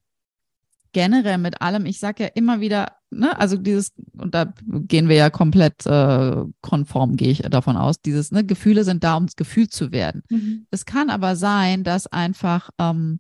generell 0.91 1.37
mit 1.39 1.61
allem, 1.61 1.85
ich 1.87 1.99
sage 1.99 2.25
ja 2.25 2.29
immer 2.35 2.59
wieder, 2.59 2.91
ne, 3.09 3.37
also 3.39 3.57
dieses, 3.57 3.91
und 4.15 4.35
da 4.35 4.53
gehen 4.67 5.09
wir 5.09 5.15
ja 5.15 5.29
komplett 5.29 5.85
äh, 5.85 6.43
konform, 6.61 7.15
gehe 7.15 7.29
ich 7.29 7.39
davon 7.39 7.75
aus, 7.75 8.01
dieses, 8.01 8.31
ne, 8.31 8.45
Gefühle 8.45 8.83
sind 8.83 9.03
da, 9.03 9.15
um 9.15 9.25
gefühlt 9.35 9.73
zu 9.73 9.91
werden. 9.91 10.21
Mhm. 10.29 10.67
Es 10.69 10.85
kann 10.85 11.09
aber 11.09 11.35
sein, 11.35 11.83
dass 11.83 12.05
einfach 12.07 12.69
ähm, 12.79 13.19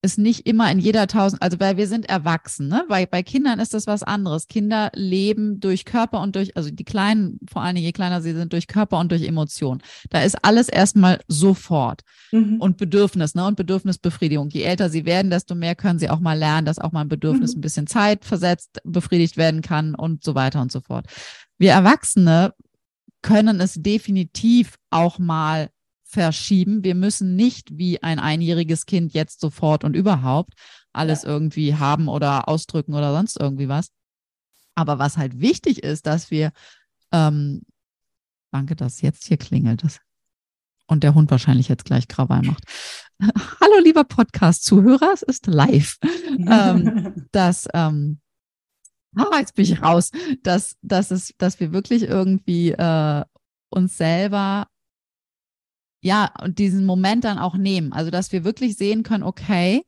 ist 0.00 0.16
nicht 0.16 0.46
immer 0.46 0.70
in 0.70 0.78
jeder 0.78 1.08
tausend, 1.08 1.42
also 1.42 1.58
weil 1.58 1.76
wir 1.76 1.88
sind 1.88 2.08
erwachsen, 2.08 2.68
ne? 2.68 2.84
Bei, 2.88 3.04
bei 3.04 3.24
Kindern 3.24 3.58
ist 3.58 3.74
das 3.74 3.88
was 3.88 4.04
anderes. 4.04 4.46
Kinder 4.46 4.92
leben 4.94 5.58
durch 5.58 5.84
Körper 5.84 6.20
und 6.20 6.36
durch, 6.36 6.56
also 6.56 6.70
die 6.70 6.84
Kleinen, 6.84 7.40
vor 7.50 7.62
allen 7.62 7.74
Dingen 7.74 7.86
je 7.86 7.92
kleiner 7.92 8.22
sie 8.22 8.32
sind, 8.32 8.52
durch 8.52 8.68
Körper 8.68 8.98
und 9.00 9.10
durch 9.10 9.22
Emotionen. 9.22 9.82
Da 10.10 10.22
ist 10.22 10.36
alles 10.44 10.68
erstmal 10.68 11.20
sofort. 11.26 12.02
Mhm. 12.30 12.60
Und 12.60 12.76
Bedürfnis, 12.76 13.34
ne? 13.34 13.44
Und 13.44 13.56
Bedürfnisbefriedigung. 13.56 14.50
Je 14.50 14.62
älter 14.62 14.88
sie 14.88 15.04
werden, 15.04 15.30
desto 15.30 15.56
mehr 15.56 15.74
können 15.74 15.98
sie 15.98 16.10
auch 16.10 16.20
mal 16.20 16.38
lernen, 16.38 16.64
dass 16.64 16.78
auch 16.78 16.92
mal 16.92 17.00
ein 17.00 17.08
Bedürfnis 17.08 17.54
mhm. 17.54 17.58
ein 17.58 17.62
bisschen 17.62 17.86
Zeit 17.88 18.24
versetzt 18.24 18.80
befriedigt 18.84 19.36
werden 19.36 19.62
kann 19.62 19.96
und 19.96 20.22
so 20.22 20.36
weiter 20.36 20.60
und 20.60 20.70
so 20.70 20.80
fort. 20.80 21.06
Wir 21.58 21.72
Erwachsene 21.72 22.54
können 23.22 23.60
es 23.60 23.74
definitiv 23.74 24.76
auch 24.90 25.18
mal 25.18 25.70
verschieben. 26.08 26.82
Wir 26.82 26.94
müssen 26.94 27.36
nicht 27.36 27.76
wie 27.76 28.02
ein 28.02 28.18
einjähriges 28.18 28.86
Kind 28.86 29.12
jetzt 29.12 29.40
sofort 29.40 29.84
und 29.84 29.94
überhaupt 29.94 30.54
alles 30.92 31.22
ja. 31.22 31.28
irgendwie 31.28 31.74
haben 31.76 32.08
oder 32.08 32.48
ausdrücken 32.48 32.94
oder 32.94 33.12
sonst 33.12 33.38
irgendwie 33.38 33.68
was. 33.68 33.90
Aber 34.74 34.98
was 34.98 35.18
halt 35.18 35.40
wichtig 35.40 35.82
ist, 35.82 36.06
dass 36.06 36.30
wir, 36.30 36.52
ähm, 37.12 37.62
danke, 38.50 38.74
dass 38.74 39.02
jetzt 39.02 39.26
hier 39.26 39.36
klingelt 39.36 39.84
es 39.84 40.00
und 40.86 41.04
der 41.04 41.14
Hund 41.14 41.30
wahrscheinlich 41.30 41.68
jetzt 41.68 41.84
gleich 41.84 42.08
Krawall 42.08 42.42
macht. 42.42 42.64
Hallo, 43.60 43.78
lieber 43.82 44.04
Podcast-Zuhörer, 44.04 45.10
es 45.12 45.22
ist 45.22 45.46
live. 45.46 45.98
ähm, 46.48 47.26
dass, 47.32 47.68
ähm, 47.74 48.20
ah, 49.14 49.38
jetzt 49.38 49.54
bin 49.54 49.64
ich 49.64 49.82
raus, 49.82 50.10
dass, 50.42 50.76
dass, 50.80 51.10
es, 51.10 51.34
dass 51.36 51.60
wir 51.60 51.72
wirklich 51.72 52.04
irgendwie 52.04 52.70
äh, 52.70 53.24
uns 53.68 53.98
selber 53.98 54.68
ja, 56.00 56.32
und 56.42 56.58
diesen 56.58 56.84
Moment 56.84 57.24
dann 57.24 57.38
auch 57.38 57.56
nehmen. 57.56 57.92
Also, 57.92 58.10
dass 58.10 58.32
wir 58.32 58.44
wirklich 58.44 58.76
sehen 58.76 59.02
können, 59.02 59.24
okay, 59.24 59.82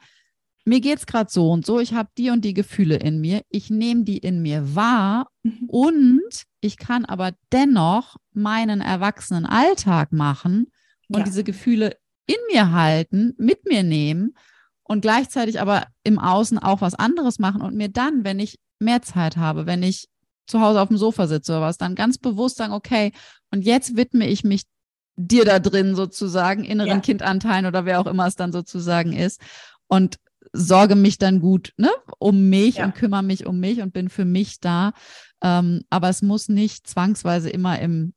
mir 0.65 0.81
geht 0.81 0.99
es 0.99 1.07
gerade 1.07 1.31
so 1.31 1.51
und 1.51 1.65
so, 1.65 1.81
ich 1.81 1.95
habe 1.95 2.11
die 2.19 2.31
und 2.31 2.45
die 2.45 2.55
Gefühle 2.55 2.97
in 2.97 3.21
mir, 3.21 3.43
ich 3.49 3.71
nehme 3.71 4.05
die 4.05 4.19
in 4.19 4.43
mir 4.43 4.75
wahr 4.75 5.29
mhm. 5.43 5.65
und 5.69 6.45
ich 6.61 6.77
kann 6.77 7.05
aber 7.05 7.33
dennoch 7.53 8.17
meinen 8.33 8.81
erwachsenen 8.81 9.47
Alltag 9.47 10.13
machen 10.13 10.67
und 11.09 11.19
ja. 11.19 11.25
diese 11.25 11.45
Gefühle 11.45 11.97
in 12.27 12.37
mir 12.53 12.73
halten, 12.73 13.35
mit 13.39 13.67
mir 13.67 13.83
nehmen 13.83 14.35
und 14.83 15.01
gleichzeitig 15.01 15.61
aber 15.61 15.87
im 16.05 16.19
Außen 16.19 16.59
auch 16.59 16.81
was 16.81 16.95
anderes 16.95 17.39
machen 17.39 17.63
und 17.63 17.75
mir 17.75 17.89
dann, 17.89 18.25
wenn 18.25 18.39
ich 18.39 18.59
mehr 18.79 19.03
Zeit 19.03 19.37
habe, 19.37 19.67
wenn 19.67 19.83
ich 19.83 20.09
zu 20.47 20.61
Hause 20.61 20.81
auf 20.81 20.89
dem 20.89 20.97
Sofa 20.97 21.27
sitze 21.27 21.53
oder 21.53 21.63
was, 21.63 21.79
dann 21.79 21.95
ganz 21.95 22.19
bewusst 22.19 22.57
sagen, 22.57 22.73
okay, 22.73 23.13
und 23.51 23.63
jetzt 23.63 23.97
widme 23.97 24.29
ich 24.29 24.45
mich 24.45 24.63
dir 25.17 25.45
da 25.45 25.59
drin 25.59 25.95
sozusagen, 25.95 26.65
inneren 26.65 26.89
ja. 26.89 27.01
Kindanteilen 27.01 27.67
oder 27.67 27.85
wer 27.85 28.01
auch 28.01 28.07
immer 28.07 28.27
es 28.27 28.37
dann 28.37 28.53
sozusagen 28.53 29.13
ist. 29.13 29.41
Und 29.87 30.19
sorge 30.53 30.97
mich 30.97 31.19
dann 31.19 31.41
gut 31.41 31.73
ne, 31.77 31.91
um 32.19 32.49
mich 32.49 32.77
ja. 32.77 32.85
und 32.85 32.95
kümmere 32.95 33.23
mich 33.23 33.47
um 33.47 33.61
mich 33.61 33.81
und 33.83 33.93
bin 33.93 34.09
für 34.09 34.25
mich 34.25 34.61
da. 34.61 34.93
Ähm, 35.43 35.83
aber 35.91 36.09
es 36.09 36.23
muss 36.23 36.49
nicht 36.49 36.87
zwangsweise 36.87 37.51
immer 37.51 37.79
im 37.79 38.15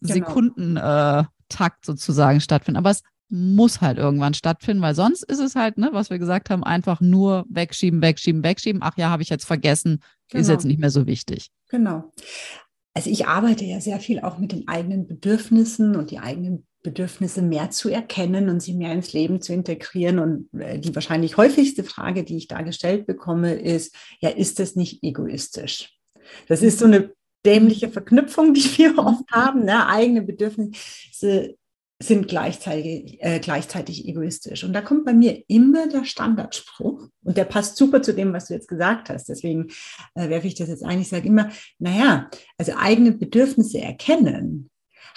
genau. 0.00 0.14
Sekundentakt 0.14 1.84
sozusagen 1.84 2.40
stattfinden. 2.40 2.78
Aber 2.78 2.90
es 2.90 3.02
muss 3.28 3.80
halt 3.80 3.98
irgendwann 3.98 4.34
stattfinden, 4.34 4.82
weil 4.82 4.94
sonst 4.94 5.22
ist 5.22 5.38
es 5.38 5.54
halt, 5.54 5.78
ne, 5.78 5.90
was 5.92 6.10
wir 6.10 6.18
gesagt 6.18 6.50
haben, 6.50 6.64
einfach 6.64 7.00
nur 7.00 7.46
wegschieben, 7.48 8.02
wegschieben, 8.02 8.42
wegschieben. 8.42 8.82
Ach 8.82 8.96
ja, 8.96 9.10
habe 9.10 9.22
ich 9.22 9.28
jetzt 9.28 9.44
vergessen, 9.44 10.02
genau. 10.28 10.42
ist 10.42 10.48
jetzt 10.48 10.64
nicht 10.64 10.80
mehr 10.80 10.90
so 10.90 11.06
wichtig. 11.06 11.50
Genau. 11.68 12.12
Also 12.94 13.10
ich 13.10 13.26
arbeite 13.26 13.64
ja 13.64 13.80
sehr 13.80 14.00
viel 14.00 14.20
auch 14.20 14.38
mit 14.38 14.52
den 14.52 14.66
eigenen 14.68 15.06
Bedürfnissen 15.06 15.96
und 15.96 16.10
die 16.10 16.18
eigenen 16.18 16.66
Bedürfnisse 16.82 17.42
mehr 17.42 17.70
zu 17.70 17.88
erkennen 17.88 18.48
und 18.48 18.60
sie 18.60 18.74
mehr 18.74 18.92
ins 18.92 19.12
Leben 19.12 19.40
zu 19.40 19.52
integrieren. 19.52 20.18
Und 20.18 20.60
äh, 20.60 20.78
die 20.78 20.94
wahrscheinlich 20.94 21.36
häufigste 21.36 21.84
Frage, 21.84 22.24
die 22.24 22.36
ich 22.36 22.48
da 22.48 22.62
gestellt 22.62 23.06
bekomme, 23.06 23.54
ist, 23.54 23.94
ja, 24.20 24.30
ist 24.30 24.58
das 24.58 24.76
nicht 24.76 25.02
egoistisch? 25.02 25.94
Das 26.48 26.62
ist 26.62 26.78
so 26.78 26.86
eine 26.86 27.12
dämliche 27.44 27.90
Verknüpfung, 27.90 28.54
die 28.54 28.78
wir 28.78 28.98
oft 28.98 29.30
haben, 29.30 29.64
ne? 29.64 29.86
eigene 29.86 30.22
Bedürfnisse 30.22 31.56
sind 32.02 32.28
gleichzeitig, 32.28 33.18
äh, 33.20 33.40
gleichzeitig 33.40 34.08
egoistisch. 34.08 34.64
Und 34.64 34.72
da 34.72 34.80
kommt 34.80 35.04
bei 35.04 35.12
mir 35.12 35.44
immer 35.48 35.86
der 35.86 36.04
Standardspruch, 36.04 37.08
und 37.22 37.36
der 37.36 37.44
passt 37.44 37.76
super 37.76 38.00
zu 38.00 38.14
dem, 38.14 38.32
was 38.32 38.48
du 38.48 38.54
jetzt 38.54 38.68
gesagt 38.68 39.10
hast. 39.10 39.28
Deswegen 39.28 39.68
äh, 40.14 40.30
werfe 40.30 40.46
ich 40.46 40.54
das 40.54 40.68
jetzt 40.68 40.84
ein. 40.84 41.00
Ich 41.00 41.08
sage 41.08 41.28
immer, 41.28 41.50
naja, 41.78 42.30
also 42.56 42.72
eigene 42.76 43.12
Bedürfnisse 43.12 43.80
erkennen 43.80 44.70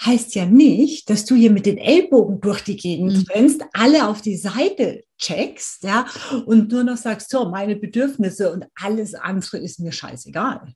heißt 0.04 0.34
ja 0.34 0.44
nicht, 0.44 1.08
dass 1.08 1.24
du 1.24 1.34
hier 1.34 1.50
mit 1.50 1.66
den 1.66 1.78
Ellbogen 1.78 2.40
durch 2.40 2.62
die 2.62 2.76
Gegend 2.76 3.12
mhm. 3.12 3.24
rennst, 3.32 3.62
alle 3.72 4.08
auf 4.08 4.22
die 4.22 4.36
Seite 4.36 5.04
checkst, 5.18 5.84
ja, 5.84 6.06
und 6.46 6.70
nur 6.70 6.84
noch 6.84 6.96
sagst, 6.96 7.30
so, 7.30 7.48
meine 7.48 7.76
Bedürfnisse 7.76 8.52
und 8.52 8.66
alles 8.74 9.14
andere 9.14 9.58
ist 9.58 9.80
mir 9.80 9.92
scheißegal. 9.92 10.74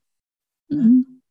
Mhm. 0.69 1.21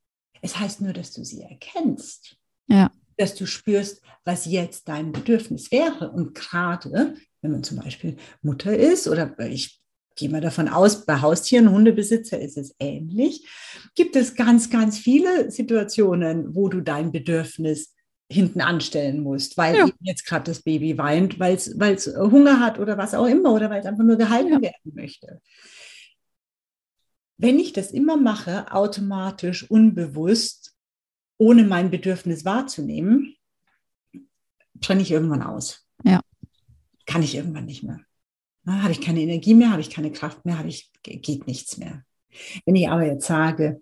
Es 0.41 0.59
heißt 0.59 0.83
nur, 0.83 0.93
dass 0.93 1.12
du 1.12 1.24
sie 1.24 1.41
erkennst. 1.41 2.37
Ja. 2.66 2.91
Dass 3.18 3.34
du 3.34 3.46
spürst, 3.46 4.00
was 4.24 4.46
jetzt 4.46 4.88
dein 4.88 5.12
Bedürfnis 5.12 5.70
wäre. 5.70 6.10
Und 6.10 6.34
gerade, 6.34 7.14
wenn 7.42 7.52
man 7.52 7.64
zum 7.64 7.78
Beispiel 7.78 8.16
Mutter 8.42 8.74
ist 8.76 9.08
oder 9.08 9.38
ich 9.40 9.80
gehe 10.16 10.28
mal 10.28 10.40
davon 10.40 10.68
aus, 10.68 11.06
bei 11.06 11.20
Haustieren, 11.20 11.70
Hundebesitzer 11.70 12.40
ist 12.40 12.56
es 12.56 12.74
ähnlich, 12.78 13.46
gibt 13.94 14.16
es 14.16 14.34
ganz, 14.34 14.68
ganz 14.70 14.98
viele 14.98 15.50
Situationen, 15.50 16.54
wo 16.54 16.68
du 16.68 16.80
dein 16.80 17.12
Bedürfnis 17.12 17.94
hinten 18.30 18.60
anstellen 18.60 19.22
musst, 19.22 19.56
weil 19.56 19.76
ja. 19.76 19.88
jetzt 20.00 20.26
gerade 20.26 20.44
das 20.44 20.62
Baby 20.62 20.98
weint, 20.98 21.38
weil 21.38 21.54
es 21.56 22.14
Hunger 22.14 22.60
hat 22.60 22.78
oder 22.78 22.98
was 22.98 23.14
auch 23.14 23.26
immer 23.26 23.54
oder 23.54 23.70
weil 23.70 23.80
es 23.80 23.86
einfach 23.86 24.04
nur 24.04 24.16
gehalten 24.16 24.52
ja. 24.52 24.60
werden 24.62 24.92
möchte. 24.94 25.40
Wenn 27.38 27.58
ich 27.58 27.72
das 27.72 27.92
immer 27.92 28.16
mache, 28.16 28.72
automatisch, 28.72 29.70
unbewusst, 29.70 30.74
ohne 31.39 31.64
mein 31.64 31.91
Bedürfnis 31.91 32.45
wahrzunehmen, 32.45 33.36
brenne 34.74 35.03
ich 35.03 35.11
irgendwann 35.11 35.43
aus. 35.43 35.86
Ja. 36.05 36.20
Kann 37.07 37.22
ich 37.22 37.34
irgendwann 37.34 37.64
nicht 37.64 37.82
mehr. 37.82 38.01
Habe 38.66 38.93
ich 38.93 39.01
keine 39.01 39.20
Energie 39.20 39.55
mehr, 39.55 39.70
habe 39.70 39.80
ich 39.80 39.89
keine 39.89 40.12
Kraft 40.12 40.45
mehr, 40.45 40.59
habe 40.59 40.68
ich, 40.68 40.93
geht 41.03 41.47
nichts 41.47 41.78
mehr. 41.78 42.05
Wenn 42.66 42.76
ich 42.76 42.89
aber 42.89 43.07
jetzt 43.07 43.26
sage, 43.26 43.80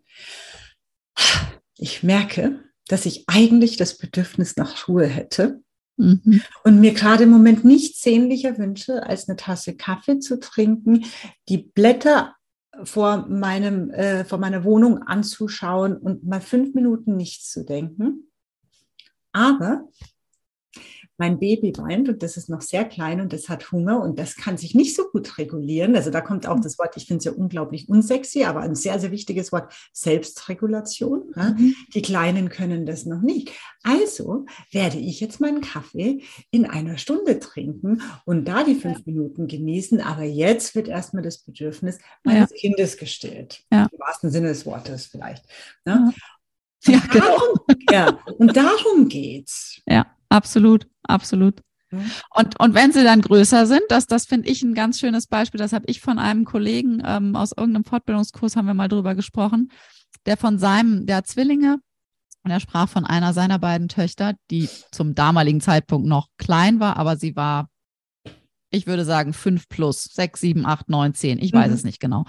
ich 1.77 2.03
merke, 2.03 2.63
dass 2.87 3.07
ich 3.07 3.25
eigentlich 3.27 3.77
das 3.77 3.99
Bedürfnis 3.99 4.57
nach 4.57 4.87
Ruhe 4.87 5.07
hätte 5.07 5.61
mhm. 5.97 6.41
und 6.63 6.81
mir 6.81 6.95
gerade 6.95 7.25
im 7.25 7.31
Moment 7.31 7.65
nichts 7.65 8.03
sehnlicher 8.03 8.59
wünsche, 8.59 9.03
als 9.03 9.29
eine 9.29 9.37
Tasse 9.37 9.77
Kaffee 9.77 10.21
zu 10.21 10.39
trinken, 10.39 11.05
die 11.49 11.59
Blätter 11.59 12.37
vor 12.85 13.27
meinem, 13.29 13.91
äh, 13.91 14.25
vor 14.25 14.39
meiner 14.39 14.65
Wohnung 14.65 15.03
anzuschauen 15.03 15.97
und 15.97 16.25
mal 16.25 16.41
fünf 16.41 16.75
Minuten 16.75 17.17
nichts 17.17 17.51
zu 17.51 17.65
denken. 17.65 18.31
Aber 19.33 19.89
mein 21.19 21.39
Baby 21.39 21.73
weint 21.77 22.09
und 22.09 22.23
das 22.23 22.37
ist 22.37 22.49
noch 22.49 22.61
sehr 22.61 22.85
klein 22.85 23.21
und 23.21 23.33
das 23.33 23.49
hat 23.49 23.73
Hunger 23.73 24.03
und 24.03 24.19
das 24.19 24.37
kann 24.37 24.57
sich 24.59 24.75
nicht 24.75 24.95
so 24.95 25.05
gut 25.11 25.39
regulieren. 25.39 25.97
Also 25.97 26.11
da 26.11 26.21
kommt 26.21 26.47
auch 26.47 26.57
mhm. 26.57 26.63
das 26.63 26.79
Wort, 26.79 26.97
ich 26.97 27.07
finde 27.07 27.19
es 27.19 27.25
ja 27.25 27.33
unglaublich 27.33 27.89
unsexy, 27.89 28.45
aber 28.45 28.61
ein 28.61 28.75
sehr, 28.75 28.99
sehr 28.99 29.11
wichtiges 29.11 29.53
Wort, 29.53 29.73
Selbstregulation. 29.93 31.33
Mhm. 31.35 31.75
Die 31.95 32.03
Kleinen 32.03 32.49
können 32.49 32.87
das 32.87 33.07
noch 33.07 33.23
nicht. 33.23 33.51
Also 33.83 34.47
werde 34.73 34.99
ich 34.99 35.21
jetzt 35.21 35.41
meinen 35.41 35.61
Kaffee 35.61 36.23
in 36.51 36.67
einer 36.67 36.99
Stunde 36.99 37.39
trinken 37.39 38.03
und 38.25 38.47
da 38.47 38.65
die 38.65 38.75
fünf 38.75 38.99
ja. 38.99 39.03
Minuten 39.07 39.47
genießen. 39.47 40.01
Aber 40.01 40.25
jetzt 40.25 40.75
wird 40.75 40.89
erstmal 40.89 41.23
das 41.23 41.39
Bedürfnis 41.39 41.99
meines 42.25 42.51
ja. 42.51 42.57
Kindes 42.57 42.97
gestillt. 42.97 43.65
Ja. 43.73 43.89
Im 43.91 43.99
wahrsten 43.99 44.31
Sinne 44.31 44.49
des 44.49 44.67
Wortes 44.67 45.07
vielleicht. 45.07 45.45
Ne? 45.85 46.13
Ja, 46.85 47.01
genau. 47.11 47.27
Darum, 47.27 47.59
ja, 47.91 48.19
und 48.39 48.57
darum 48.57 49.09
geht's. 49.09 49.81
Ja, 49.87 50.07
absolut 50.29 50.87
absolut. 51.09 51.63
Und, 52.35 52.59
und 52.61 52.75
wenn 52.75 52.93
sie 52.93 53.05
dann 53.05 53.21
größer 53.21 53.67
sind, 53.67 53.83
das, 53.89 54.07
das 54.07 54.27
finde 54.27 54.49
ich 54.49 54.63
ein 54.63 54.75
ganz 54.75 54.99
schönes 54.99 55.27
Beispiel, 55.29 55.59
das 55.59 55.73
habe 55.73 55.87
ich 55.87 56.01
von 56.01 56.19
einem 56.19 56.45
Kollegen 56.45 57.01
ähm, 57.05 57.37
aus 57.37 57.53
irgendeinem 57.57 57.85
Fortbildungskurs, 57.85 58.57
haben 58.57 58.67
wir 58.67 58.75
mal 58.75 58.89
drüber 58.89 59.15
gesprochen, 59.15 59.71
der 60.27 60.37
von 60.37 60.59
seinem, 60.59 61.07
der 61.07 61.25
Zwillinge, 61.25 61.79
und 62.43 62.51
er 62.51 62.61
sprach 62.61 62.89
von 62.89 63.07
einer 63.07 63.33
seiner 63.33 63.59
beiden 63.59 63.89
Töchter, 63.89 64.35
die 64.51 64.69
zum 64.93 65.15
damaligen 65.15 65.61
Zeitpunkt 65.61 66.07
noch 66.07 66.29
klein 66.39 66.81
war, 66.81 66.97
aber 66.97 67.17
sie 67.17 67.35
war, 67.35 67.71
ich 68.71 68.87
würde 68.87 69.05
sagen, 69.05 69.33
fünf 69.33 69.69
plus, 69.69 70.05
sechs, 70.05 70.41
sieben, 70.41 70.67
acht, 70.67 70.89
neun, 70.89 71.15
zehn, 71.15 71.39
ich 71.39 71.53
weiß 71.53 71.69
mhm. 71.69 71.75
es 71.75 71.85
nicht 71.85 72.01
genau. 72.01 72.25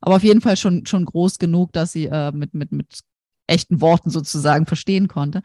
Aber 0.00 0.16
auf 0.16 0.22
jeden 0.24 0.40
Fall 0.40 0.56
schon, 0.56 0.86
schon 0.86 1.04
groß 1.04 1.38
genug, 1.38 1.72
dass 1.72 1.92
sie 1.92 2.06
äh, 2.06 2.32
mit, 2.32 2.54
mit, 2.54 2.72
mit 2.72 3.00
echten 3.50 3.80
Worten 3.80 4.10
sozusagen 4.10 4.66
verstehen 4.66 5.08
konnte. 5.08 5.42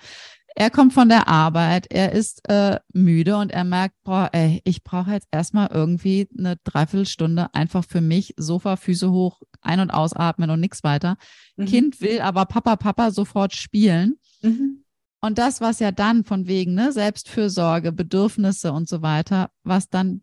Er 0.57 0.69
kommt 0.69 0.93
von 0.93 1.09
der 1.09 1.27
Arbeit, 1.27 1.87
er 1.91 2.13
ist 2.13 2.47
äh, 2.49 2.79
müde 2.93 3.35
und 3.35 3.51
er 3.51 3.65
merkt, 3.65 3.95
boah, 4.05 4.29
ey, 4.31 4.61
ich 4.63 4.85
brauche 4.85 5.11
jetzt 5.11 5.27
erstmal 5.29 5.67
irgendwie 5.67 6.29
eine 6.37 6.55
Dreiviertelstunde 6.63 7.53
einfach 7.53 7.83
für 7.83 7.99
mich, 7.99 8.33
Sofa, 8.37 8.77
Füße 8.77 9.11
hoch, 9.11 9.41
ein- 9.59 9.81
und 9.81 9.91
ausatmen 9.91 10.49
und 10.49 10.61
nichts 10.61 10.81
weiter. 10.85 11.17
Mhm. 11.57 11.65
Kind 11.65 12.01
will 12.01 12.21
aber 12.21 12.45
Papa, 12.45 12.77
Papa 12.77 13.11
sofort 13.11 13.53
spielen. 13.53 14.15
Mhm. 14.41 14.85
Und 15.19 15.37
das, 15.39 15.59
was 15.59 15.79
ja 15.79 15.91
dann 15.91 16.23
von 16.23 16.47
wegen 16.47 16.73
ne, 16.73 16.93
Selbstfürsorge, 16.93 17.91
Bedürfnisse 17.91 18.71
und 18.71 18.87
so 18.87 19.01
weiter, 19.01 19.49
was 19.63 19.89
dann 19.89 20.21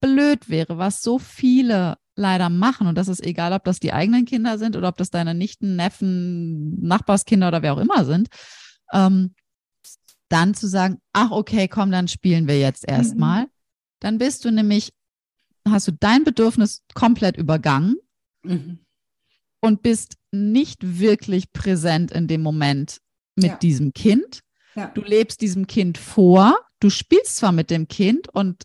blöd 0.00 0.48
wäre, 0.48 0.78
was 0.78 1.02
so 1.02 1.18
viele 1.18 1.96
leider 2.14 2.50
machen, 2.50 2.86
und 2.86 2.96
das 2.96 3.08
ist 3.08 3.24
egal, 3.24 3.52
ob 3.52 3.64
das 3.64 3.80
die 3.80 3.92
eigenen 3.92 4.26
Kinder 4.26 4.58
sind 4.58 4.76
oder 4.76 4.88
ob 4.88 4.96
das 4.96 5.10
deine 5.10 5.34
Nichten, 5.34 5.74
Neffen, 5.74 6.80
Nachbarskinder 6.82 7.48
oder 7.48 7.62
wer 7.62 7.72
auch 7.72 7.80
immer 7.80 8.04
sind, 8.04 8.28
ähm, 8.92 9.34
dann 10.32 10.54
zu 10.54 10.66
sagen, 10.66 10.98
ach 11.12 11.30
okay, 11.30 11.68
komm, 11.68 11.90
dann 11.90 12.08
spielen 12.08 12.48
wir 12.48 12.58
jetzt 12.58 12.88
erstmal. 12.88 13.44
Mhm. 13.44 13.50
Dann 14.00 14.18
bist 14.18 14.44
du 14.44 14.50
nämlich, 14.50 14.92
hast 15.68 15.88
du 15.88 15.92
dein 15.92 16.24
Bedürfnis 16.24 16.82
komplett 16.94 17.36
übergangen 17.36 17.96
mhm. 18.42 18.78
und 19.60 19.82
bist 19.82 20.16
nicht 20.32 20.98
wirklich 20.98 21.52
präsent 21.52 22.10
in 22.10 22.26
dem 22.26 22.42
Moment 22.42 22.98
mit 23.36 23.50
ja. 23.50 23.56
diesem 23.56 23.92
Kind. 23.92 24.40
Ja. 24.74 24.88
Du 24.88 25.02
lebst 25.02 25.40
diesem 25.40 25.66
Kind 25.66 25.98
vor, 25.98 26.58
du 26.80 26.88
spielst 26.88 27.36
zwar 27.36 27.52
mit 27.52 27.70
dem 27.70 27.88
Kind 27.88 28.28
und 28.28 28.64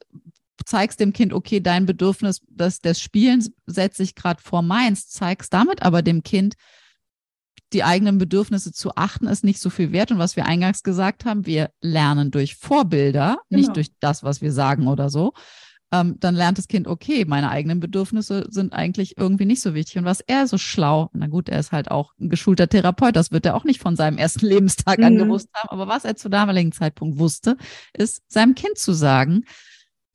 zeigst 0.65 0.99
dem 0.99 1.13
Kind, 1.13 1.33
okay, 1.33 1.59
dein 1.59 1.85
Bedürfnis 1.85 2.41
des, 2.47 2.79
des 2.79 2.99
Spielens 2.99 3.51
setze 3.65 4.03
ich 4.03 4.15
gerade 4.15 4.41
vor 4.41 4.61
meins, 4.61 5.09
zeigst 5.09 5.53
damit 5.53 5.81
aber 5.81 6.01
dem 6.01 6.23
Kind, 6.23 6.55
die 7.73 7.83
eigenen 7.83 8.17
Bedürfnisse 8.17 8.71
zu 8.71 8.95
achten, 8.95 9.27
ist 9.27 9.43
nicht 9.43 9.59
so 9.59 9.69
viel 9.69 9.91
wert. 9.91 10.11
Und 10.11 10.19
was 10.19 10.35
wir 10.35 10.45
eingangs 10.45 10.83
gesagt 10.83 11.25
haben, 11.25 11.45
wir 11.45 11.69
lernen 11.81 12.31
durch 12.31 12.55
Vorbilder, 12.55 13.39
genau. 13.49 13.59
nicht 13.59 13.75
durch 13.75 13.87
das, 13.99 14.23
was 14.23 14.41
wir 14.41 14.51
sagen 14.51 14.87
oder 14.87 15.09
so. 15.09 15.33
Ähm, 15.91 16.17
dann 16.19 16.35
lernt 16.35 16.57
das 16.57 16.67
Kind, 16.67 16.85
okay, 16.85 17.23
meine 17.25 17.49
eigenen 17.49 17.79
Bedürfnisse 17.79 18.45
sind 18.49 18.73
eigentlich 18.73 19.17
irgendwie 19.17 19.45
nicht 19.45 19.61
so 19.61 19.73
wichtig. 19.73 19.97
Und 19.97 20.05
was 20.05 20.19
er 20.19 20.45
so 20.47 20.57
schlau, 20.57 21.09
na 21.13 21.27
gut, 21.27 21.47
er 21.47 21.59
ist 21.59 21.71
halt 21.71 21.91
auch 21.91 22.13
ein 22.19 22.29
geschulter 22.29 22.67
Therapeut, 22.67 23.15
das 23.15 23.31
wird 23.31 23.45
er 23.45 23.55
auch 23.55 23.63
nicht 23.63 23.81
von 23.81 23.95
seinem 23.95 24.17
ersten 24.17 24.45
Lebenstag 24.45 24.99
mhm. 24.99 25.05
an 25.05 25.15
gewusst 25.17 25.49
haben. 25.53 25.69
Aber 25.69 25.87
was 25.87 26.03
er 26.03 26.17
zu 26.17 26.29
damaligen 26.29 26.73
Zeitpunkt 26.73 27.19
wusste, 27.19 27.57
ist 27.93 28.21
seinem 28.27 28.55
Kind 28.55 28.77
zu 28.77 28.91
sagen, 28.91 29.45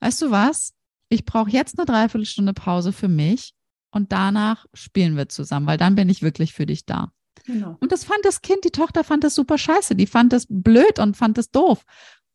weißt 0.00 0.20
du 0.22 0.30
was, 0.30 0.74
ich 1.08 1.24
brauche 1.24 1.50
jetzt 1.50 1.78
eine 1.78 1.86
Dreiviertelstunde 1.86 2.52
Pause 2.52 2.92
für 2.92 3.08
mich 3.08 3.54
und 3.92 4.12
danach 4.12 4.66
spielen 4.74 5.16
wir 5.16 5.28
zusammen, 5.28 5.66
weil 5.66 5.78
dann 5.78 5.94
bin 5.94 6.08
ich 6.08 6.22
wirklich 6.22 6.52
für 6.52 6.66
dich 6.66 6.84
da. 6.84 7.12
Genau. 7.44 7.76
Und 7.80 7.92
das 7.92 8.04
fand 8.04 8.20
das 8.24 8.42
Kind, 8.42 8.64
die 8.64 8.70
Tochter 8.70 9.04
fand 9.04 9.24
das 9.24 9.34
super 9.34 9.58
scheiße, 9.58 9.94
die 9.94 10.06
fand 10.06 10.32
das 10.32 10.46
blöd 10.48 10.98
und 10.98 11.16
fand 11.16 11.38
das 11.38 11.50
doof. 11.50 11.82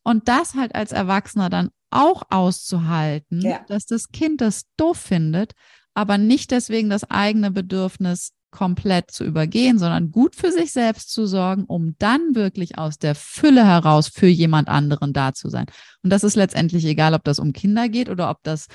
Und 0.03 0.27
das 0.27 0.55
halt 0.55 0.75
als 0.75 0.91
Erwachsener 0.91 1.49
dann 1.49 1.69
auch 1.89 2.23
auszuhalten, 2.29 3.41
ja. 3.41 3.59
dass 3.67 3.85
das 3.85 4.09
Kind 4.09 4.41
das 4.41 4.63
doof 4.77 4.97
findet, 4.97 5.53
aber 5.93 6.17
nicht 6.17 6.51
deswegen 6.51 6.89
das 6.89 7.09
eigene 7.09 7.51
Bedürfnis 7.51 8.31
komplett 8.51 9.11
zu 9.11 9.23
übergehen, 9.23 9.77
sondern 9.77 10.11
gut 10.11 10.35
für 10.35 10.51
sich 10.51 10.71
selbst 10.71 11.11
zu 11.11 11.25
sorgen, 11.25 11.65
um 11.65 11.95
dann 11.99 12.33
wirklich 12.33 12.77
aus 12.77 12.97
der 12.97 13.13
Fülle 13.13 13.65
heraus 13.65 14.07
für 14.07 14.27
jemand 14.27 14.67
anderen 14.67 15.13
da 15.13 15.33
zu 15.33 15.49
sein. 15.49 15.65
Und 16.03 16.11
das 16.11 16.23
ist 16.23 16.35
letztendlich 16.35 16.85
egal, 16.85 17.13
ob 17.13 17.23
das 17.23 17.39
um 17.39 17.53
Kinder 17.53 17.89
geht 17.89 18.09
oder 18.09 18.29
ob 18.29 18.41
das 18.43 18.67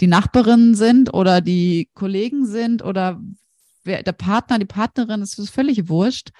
die 0.00 0.06
Nachbarinnen 0.06 0.74
sind 0.74 1.12
oder 1.12 1.40
die 1.40 1.90
Kollegen 1.94 2.46
sind 2.46 2.84
oder 2.84 3.20
wer, 3.88 4.04
der 4.04 4.12
Partner, 4.12 4.60
die 4.60 4.66
Partnerin, 4.66 5.22
es 5.22 5.36
ist 5.38 5.50
völlig 5.50 5.88
wurscht, 5.88 6.30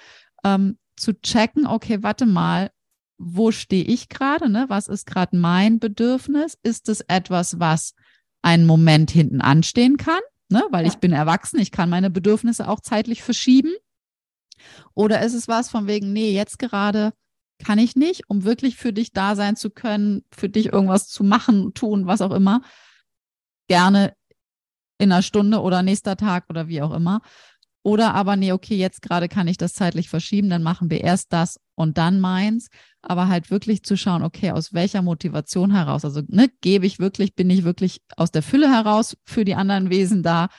ähm, 0.45 0.77
zu 0.95 1.19
checken, 1.19 1.67
okay, 1.67 2.01
warte 2.01 2.25
mal, 2.25 2.71
wo 3.17 3.51
stehe 3.51 3.83
ich 3.83 4.07
gerade, 4.07 4.49
ne? 4.49 4.65
Was 4.69 4.87
ist 4.87 5.05
gerade 5.05 5.35
mein 5.35 5.79
Bedürfnis? 5.79 6.57
Ist 6.63 6.87
es 6.87 7.01
etwas, 7.01 7.59
was 7.59 7.93
einen 8.41 8.65
Moment 8.65 9.11
hinten 9.11 9.41
anstehen 9.41 9.97
kann, 9.97 10.21
ne? 10.47 10.63
Weil 10.71 10.85
ja. 10.85 10.91
ich 10.91 10.99
bin 10.99 11.11
erwachsen, 11.11 11.59
ich 11.59 11.71
kann 11.71 11.89
meine 11.89 12.09
Bedürfnisse 12.09 12.69
auch 12.69 12.79
zeitlich 12.79 13.21
verschieben. 13.21 13.73
Oder 14.93 15.21
ist 15.21 15.33
es 15.33 15.49
was 15.49 15.69
von 15.69 15.87
wegen, 15.87 16.13
nee, 16.13 16.31
jetzt 16.31 16.59
gerade 16.59 17.11
kann 17.59 17.77
ich 17.77 17.97
nicht, 17.97 18.29
um 18.29 18.45
wirklich 18.45 18.77
für 18.77 18.93
dich 18.93 19.11
da 19.11 19.35
sein 19.35 19.57
zu 19.57 19.69
können, 19.69 20.23
für 20.31 20.47
dich 20.47 20.67
irgendwas 20.67 21.09
zu 21.09 21.25
machen, 21.25 21.73
tun, 21.73 22.07
was 22.07 22.21
auch 22.21 22.31
immer. 22.31 22.61
Gerne 23.67 24.13
in 24.99 25.11
einer 25.11 25.23
Stunde 25.23 25.61
oder 25.61 25.81
nächster 25.81 26.15
Tag 26.15 26.45
oder 26.49 26.67
wie 26.67 26.81
auch 26.81 26.93
immer. 26.93 27.21
Oder 27.81 28.13
aber, 28.13 28.35
nee, 28.35 28.51
okay, 28.51 28.75
jetzt 28.75 29.01
gerade 29.01 29.29
kann 29.29 29.47
ich 29.47 29.57
das 29.57 29.73
zeitlich 29.73 30.09
verschieben, 30.09 30.49
dann 30.49 30.61
machen 30.63 30.91
wir 30.91 31.01
erst 31.01 31.31
das 31.31 31.59
und 31.75 31.97
dann 31.97 32.19
meins. 32.19 32.67
Aber 33.01 33.29
halt 33.29 33.49
wirklich 33.49 33.83
zu 33.83 33.95
schauen, 33.95 34.21
okay, 34.21 34.51
aus 34.51 34.73
welcher 34.73 35.01
Motivation 35.01 35.71
heraus? 35.71 36.03
Also, 36.03 36.21
ne, 36.27 36.49
gebe 36.61 36.85
ich 36.85 36.99
wirklich, 36.99 37.35
bin 37.35 37.49
ich 37.49 37.63
wirklich 37.63 38.01
aus 38.17 38.31
der 38.31 38.43
Fülle 38.43 38.69
heraus 38.69 39.17
für 39.25 39.45
die 39.45 39.55
anderen 39.55 39.89
Wesen 39.89 40.21
da? 40.21 40.49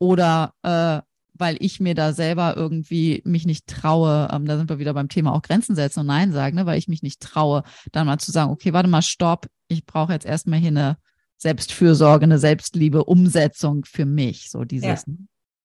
Oder 0.00 0.52
äh, 0.62 1.00
weil 1.34 1.56
ich 1.60 1.80
mir 1.80 1.94
da 1.94 2.12
selber 2.12 2.56
irgendwie 2.56 3.22
mich 3.24 3.46
nicht 3.46 3.66
traue, 3.66 4.28
ähm, 4.32 4.46
da 4.46 4.56
sind 4.56 4.68
wir 4.68 4.78
wieder 4.78 4.94
beim 4.94 5.08
Thema 5.08 5.32
auch 5.32 5.42
Grenzen 5.42 5.74
setzen 5.76 6.00
und 6.00 6.06
Nein 6.06 6.32
sagen, 6.32 6.56
ne, 6.56 6.66
weil 6.66 6.78
ich 6.78 6.88
mich 6.88 7.02
nicht 7.02 7.20
traue, 7.20 7.62
dann 7.92 8.06
mal 8.06 8.18
zu 8.18 8.30
sagen, 8.32 8.50
okay, 8.50 8.72
warte 8.72 8.88
mal, 8.88 9.02
stopp, 9.02 9.46
ich 9.68 9.84
brauche 9.86 10.12
jetzt 10.12 10.26
erstmal 10.26 10.58
hier 10.58 10.68
eine 10.68 10.96
Selbstfürsorge, 11.44 12.24
eine 12.24 12.38
Selbstliebe, 12.38 13.04
Umsetzung 13.04 13.84
für 13.84 14.06
mich, 14.06 14.50
so 14.50 14.64
dieses. 14.64 15.04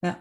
Ja. 0.03 0.17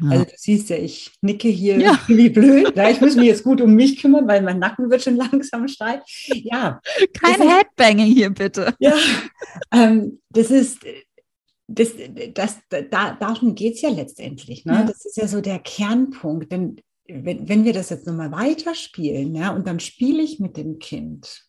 ja. 0.00 0.10
Also 0.10 0.24
du 0.24 0.30
siehst 0.36 0.70
ja, 0.70 0.76
ich 0.76 1.12
nicke 1.20 1.48
hier 1.48 1.78
ja. 1.78 2.00
wie 2.08 2.28
blöd. 2.28 2.76
Ja, 2.76 2.90
ich 2.90 3.00
muss 3.00 3.14
mich 3.14 3.26
jetzt 3.26 3.44
gut 3.44 3.60
um 3.60 3.74
mich 3.74 4.00
kümmern, 4.00 4.26
weil 4.26 4.42
mein 4.42 4.58
Nacken 4.58 4.90
wird 4.90 5.02
schon 5.02 5.14
langsam 5.30 5.68
steif. 5.68 6.00
Ja. 6.26 6.80
Kein 7.12 7.48
Headbanging 7.48 8.12
hier 8.12 8.30
bitte. 8.30 8.74
Ja. 8.80 8.96
Ähm, 9.72 10.20
das 10.30 10.50
ist, 10.50 10.80
das, 11.68 11.92
das, 12.34 12.58
da, 12.90 13.12
darum 13.12 13.54
geht 13.54 13.74
es 13.74 13.82
ja 13.82 13.90
letztendlich. 13.90 14.64
Ne? 14.64 14.72
Ja. 14.72 14.82
Das 14.82 15.04
ist 15.04 15.16
ja 15.16 15.28
so 15.28 15.40
der 15.40 15.60
Kernpunkt. 15.60 16.50
Denn 16.50 16.80
wenn, 17.06 17.48
wenn 17.48 17.64
wir 17.64 17.72
das 17.72 17.90
jetzt 17.90 18.06
nochmal 18.08 18.32
weiterspielen, 18.32 19.32
ja, 19.36 19.50
und 19.54 19.68
dann 19.68 19.78
spiele 19.78 20.24
ich 20.24 20.40
mit 20.40 20.56
dem 20.56 20.80
Kind, 20.80 21.47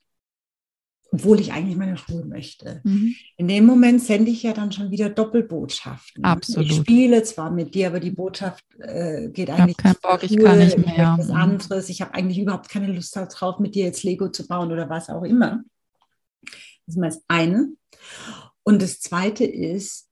obwohl 1.11 1.39
ich 1.39 1.51
eigentlich 1.53 1.75
meine 1.75 1.97
Ruhe 2.07 2.25
möchte. 2.25 2.81
Mhm. 2.83 3.15
In 3.37 3.47
dem 3.47 3.65
Moment 3.65 4.01
sende 4.01 4.29
ich 4.29 4.43
ja 4.43 4.53
dann 4.53 4.71
schon 4.71 4.91
wieder 4.91 5.09
Doppelbotschaften. 5.09 6.23
Absolut. 6.23 6.69
Ich 6.69 6.77
spiele 6.77 7.23
zwar 7.23 7.49
mit 7.51 7.73
dir, 7.73 7.87
aber 7.87 7.99
die 7.99 8.11
Botschaft 8.11 8.63
äh, 8.79 9.29
geht 9.29 9.49
eigentlich. 9.49 9.77
Ich 9.79 9.85
habe 9.85 9.97
keinen 9.99 10.19
Bock, 10.19 10.23
ich 10.23 10.37
kann 10.37 10.59
nicht 10.59 10.77
mehr. 10.77 11.15
Was 11.17 11.29
mhm. 11.29 11.35
anderes. 11.35 11.89
Ich 11.89 12.01
habe 12.01 12.13
eigentlich 12.13 12.39
überhaupt 12.39 12.69
keine 12.69 12.91
Lust 12.91 13.15
darauf, 13.15 13.59
mit 13.59 13.75
dir 13.75 13.85
jetzt 13.85 14.03
Lego 14.03 14.29
zu 14.29 14.47
bauen 14.47 14.71
oder 14.71 14.89
was 14.89 15.09
auch 15.09 15.23
immer. 15.23 15.63
Das 16.41 16.95
ist 16.95 16.97
mal 16.97 17.09
das 17.09 17.23
eine. 17.27 17.69
Und 18.63 18.81
das 18.81 18.99
zweite 18.99 19.45
ist, 19.45 20.09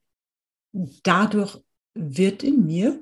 dadurch 1.03 1.59
wird 1.93 2.43
in 2.43 2.65
mir 2.65 3.01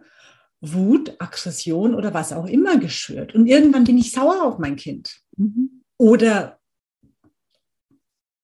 Wut, 0.62 1.16
Aggression 1.20 1.96
oder 1.96 2.14
was 2.14 2.34
auch 2.34 2.48
immer 2.48 2.78
geschürt. 2.78 3.36
Und 3.36 3.48
irgendwann 3.48 3.84
bin 3.84 3.98
ich 3.98 4.12
sauer 4.12 4.44
auf 4.44 4.58
mein 4.58 4.76
Kind. 4.76 5.22
Mhm. 5.38 5.84
Oder 5.98 6.60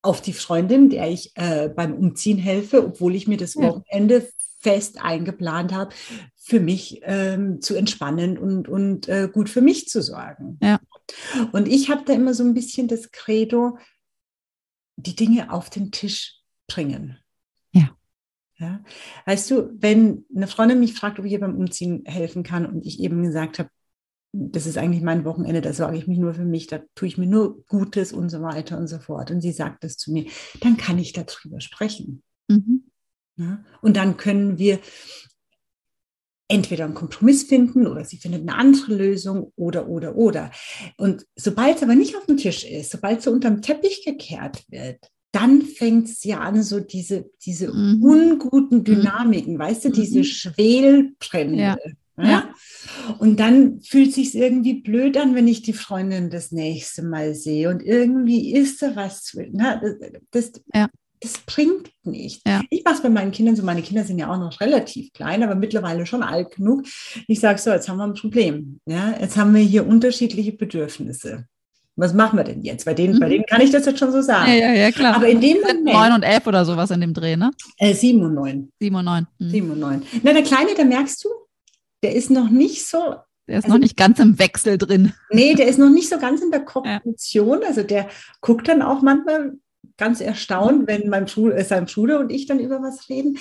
auf 0.01 0.21
die 0.21 0.33
Freundin, 0.33 0.89
der 0.89 1.09
ich 1.09 1.31
äh, 1.35 1.69
beim 1.69 1.93
Umziehen 1.93 2.37
helfe, 2.37 2.85
obwohl 2.85 3.15
ich 3.15 3.27
mir 3.27 3.37
das 3.37 3.55
Wochenende 3.55 4.27
fest 4.59 5.01
eingeplant 5.01 5.73
habe, 5.73 5.93
für 6.35 6.59
mich 6.59 7.01
ähm, 7.03 7.61
zu 7.61 7.75
entspannen 7.75 8.37
und, 8.37 8.67
und 8.67 9.07
äh, 9.07 9.29
gut 9.31 9.49
für 9.49 9.61
mich 9.61 9.87
zu 9.87 10.01
sorgen. 10.01 10.59
Ja. 10.61 10.79
Und 11.51 11.67
ich 11.67 11.89
habe 11.89 12.03
da 12.05 12.13
immer 12.13 12.33
so 12.33 12.43
ein 12.43 12.53
bisschen 12.53 12.87
das 12.87 13.11
Credo, 13.11 13.77
die 14.95 15.15
Dinge 15.15 15.51
auf 15.51 15.69
den 15.69 15.91
Tisch 15.91 16.39
bringen. 16.67 17.17
Ja. 17.71 17.95
ja. 18.57 18.83
Weißt 19.25 19.49
du, 19.51 19.71
wenn 19.79 20.25
eine 20.35 20.47
Freundin 20.47 20.79
mich 20.79 20.93
fragt, 20.93 21.19
ob 21.19 21.25
ich 21.25 21.31
ihr 21.31 21.39
beim 21.39 21.57
Umziehen 21.57 22.03
helfen 22.05 22.43
kann 22.43 22.65
und 22.65 22.85
ich 22.85 22.99
eben 22.99 23.23
gesagt 23.23 23.59
habe, 23.59 23.69
das 24.33 24.65
ist 24.65 24.77
eigentlich 24.77 25.03
mein 25.03 25.25
Wochenende, 25.25 25.61
da 25.61 25.73
sorge 25.73 25.97
ich 25.97 26.07
mich 26.07 26.17
nur 26.17 26.33
für 26.33 26.45
mich, 26.45 26.67
da 26.67 26.81
tue 26.95 27.07
ich 27.07 27.17
mir 27.17 27.27
nur 27.27 27.65
Gutes 27.67 28.13
und 28.13 28.29
so 28.29 28.41
weiter 28.41 28.77
und 28.77 28.87
so 28.87 28.99
fort. 28.99 29.29
Und 29.31 29.41
sie 29.41 29.51
sagt 29.51 29.83
das 29.83 29.97
zu 29.97 30.11
mir, 30.11 30.25
dann 30.61 30.77
kann 30.77 30.97
ich 30.97 31.13
darüber 31.13 31.59
sprechen. 31.59 32.23
Mhm. 32.47 32.85
Ja? 33.35 33.63
Und 33.81 33.97
dann 33.97 34.17
können 34.17 34.57
wir 34.57 34.79
entweder 36.47 36.85
einen 36.85 36.93
Kompromiss 36.93 37.43
finden 37.43 37.87
oder 37.87 38.03
sie 38.05 38.17
findet 38.17 38.41
eine 38.41 38.55
andere 38.55 38.93
Lösung 38.93 39.51
oder, 39.55 39.87
oder, 39.87 40.15
oder. 40.15 40.51
Und 40.97 41.25
sobald 41.35 41.77
es 41.77 41.83
aber 41.83 41.95
nicht 41.95 42.15
auf 42.15 42.25
dem 42.25 42.37
Tisch 42.37 42.65
ist, 42.65 42.91
sobald 42.91 43.19
es 43.19 43.25
so 43.25 43.31
unterm 43.31 43.61
Teppich 43.61 44.03
gekehrt 44.05 44.63
wird, 44.69 44.99
dann 45.31 45.61
fängt 45.61 46.09
es 46.09 46.23
ja 46.25 46.39
an, 46.41 46.61
so 46.61 46.81
diese, 46.81 47.31
diese 47.45 47.71
mhm. 47.73 48.03
unguten 48.03 48.79
mhm. 48.79 48.83
Dynamiken, 48.83 49.57
weißt 49.57 49.85
du, 49.85 49.89
diese 49.89 50.19
mhm. 50.19 50.23
Schwelbrände. 50.25 51.61
Ja. 51.61 51.77
Ja? 52.29 52.49
Und 53.17 53.39
dann 53.39 53.81
fühlt 53.81 54.13
sich 54.13 54.35
irgendwie 54.35 54.81
blöd 54.81 55.17
an, 55.17 55.35
wenn 55.35 55.47
ich 55.47 55.61
die 55.61 55.73
Freundin 55.73 56.29
das 56.29 56.51
nächste 56.51 57.03
Mal 57.03 57.35
sehe. 57.35 57.69
Und 57.69 57.83
irgendwie 57.83 58.53
ist 58.53 58.81
da 58.81 58.95
was. 58.95 59.35
Na, 59.51 59.81
das, 60.31 60.51
ja. 60.73 60.87
das 61.19 61.37
bringt 61.39 61.91
nichts. 62.03 62.41
Ja. 62.45 62.61
Ich 62.69 62.83
mache 62.83 62.95
es 62.95 63.01
bei 63.01 63.09
meinen 63.09 63.31
Kindern 63.31 63.55
so. 63.55 63.63
Meine 63.63 63.81
Kinder 63.81 64.03
sind 64.03 64.19
ja 64.19 64.31
auch 64.31 64.37
noch 64.37 64.59
relativ 64.61 65.13
klein, 65.13 65.43
aber 65.43 65.55
mittlerweile 65.55 66.05
schon 66.05 66.23
alt 66.23 66.55
genug. 66.55 66.85
Ich 67.27 67.39
sage 67.39 67.59
so, 67.59 67.71
jetzt 67.71 67.89
haben 67.89 67.97
wir 67.97 68.05
ein 68.05 68.13
Problem. 68.13 68.79
Ja? 68.85 69.15
Jetzt 69.19 69.37
haben 69.37 69.53
wir 69.53 69.61
hier 69.61 69.87
unterschiedliche 69.87 70.53
Bedürfnisse. 70.53 71.45
Was 71.97 72.13
machen 72.13 72.37
wir 72.37 72.43
denn 72.43 72.63
jetzt? 72.63 72.85
Bei 72.85 72.93
denen, 72.93 73.15
mhm. 73.15 73.19
bei 73.19 73.29
denen 73.29 73.45
kann 73.45 73.61
ich 73.61 73.69
das 73.69 73.85
jetzt 73.85 73.99
schon 73.99 74.11
so 74.11 74.21
sagen. 74.21 74.51
Ja, 74.51 74.73
ja, 74.73 74.91
klar. 74.91 75.15
Aber 75.15 75.27
in 75.27 75.41
dem 75.41 75.57
Moment. 75.57 75.83
Neun 75.83 76.13
und 76.13 76.23
elf 76.23 76.47
oder 76.47 76.65
sowas 76.65 76.89
in 76.91 77.01
dem 77.01 77.13
Dreh, 77.13 77.35
ne? 77.35 77.51
Äh, 77.77 77.93
sieben 77.93 78.23
und 78.23 78.33
neun. 78.33 78.71
Sieben 78.79 78.95
und 78.95 79.05
neun. 79.05 79.27
Mhm. 79.39 79.49
Sieben 79.49 79.71
und 79.71 79.79
neun. 79.79 80.01
Na, 80.23 80.33
der 80.33 80.43
Kleine, 80.43 80.71
da 80.75 80.83
merkst 80.85 81.23
du, 81.23 81.29
der 82.03 82.15
ist 82.15 82.29
noch 82.29 82.49
nicht 82.49 82.85
so. 82.85 83.15
Der 83.47 83.59
ist 83.59 83.65
also, 83.65 83.75
noch 83.75 83.81
nicht 83.81 83.97
ganz 83.97 84.19
im 84.19 84.39
Wechsel 84.39 84.77
drin. 84.77 85.13
Nee, 85.29 85.55
der 85.55 85.67
ist 85.67 85.79
noch 85.79 85.89
nicht 85.89 86.09
so 86.09 86.17
ganz 86.19 86.41
in 86.41 86.51
der 86.51 86.61
Kognition. 86.65 87.61
Ja. 87.61 87.67
Also 87.67 87.83
der 87.83 88.07
guckt 88.39 88.67
dann 88.67 88.81
auch 88.81 89.01
manchmal 89.01 89.53
ganz 89.97 90.21
erstaunt, 90.21 90.87
wenn 90.87 91.09
mein 91.09 91.25
Bruder, 91.25 91.57
äh, 91.57 91.63
sein 91.63 91.85
Bruder 91.85 92.19
und 92.19 92.31
ich 92.31 92.45
dann 92.45 92.59
über 92.59 92.81
was 92.81 93.09
reden. 93.09 93.37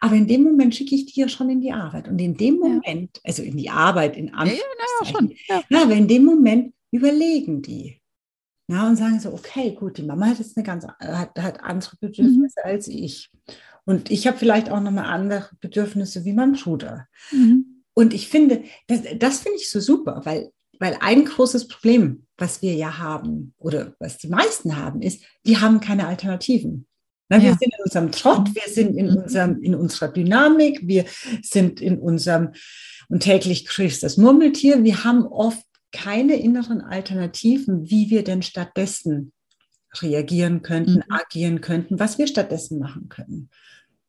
Aber 0.00 0.14
in 0.14 0.26
dem 0.26 0.42
Moment 0.42 0.74
schicke 0.74 0.94
ich 0.94 1.06
die 1.06 1.20
ja 1.20 1.28
schon 1.28 1.50
in 1.50 1.60
die 1.60 1.72
Arbeit. 1.72 2.08
Und 2.08 2.18
in 2.18 2.36
dem 2.36 2.58
Moment, 2.58 3.16
ja. 3.16 3.22
also 3.24 3.42
in 3.42 3.56
die 3.56 3.70
Arbeit, 3.70 4.16
in 4.16 4.32
Anführungszeichen, 4.34 5.28
ja, 5.48 5.56
ja, 5.56 5.62
schon. 5.62 5.66
Ja. 5.68 5.82
aber 5.82 5.94
in 5.94 6.08
dem 6.08 6.24
Moment 6.24 6.74
überlegen 6.90 7.62
die. 7.62 8.00
Ja, 8.68 8.88
und 8.88 8.96
sagen 8.96 9.20
so, 9.20 9.32
okay, 9.32 9.74
gut, 9.74 9.98
die 9.98 10.04
Mama 10.04 10.26
hat 10.26 10.38
jetzt 10.38 10.56
eine 10.56 10.64
ganz, 10.64 10.86
hat, 10.86 11.38
hat 11.38 11.62
andere 11.62 11.96
Bedürfnisse 12.00 12.60
mhm. 12.64 12.70
als 12.70 12.88
ich. 12.88 13.30
Und 13.84 14.10
ich 14.10 14.26
habe 14.26 14.38
vielleicht 14.38 14.70
auch 14.70 14.80
nochmal 14.80 15.04
andere 15.06 15.50
Bedürfnisse 15.60 16.24
wie 16.24 16.32
mein 16.32 16.52
Bruder. 16.52 17.06
Mhm. 17.30 17.73
Und 17.94 18.12
ich 18.12 18.28
finde, 18.28 18.64
das, 18.88 19.00
das 19.18 19.40
finde 19.40 19.58
ich 19.58 19.70
so 19.70 19.80
super, 19.80 20.20
weil, 20.24 20.50
weil 20.78 20.98
ein 21.00 21.24
großes 21.24 21.68
Problem, 21.68 22.26
was 22.36 22.60
wir 22.60 22.74
ja 22.74 22.98
haben 22.98 23.54
oder 23.58 23.94
was 24.00 24.18
die 24.18 24.28
meisten 24.28 24.76
haben, 24.76 25.00
ist, 25.00 25.22
die 25.46 25.58
haben 25.58 25.80
keine 25.80 26.06
Alternativen. 26.06 26.86
Na, 27.28 27.40
wir 27.40 27.50
ja. 27.50 27.56
sind 27.58 27.72
in 27.76 27.84
unserem 27.84 28.12
Trott, 28.12 28.54
wir 28.54 28.72
sind 28.72 28.96
in, 28.96 29.06
mhm. 29.06 29.16
unserem, 29.16 29.62
in 29.62 29.74
unserer 29.74 30.08
Dynamik, 30.08 30.86
wir 30.86 31.06
sind 31.42 31.80
in 31.80 31.98
unserem, 31.98 32.50
und 33.08 33.22
täglich 33.22 33.66
grüßt 33.66 34.02
das 34.02 34.16
Murmeltier, 34.16 34.84
wir 34.84 35.04
haben 35.04 35.26
oft 35.26 35.64
keine 35.92 36.34
inneren 36.34 36.80
Alternativen, 36.80 37.88
wie 37.88 38.10
wir 38.10 38.24
denn 38.24 38.42
stattdessen 38.42 39.32
reagieren 40.02 40.62
könnten, 40.62 40.96
mhm. 40.96 41.04
agieren 41.08 41.60
könnten, 41.60 41.98
was 41.98 42.18
wir 42.18 42.26
stattdessen 42.26 42.78
machen 42.78 43.08
können. 43.08 43.48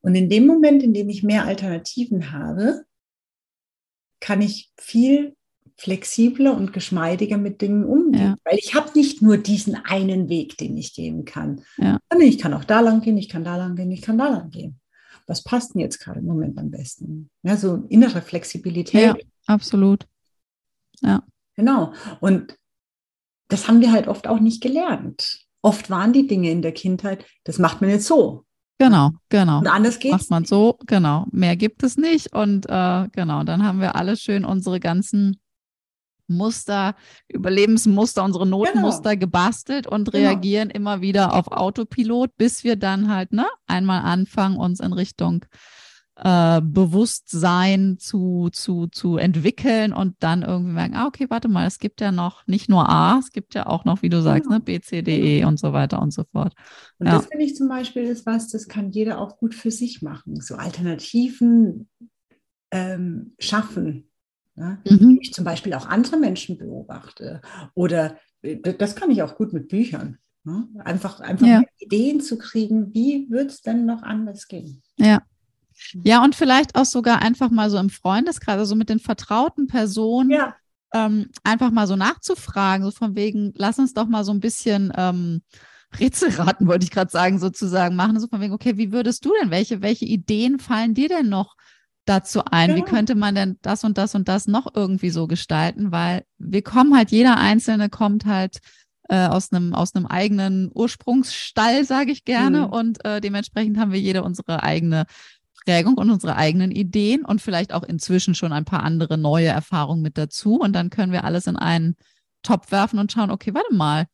Und 0.01 0.15
in 0.15 0.29
dem 0.29 0.45
Moment, 0.45 0.83
in 0.83 0.93
dem 0.93 1.09
ich 1.09 1.23
mehr 1.23 1.45
Alternativen 1.45 2.31
habe, 2.31 2.85
kann 4.19 4.41
ich 4.41 4.71
viel 4.77 5.35
flexibler 5.77 6.55
und 6.55 6.73
geschmeidiger 6.73 7.37
mit 7.37 7.61
Dingen 7.61 7.83
umgehen. 7.83 8.21
Ja. 8.21 8.35
Weil 8.45 8.57
ich 8.57 8.75
habe 8.75 8.91
nicht 8.95 9.21
nur 9.21 9.37
diesen 9.37 9.75
einen 9.75 10.29
Weg, 10.29 10.57
den 10.57 10.77
ich 10.77 10.93
gehen 10.93 11.25
kann. 11.25 11.61
Ja. 11.77 11.99
Ich 12.19 12.39
kann 12.39 12.53
auch 12.53 12.63
da 12.63 12.79
lang 12.79 13.01
gehen, 13.01 13.17
ich 13.17 13.29
kann 13.29 13.43
da 13.43 13.57
lang 13.57 13.75
gehen, 13.75 13.91
ich 13.91 14.01
kann 14.01 14.17
da 14.17 14.29
lang 14.29 14.49
gehen. 14.49 14.79
Was 15.27 15.43
passt 15.43 15.73
denn 15.73 15.81
jetzt 15.81 15.99
gerade 15.99 16.19
im 16.19 16.25
Moment 16.25 16.57
am 16.57 16.71
besten? 16.71 17.29
Ja, 17.43 17.57
so 17.57 17.85
innere 17.89 18.21
Flexibilität. 18.21 19.01
Ja, 19.01 19.15
absolut. 19.47 20.07
Ja. 21.01 21.23
Genau. 21.55 21.93
Und 22.21 22.57
das 23.49 23.67
haben 23.67 23.81
wir 23.81 23.91
halt 23.91 24.07
oft 24.07 24.27
auch 24.27 24.39
nicht 24.39 24.61
gelernt. 24.61 25.45
Oft 25.61 25.89
waren 25.89 26.13
die 26.13 26.27
Dinge 26.27 26.51
in 26.51 26.61
der 26.61 26.73
Kindheit, 26.73 27.25
das 27.43 27.57
macht 27.57 27.81
man 27.81 27.89
jetzt 27.89 28.05
so. 28.05 28.44
Genau, 28.77 29.11
genau. 29.29 29.59
Und 29.59 29.67
anders 29.67 29.99
geht's. 29.99 30.11
Macht 30.11 30.29
man 30.29 30.45
so, 30.45 30.77
genau. 30.85 31.25
Mehr 31.31 31.55
gibt 31.55 31.83
es 31.83 31.97
nicht. 31.97 32.33
Und 32.33 32.65
äh, 32.69 33.07
genau, 33.11 33.43
dann 33.43 33.63
haben 33.63 33.79
wir 33.79 33.95
alle 33.95 34.17
schön 34.17 34.43
unsere 34.43 34.79
ganzen 34.79 35.39
Muster, 36.27 36.95
Überlebensmuster, 37.27 38.23
unsere 38.23 38.45
Notmuster 38.45 39.11
genau. 39.11 39.19
gebastelt 39.19 39.87
und 39.87 40.11
genau. 40.11 40.27
reagieren 40.27 40.69
immer 40.69 41.01
wieder 41.01 41.33
auf 41.33 41.51
Autopilot, 41.51 42.35
bis 42.37 42.63
wir 42.63 42.75
dann 42.75 43.13
halt 43.13 43.31
ne, 43.31 43.45
einmal 43.67 44.01
anfangen, 44.01 44.57
uns 44.57 44.79
in 44.79 44.91
Richtung 44.91 45.45
äh, 46.17 46.61
Bewusstsein 46.61 47.97
zu, 47.99 48.49
zu, 48.51 48.87
zu 48.87 49.17
entwickeln 49.17 49.91
und 49.91 50.15
dann 50.19 50.43
irgendwie 50.43 50.71
merken, 50.71 50.95
ah, 50.95 51.07
okay, 51.07 51.27
warte 51.29 51.49
mal, 51.49 51.67
es 51.67 51.77
gibt 51.77 51.99
ja 51.99 52.11
noch 52.11 52.47
nicht 52.47 52.69
nur 52.69 52.89
A, 52.89 53.19
es 53.19 53.31
gibt 53.31 53.53
ja 53.53 53.65
auch 53.65 53.83
noch, 53.83 54.01
wie 54.01 54.09
du 54.09 54.21
sagst, 54.21 54.43
genau. 54.43 54.55
ne, 54.55 54.61
B, 54.61 54.79
C, 54.79 55.01
D, 55.01 55.15
E 55.15 55.37
genau. 55.37 55.49
und 55.49 55.59
so 55.59 55.73
weiter 55.73 56.01
und 56.01 56.11
so 56.11 56.23
fort. 56.31 56.53
Und 56.99 57.07
ja. 57.07 57.13
das 57.13 57.25
finde 57.25 57.43
ich 57.43 57.55
zum 57.55 57.67
Beispiel 57.67 58.03
ist 58.03 58.25
was, 58.25 58.49
das 58.49 58.67
kann 58.67 58.91
jeder 58.91 59.19
auch 59.19 59.37
gut 59.37 59.53
für 59.53 59.71
sich 59.71 60.01
machen. 60.01 60.39
So 60.39 60.55
Alternativen 60.55 61.89
ähm, 62.71 63.33
schaffen. 63.37 64.09
Ne? 64.55 64.79
Mhm. 64.89 65.19
Ich 65.21 65.33
zum 65.33 65.43
Beispiel 65.43 65.73
auch 65.73 65.87
andere 65.87 66.17
Menschen 66.17 66.57
beobachte. 66.57 67.41
Oder 67.73 68.17
äh, 68.41 68.57
das 68.73 68.95
kann 68.95 69.11
ich 69.11 69.21
auch 69.21 69.35
gut 69.35 69.51
mit 69.51 69.67
Büchern. 69.67 70.17
Ne? 70.45 70.67
Einfach, 70.77 71.19
einfach 71.19 71.45
ja. 71.45 71.63
Ideen 71.79 72.21
zu 72.21 72.37
kriegen, 72.37 72.93
wie 72.93 73.29
wird 73.29 73.51
es 73.51 73.61
denn 73.61 73.85
noch 73.85 74.03
anders 74.03 74.47
gehen? 74.47 74.81
Ja, 74.97 75.21
ja, 76.03 76.23
und 76.23 76.35
vielleicht 76.35 76.75
auch 76.75 76.85
sogar 76.85 77.21
einfach 77.21 77.49
mal 77.49 77.69
so 77.69 77.77
im 77.77 77.89
Freundeskreis, 77.89 78.57
also 78.57 78.75
mit 78.75 78.89
den 78.89 78.99
vertrauten 78.99 79.67
Personen, 79.67 80.31
ja. 80.31 80.55
ähm, 80.93 81.29
einfach 81.43 81.71
mal 81.71 81.87
so 81.87 81.95
nachzufragen, 81.95 82.85
so 82.85 82.91
von 82.91 83.15
wegen, 83.15 83.53
lass 83.55 83.79
uns 83.79 83.93
doch 83.93 84.07
mal 84.07 84.23
so 84.23 84.31
ein 84.31 84.39
bisschen 84.39 84.91
ähm, 84.95 85.41
Rätselraten, 85.99 86.67
wollte 86.67 86.85
ich 86.85 86.91
gerade 86.91 87.11
sagen, 87.11 87.39
sozusagen 87.39 87.95
machen, 87.95 88.19
so 88.19 88.27
von 88.27 88.41
wegen, 88.41 88.53
okay, 88.53 88.77
wie 88.77 88.91
würdest 88.91 89.25
du 89.25 89.31
denn, 89.41 89.51
welche, 89.51 89.81
welche 89.81 90.05
Ideen 90.05 90.59
fallen 90.59 90.93
dir 90.93 91.09
denn 91.09 91.29
noch 91.29 91.55
dazu 92.05 92.43
ein, 92.45 92.71
ja. 92.71 92.75
wie 92.77 92.81
könnte 92.81 93.15
man 93.15 93.35
denn 93.35 93.57
das 93.61 93.83
und 93.83 93.97
das 93.97 94.15
und 94.15 94.27
das 94.27 94.47
noch 94.47 94.67
irgendwie 94.75 95.09
so 95.09 95.27
gestalten, 95.27 95.91
weil 95.91 96.23
wir 96.37 96.61
kommen 96.61 96.95
halt, 96.95 97.11
jeder 97.11 97.37
Einzelne 97.37 97.89
kommt 97.89 98.25
halt 98.25 98.59
äh, 99.09 99.27
aus 99.27 99.51
einem 99.51 99.73
aus 99.73 99.95
einem 99.95 100.05
eigenen 100.05 100.71
Ursprungsstall, 100.73 101.83
sage 101.85 102.11
ich 102.11 102.25
gerne, 102.25 102.67
mhm. 102.67 102.73
und 102.73 103.05
äh, 103.05 103.21
dementsprechend 103.21 103.77
haben 103.77 103.91
wir 103.91 103.99
jede 103.99 104.23
unsere 104.23 104.63
eigene 104.63 105.05
Prägung 105.65 105.95
und 105.95 106.09
unsere 106.09 106.35
eigenen 106.35 106.71
Ideen 106.71 107.25
und 107.25 107.41
vielleicht 107.41 107.73
auch 107.73 107.83
inzwischen 107.83 108.35
schon 108.35 108.53
ein 108.53 108.65
paar 108.65 108.83
andere 108.83 109.17
neue 109.17 109.47
Erfahrungen 109.47 110.01
mit 110.01 110.17
dazu 110.17 110.59
und 110.59 110.73
dann 110.73 110.89
können 110.89 111.11
wir 111.11 111.23
alles 111.23 111.47
in 111.47 111.55
einen 111.55 111.95
Topf 112.43 112.71
werfen 112.71 112.99
und 112.99 113.11
schauen, 113.11 113.31
okay, 113.31 113.53
warte 113.53 113.73
mal, 113.73 114.05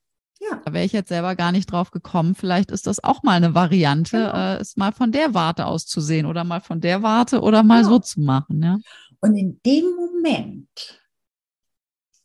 ja. 0.41 0.59
Da 0.65 0.73
wäre 0.73 0.85
ich 0.85 0.91
jetzt 0.91 1.09
selber 1.09 1.35
gar 1.35 1.51
nicht 1.51 1.71
drauf 1.71 1.91
gekommen. 1.91 2.33
Vielleicht 2.33 2.71
ist 2.71 2.87
das 2.87 3.03
auch 3.03 3.21
mal 3.21 3.33
eine 3.33 3.53
Variante, 3.53 4.17
genau. 4.17 4.33
äh, 4.33 4.57
es 4.57 4.75
mal 4.75 4.91
von 4.91 5.11
der 5.11 5.35
Warte 5.35 5.67
aus 5.67 5.85
zu 5.85 6.01
sehen 6.01 6.25
oder 6.25 6.43
mal 6.43 6.61
von 6.61 6.81
der 6.81 7.03
Warte 7.03 7.41
oder 7.41 7.61
mal 7.61 7.83
genau. 7.83 7.93
so 7.93 7.99
zu 7.99 8.21
machen. 8.21 8.63
Ja? 8.63 8.79
Und 9.19 9.35
in 9.35 9.61
dem 9.63 9.85
Moment 9.95 10.99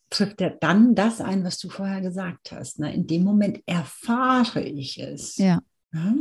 trifft 0.09 0.41
er 0.41 0.51
dann 0.51 0.95
das 0.95 1.20
ein, 1.20 1.45
was 1.45 1.59
du 1.59 1.68
vorher 1.68 2.01
gesagt 2.01 2.53
hast. 2.53 2.79
Ne? 2.79 2.95
In 2.95 3.07
dem 3.07 3.22
Moment 3.22 3.61
erfahre 3.66 4.62
ich 4.62 4.99
es. 4.99 5.37
Ja. 5.37 5.61
ja? 5.93 6.14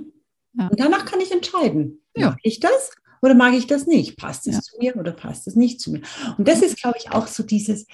Ja. 0.58 0.68
Und 0.68 0.80
danach 0.80 1.06
kann 1.06 1.22
ich 1.22 1.32
entscheiden, 1.32 2.02
ja. 2.16 2.32
mag 2.32 2.40
ich 2.44 2.60
das 2.60 2.92
oder 3.22 3.34
mag 3.34 3.54
ich 3.54 3.68
das 3.68 3.88
nicht? 3.88 4.18
Passt 4.18 4.48
es 4.48 4.62
zu 4.62 4.78
mir 4.80 4.96
oder 4.96 5.12
passt 5.12 5.48
es 5.48 5.56
nicht 5.56 5.82
zu 5.82 5.92
mir? 5.92 6.02
Und 6.38 6.48
das 6.48 6.62
ist, 6.62 6.78
glaube 6.78 6.98
ich, 7.00 7.12
auch 7.12 7.28
so 7.28 7.44
dieses, 7.44 7.88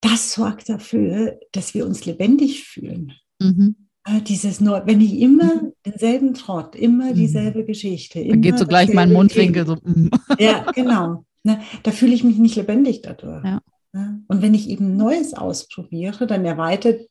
das 0.00 0.32
sorgt 0.32 0.68
dafür, 0.68 1.38
dass 1.52 1.74
wir 1.74 1.86
uns 1.86 2.04
lebendig 2.04 2.64
fühlen. 2.64 3.12
Mhm. 3.40 3.76
Äh, 4.04 4.20
dieses 4.20 4.60
Neu 4.60 4.82
wenn 4.84 5.00
ich 5.00 5.20
immer 5.20 5.62
mhm. 5.62 5.72
denselben 5.86 6.34
Trott, 6.34 6.74
immer 6.74 7.10
mhm. 7.10 7.14
dieselbe 7.14 7.64
Geschichte. 7.64 8.20
Immer 8.20 8.32
Dann 8.32 8.42
geht 8.42 8.58
so 8.58 8.66
gleich 8.66 8.92
mein 8.92 9.12
Mundwinkel 9.12 9.64
so. 9.64 9.76
Mm. 9.76 10.10
Ja, 10.38 10.70
genau. 10.72 11.24
Ne, 11.44 11.60
da 11.82 11.90
fühle 11.90 12.14
ich 12.14 12.24
mich 12.24 12.38
nicht 12.38 12.56
lebendig 12.56 13.02
dadurch. 13.02 13.44
Ja. 13.44 13.60
Und 13.94 14.42
wenn 14.42 14.54
ich 14.54 14.68
eben 14.70 14.96
Neues 14.96 15.34
ausprobiere, 15.34 16.26
dann 16.26 16.44
erweitert 16.44 17.08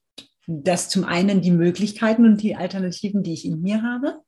das 0.64 0.90
zum 0.90 1.04
einen 1.06 1.42
die 1.42 1.52
Möglichkeiten 1.52 2.26
und 2.26 2.42
die 2.42 2.56
Alternativen, 2.56 3.24
die 3.24 3.34
ich 3.34 3.46
in 3.46 3.62
mir 3.62 3.82
habe. 3.84 4.22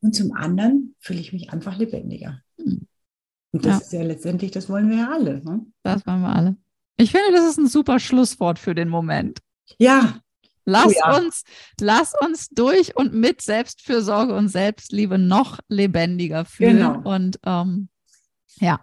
Und 0.00 0.14
zum 0.14 0.32
anderen 0.32 0.94
fühle 1.00 1.20
ich 1.20 1.32
mich 1.32 1.50
einfach 1.50 1.76
lebendiger. 1.76 2.40
Mhm. 2.56 2.86
Und 3.50 3.64
das 3.64 3.78
ja. 3.78 3.78
ist 3.78 3.92
ja 3.92 4.02
letztendlich, 4.02 4.50
das 4.50 4.68
wollen 4.68 4.90
wir 4.90 4.98
ja 4.98 5.10
alle. 5.10 5.42
Ne? 5.42 5.66
Das 5.82 6.06
wollen 6.06 6.20
wir 6.20 6.34
alle. 6.34 6.56
Ich 6.96 7.12
finde, 7.12 7.32
das 7.32 7.48
ist 7.48 7.58
ein 7.58 7.68
super 7.68 7.98
Schlusswort 7.98 8.58
für 8.58 8.74
den 8.74 8.88
Moment. 8.88 9.40
Ja. 9.78 10.20
Lass 10.64 10.86
oh 10.88 10.92
ja. 10.94 11.16
uns, 11.16 11.44
lass 11.80 12.12
uns 12.20 12.48
durch 12.50 12.94
und 12.94 13.14
mit 13.14 13.40
Selbstfürsorge 13.40 14.34
und 14.34 14.48
Selbstliebe 14.48 15.16
noch 15.16 15.60
lebendiger 15.68 16.44
fühlen. 16.44 16.76
Genau. 16.76 17.14
Und 17.14 17.40
ähm, 17.44 17.88
ja. 18.56 18.80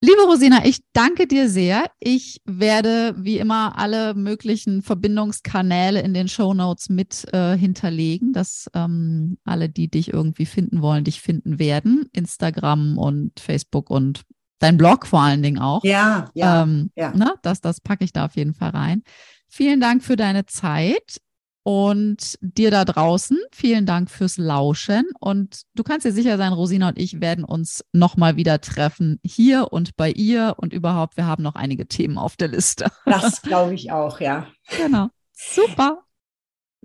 Liebe 0.00 0.22
Rosina, 0.22 0.64
ich 0.64 0.78
danke 0.92 1.26
dir 1.26 1.48
sehr. 1.48 1.90
Ich 1.98 2.40
werde 2.44 3.16
wie 3.18 3.38
immer 3.38 3.76
alle 3.78 4.14
möglichen 4.14 4.80
Verbindungskanäle 4.82 6.00
in 6.00 6.14
den 6.14 6.28
Show 6.28 6.54
Notes 6.54 6.88
mit 6.88 7.26
äh, 7.32 7.58
hinterlegen, 7.58 8.32
dass 8.32 8.70
ähm, 8.74 9.38
alle, 9.44 9.68
die 9.68 9.88
dich 9.88 10.12
irgendwie 10.12 10.46
finden 10.46 10.82
wollen, 10.82 11.02
dich 11.02 11.20
finden 11.20 11.58
werden. 11.58 12.08
Instagram 12.12 12.96
und 12.96 13.40
Facebook 13.40 13.90
und 13.90 14.22
dein 14.60 14.76
Blog 14.76 15.04
vor 15.04 15.22
allen 15.22 15.42
Dingen 15.42 15.58
auch. 15.58 15.82
Ja, 15.82 16.30
ja. 16.32 16.62
Ähm, 16.62 16.90
ja. 16.94 17.12
Ne, 17.12 17.34
das, 17.42 17.60
das 17.60 17.80
packe 17.80 18.04
ich 18.04 18.12
da 18.12 18.26
auf 18.26 18.36
jeden 18.36 18.54
Fall 18.54 18.70
rein. 18.70 19.02
Vielen 19.48 19.80
Dank 19.80 20.04
für 20.04 20.14
deine 20.14 20.46
Zeit 20.46 21.18
und 21.62 22.38
dir 22.40 22.70
da 22.70 22.84
draußen. 22.84 23.38
Vielen 23.52 23.86
Dank 23.86 24.10
fürs 24.10 24.38
Lauschen. 24.38 25.04
Und 25.20 25.62
du 25.74 25.82
kannst 25.82 26.06
dir 26.06 26.12
sicher 26.12 26.36
sein, 26.36 26.52
Rosina 26.52 26.88
und 26.88 26.98
ich 26.98 27.20
werden 27.20 27.44
uns 27.44 27.84
nochmal 27.92 28.36
wieder 28.36 28.60
treffen, 28.60 29.20
hier 29.24 29.72
und 29.72 29.96
bei 29.96 30.10
ihr 30.10 30.54
und 30.56 30.72
überhaupt. 30.72 31.16
Wir 31.16 31.26
haben 31.26 31.42
noch 31.42 31.54
einige 31.54 31.86
Themen 31.86 32.18
auf 32.18 32.36
der 32.36 32.48
Liste. 32.48 32.86
Das 33.04 33.42
glaube 33.42 33.74
ich 33.74 33.92
auch, 33.92 34.20
ja. 34.20 34.46
Genau. 34.76 35.08
Super. 35.32 36.04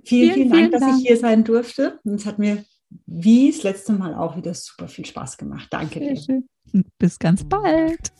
Vielen, 0.03 0.33
vielen, 0.33 0.33
vielen 0.33 0.49
Dank, 0.49 0.59
vielen 0.59 0.71
dass 0.71 0.81
Dank. 0.81 0.97
ich 0.99 1.07
hier 1.07 1.17
sein 1.17 1.43
durfte. 1.43 1.99
Und 2.03 2.15
es 2.15 2.25
hat 2.25 2.39
mir 2.39 2.65
wie 3.05 3.51
das 3.51 3.63
letzte 3.63 3.93
Mal 3.93 4.13
auch 4.13 4.35
wieder 4.35 4.53
super 4.53 4.87
viel 4.87 5.05
Spaß 5.05 5.37
gemacht. 5.37 5.67
Danke 5.71 5.99
Sehr 5.99 6.13
dir. 6.13 6.21
Schön. 6.21 6.45
Bis 6.97 7.19
ganz 7.19 7.43
bald. 7.43 8.11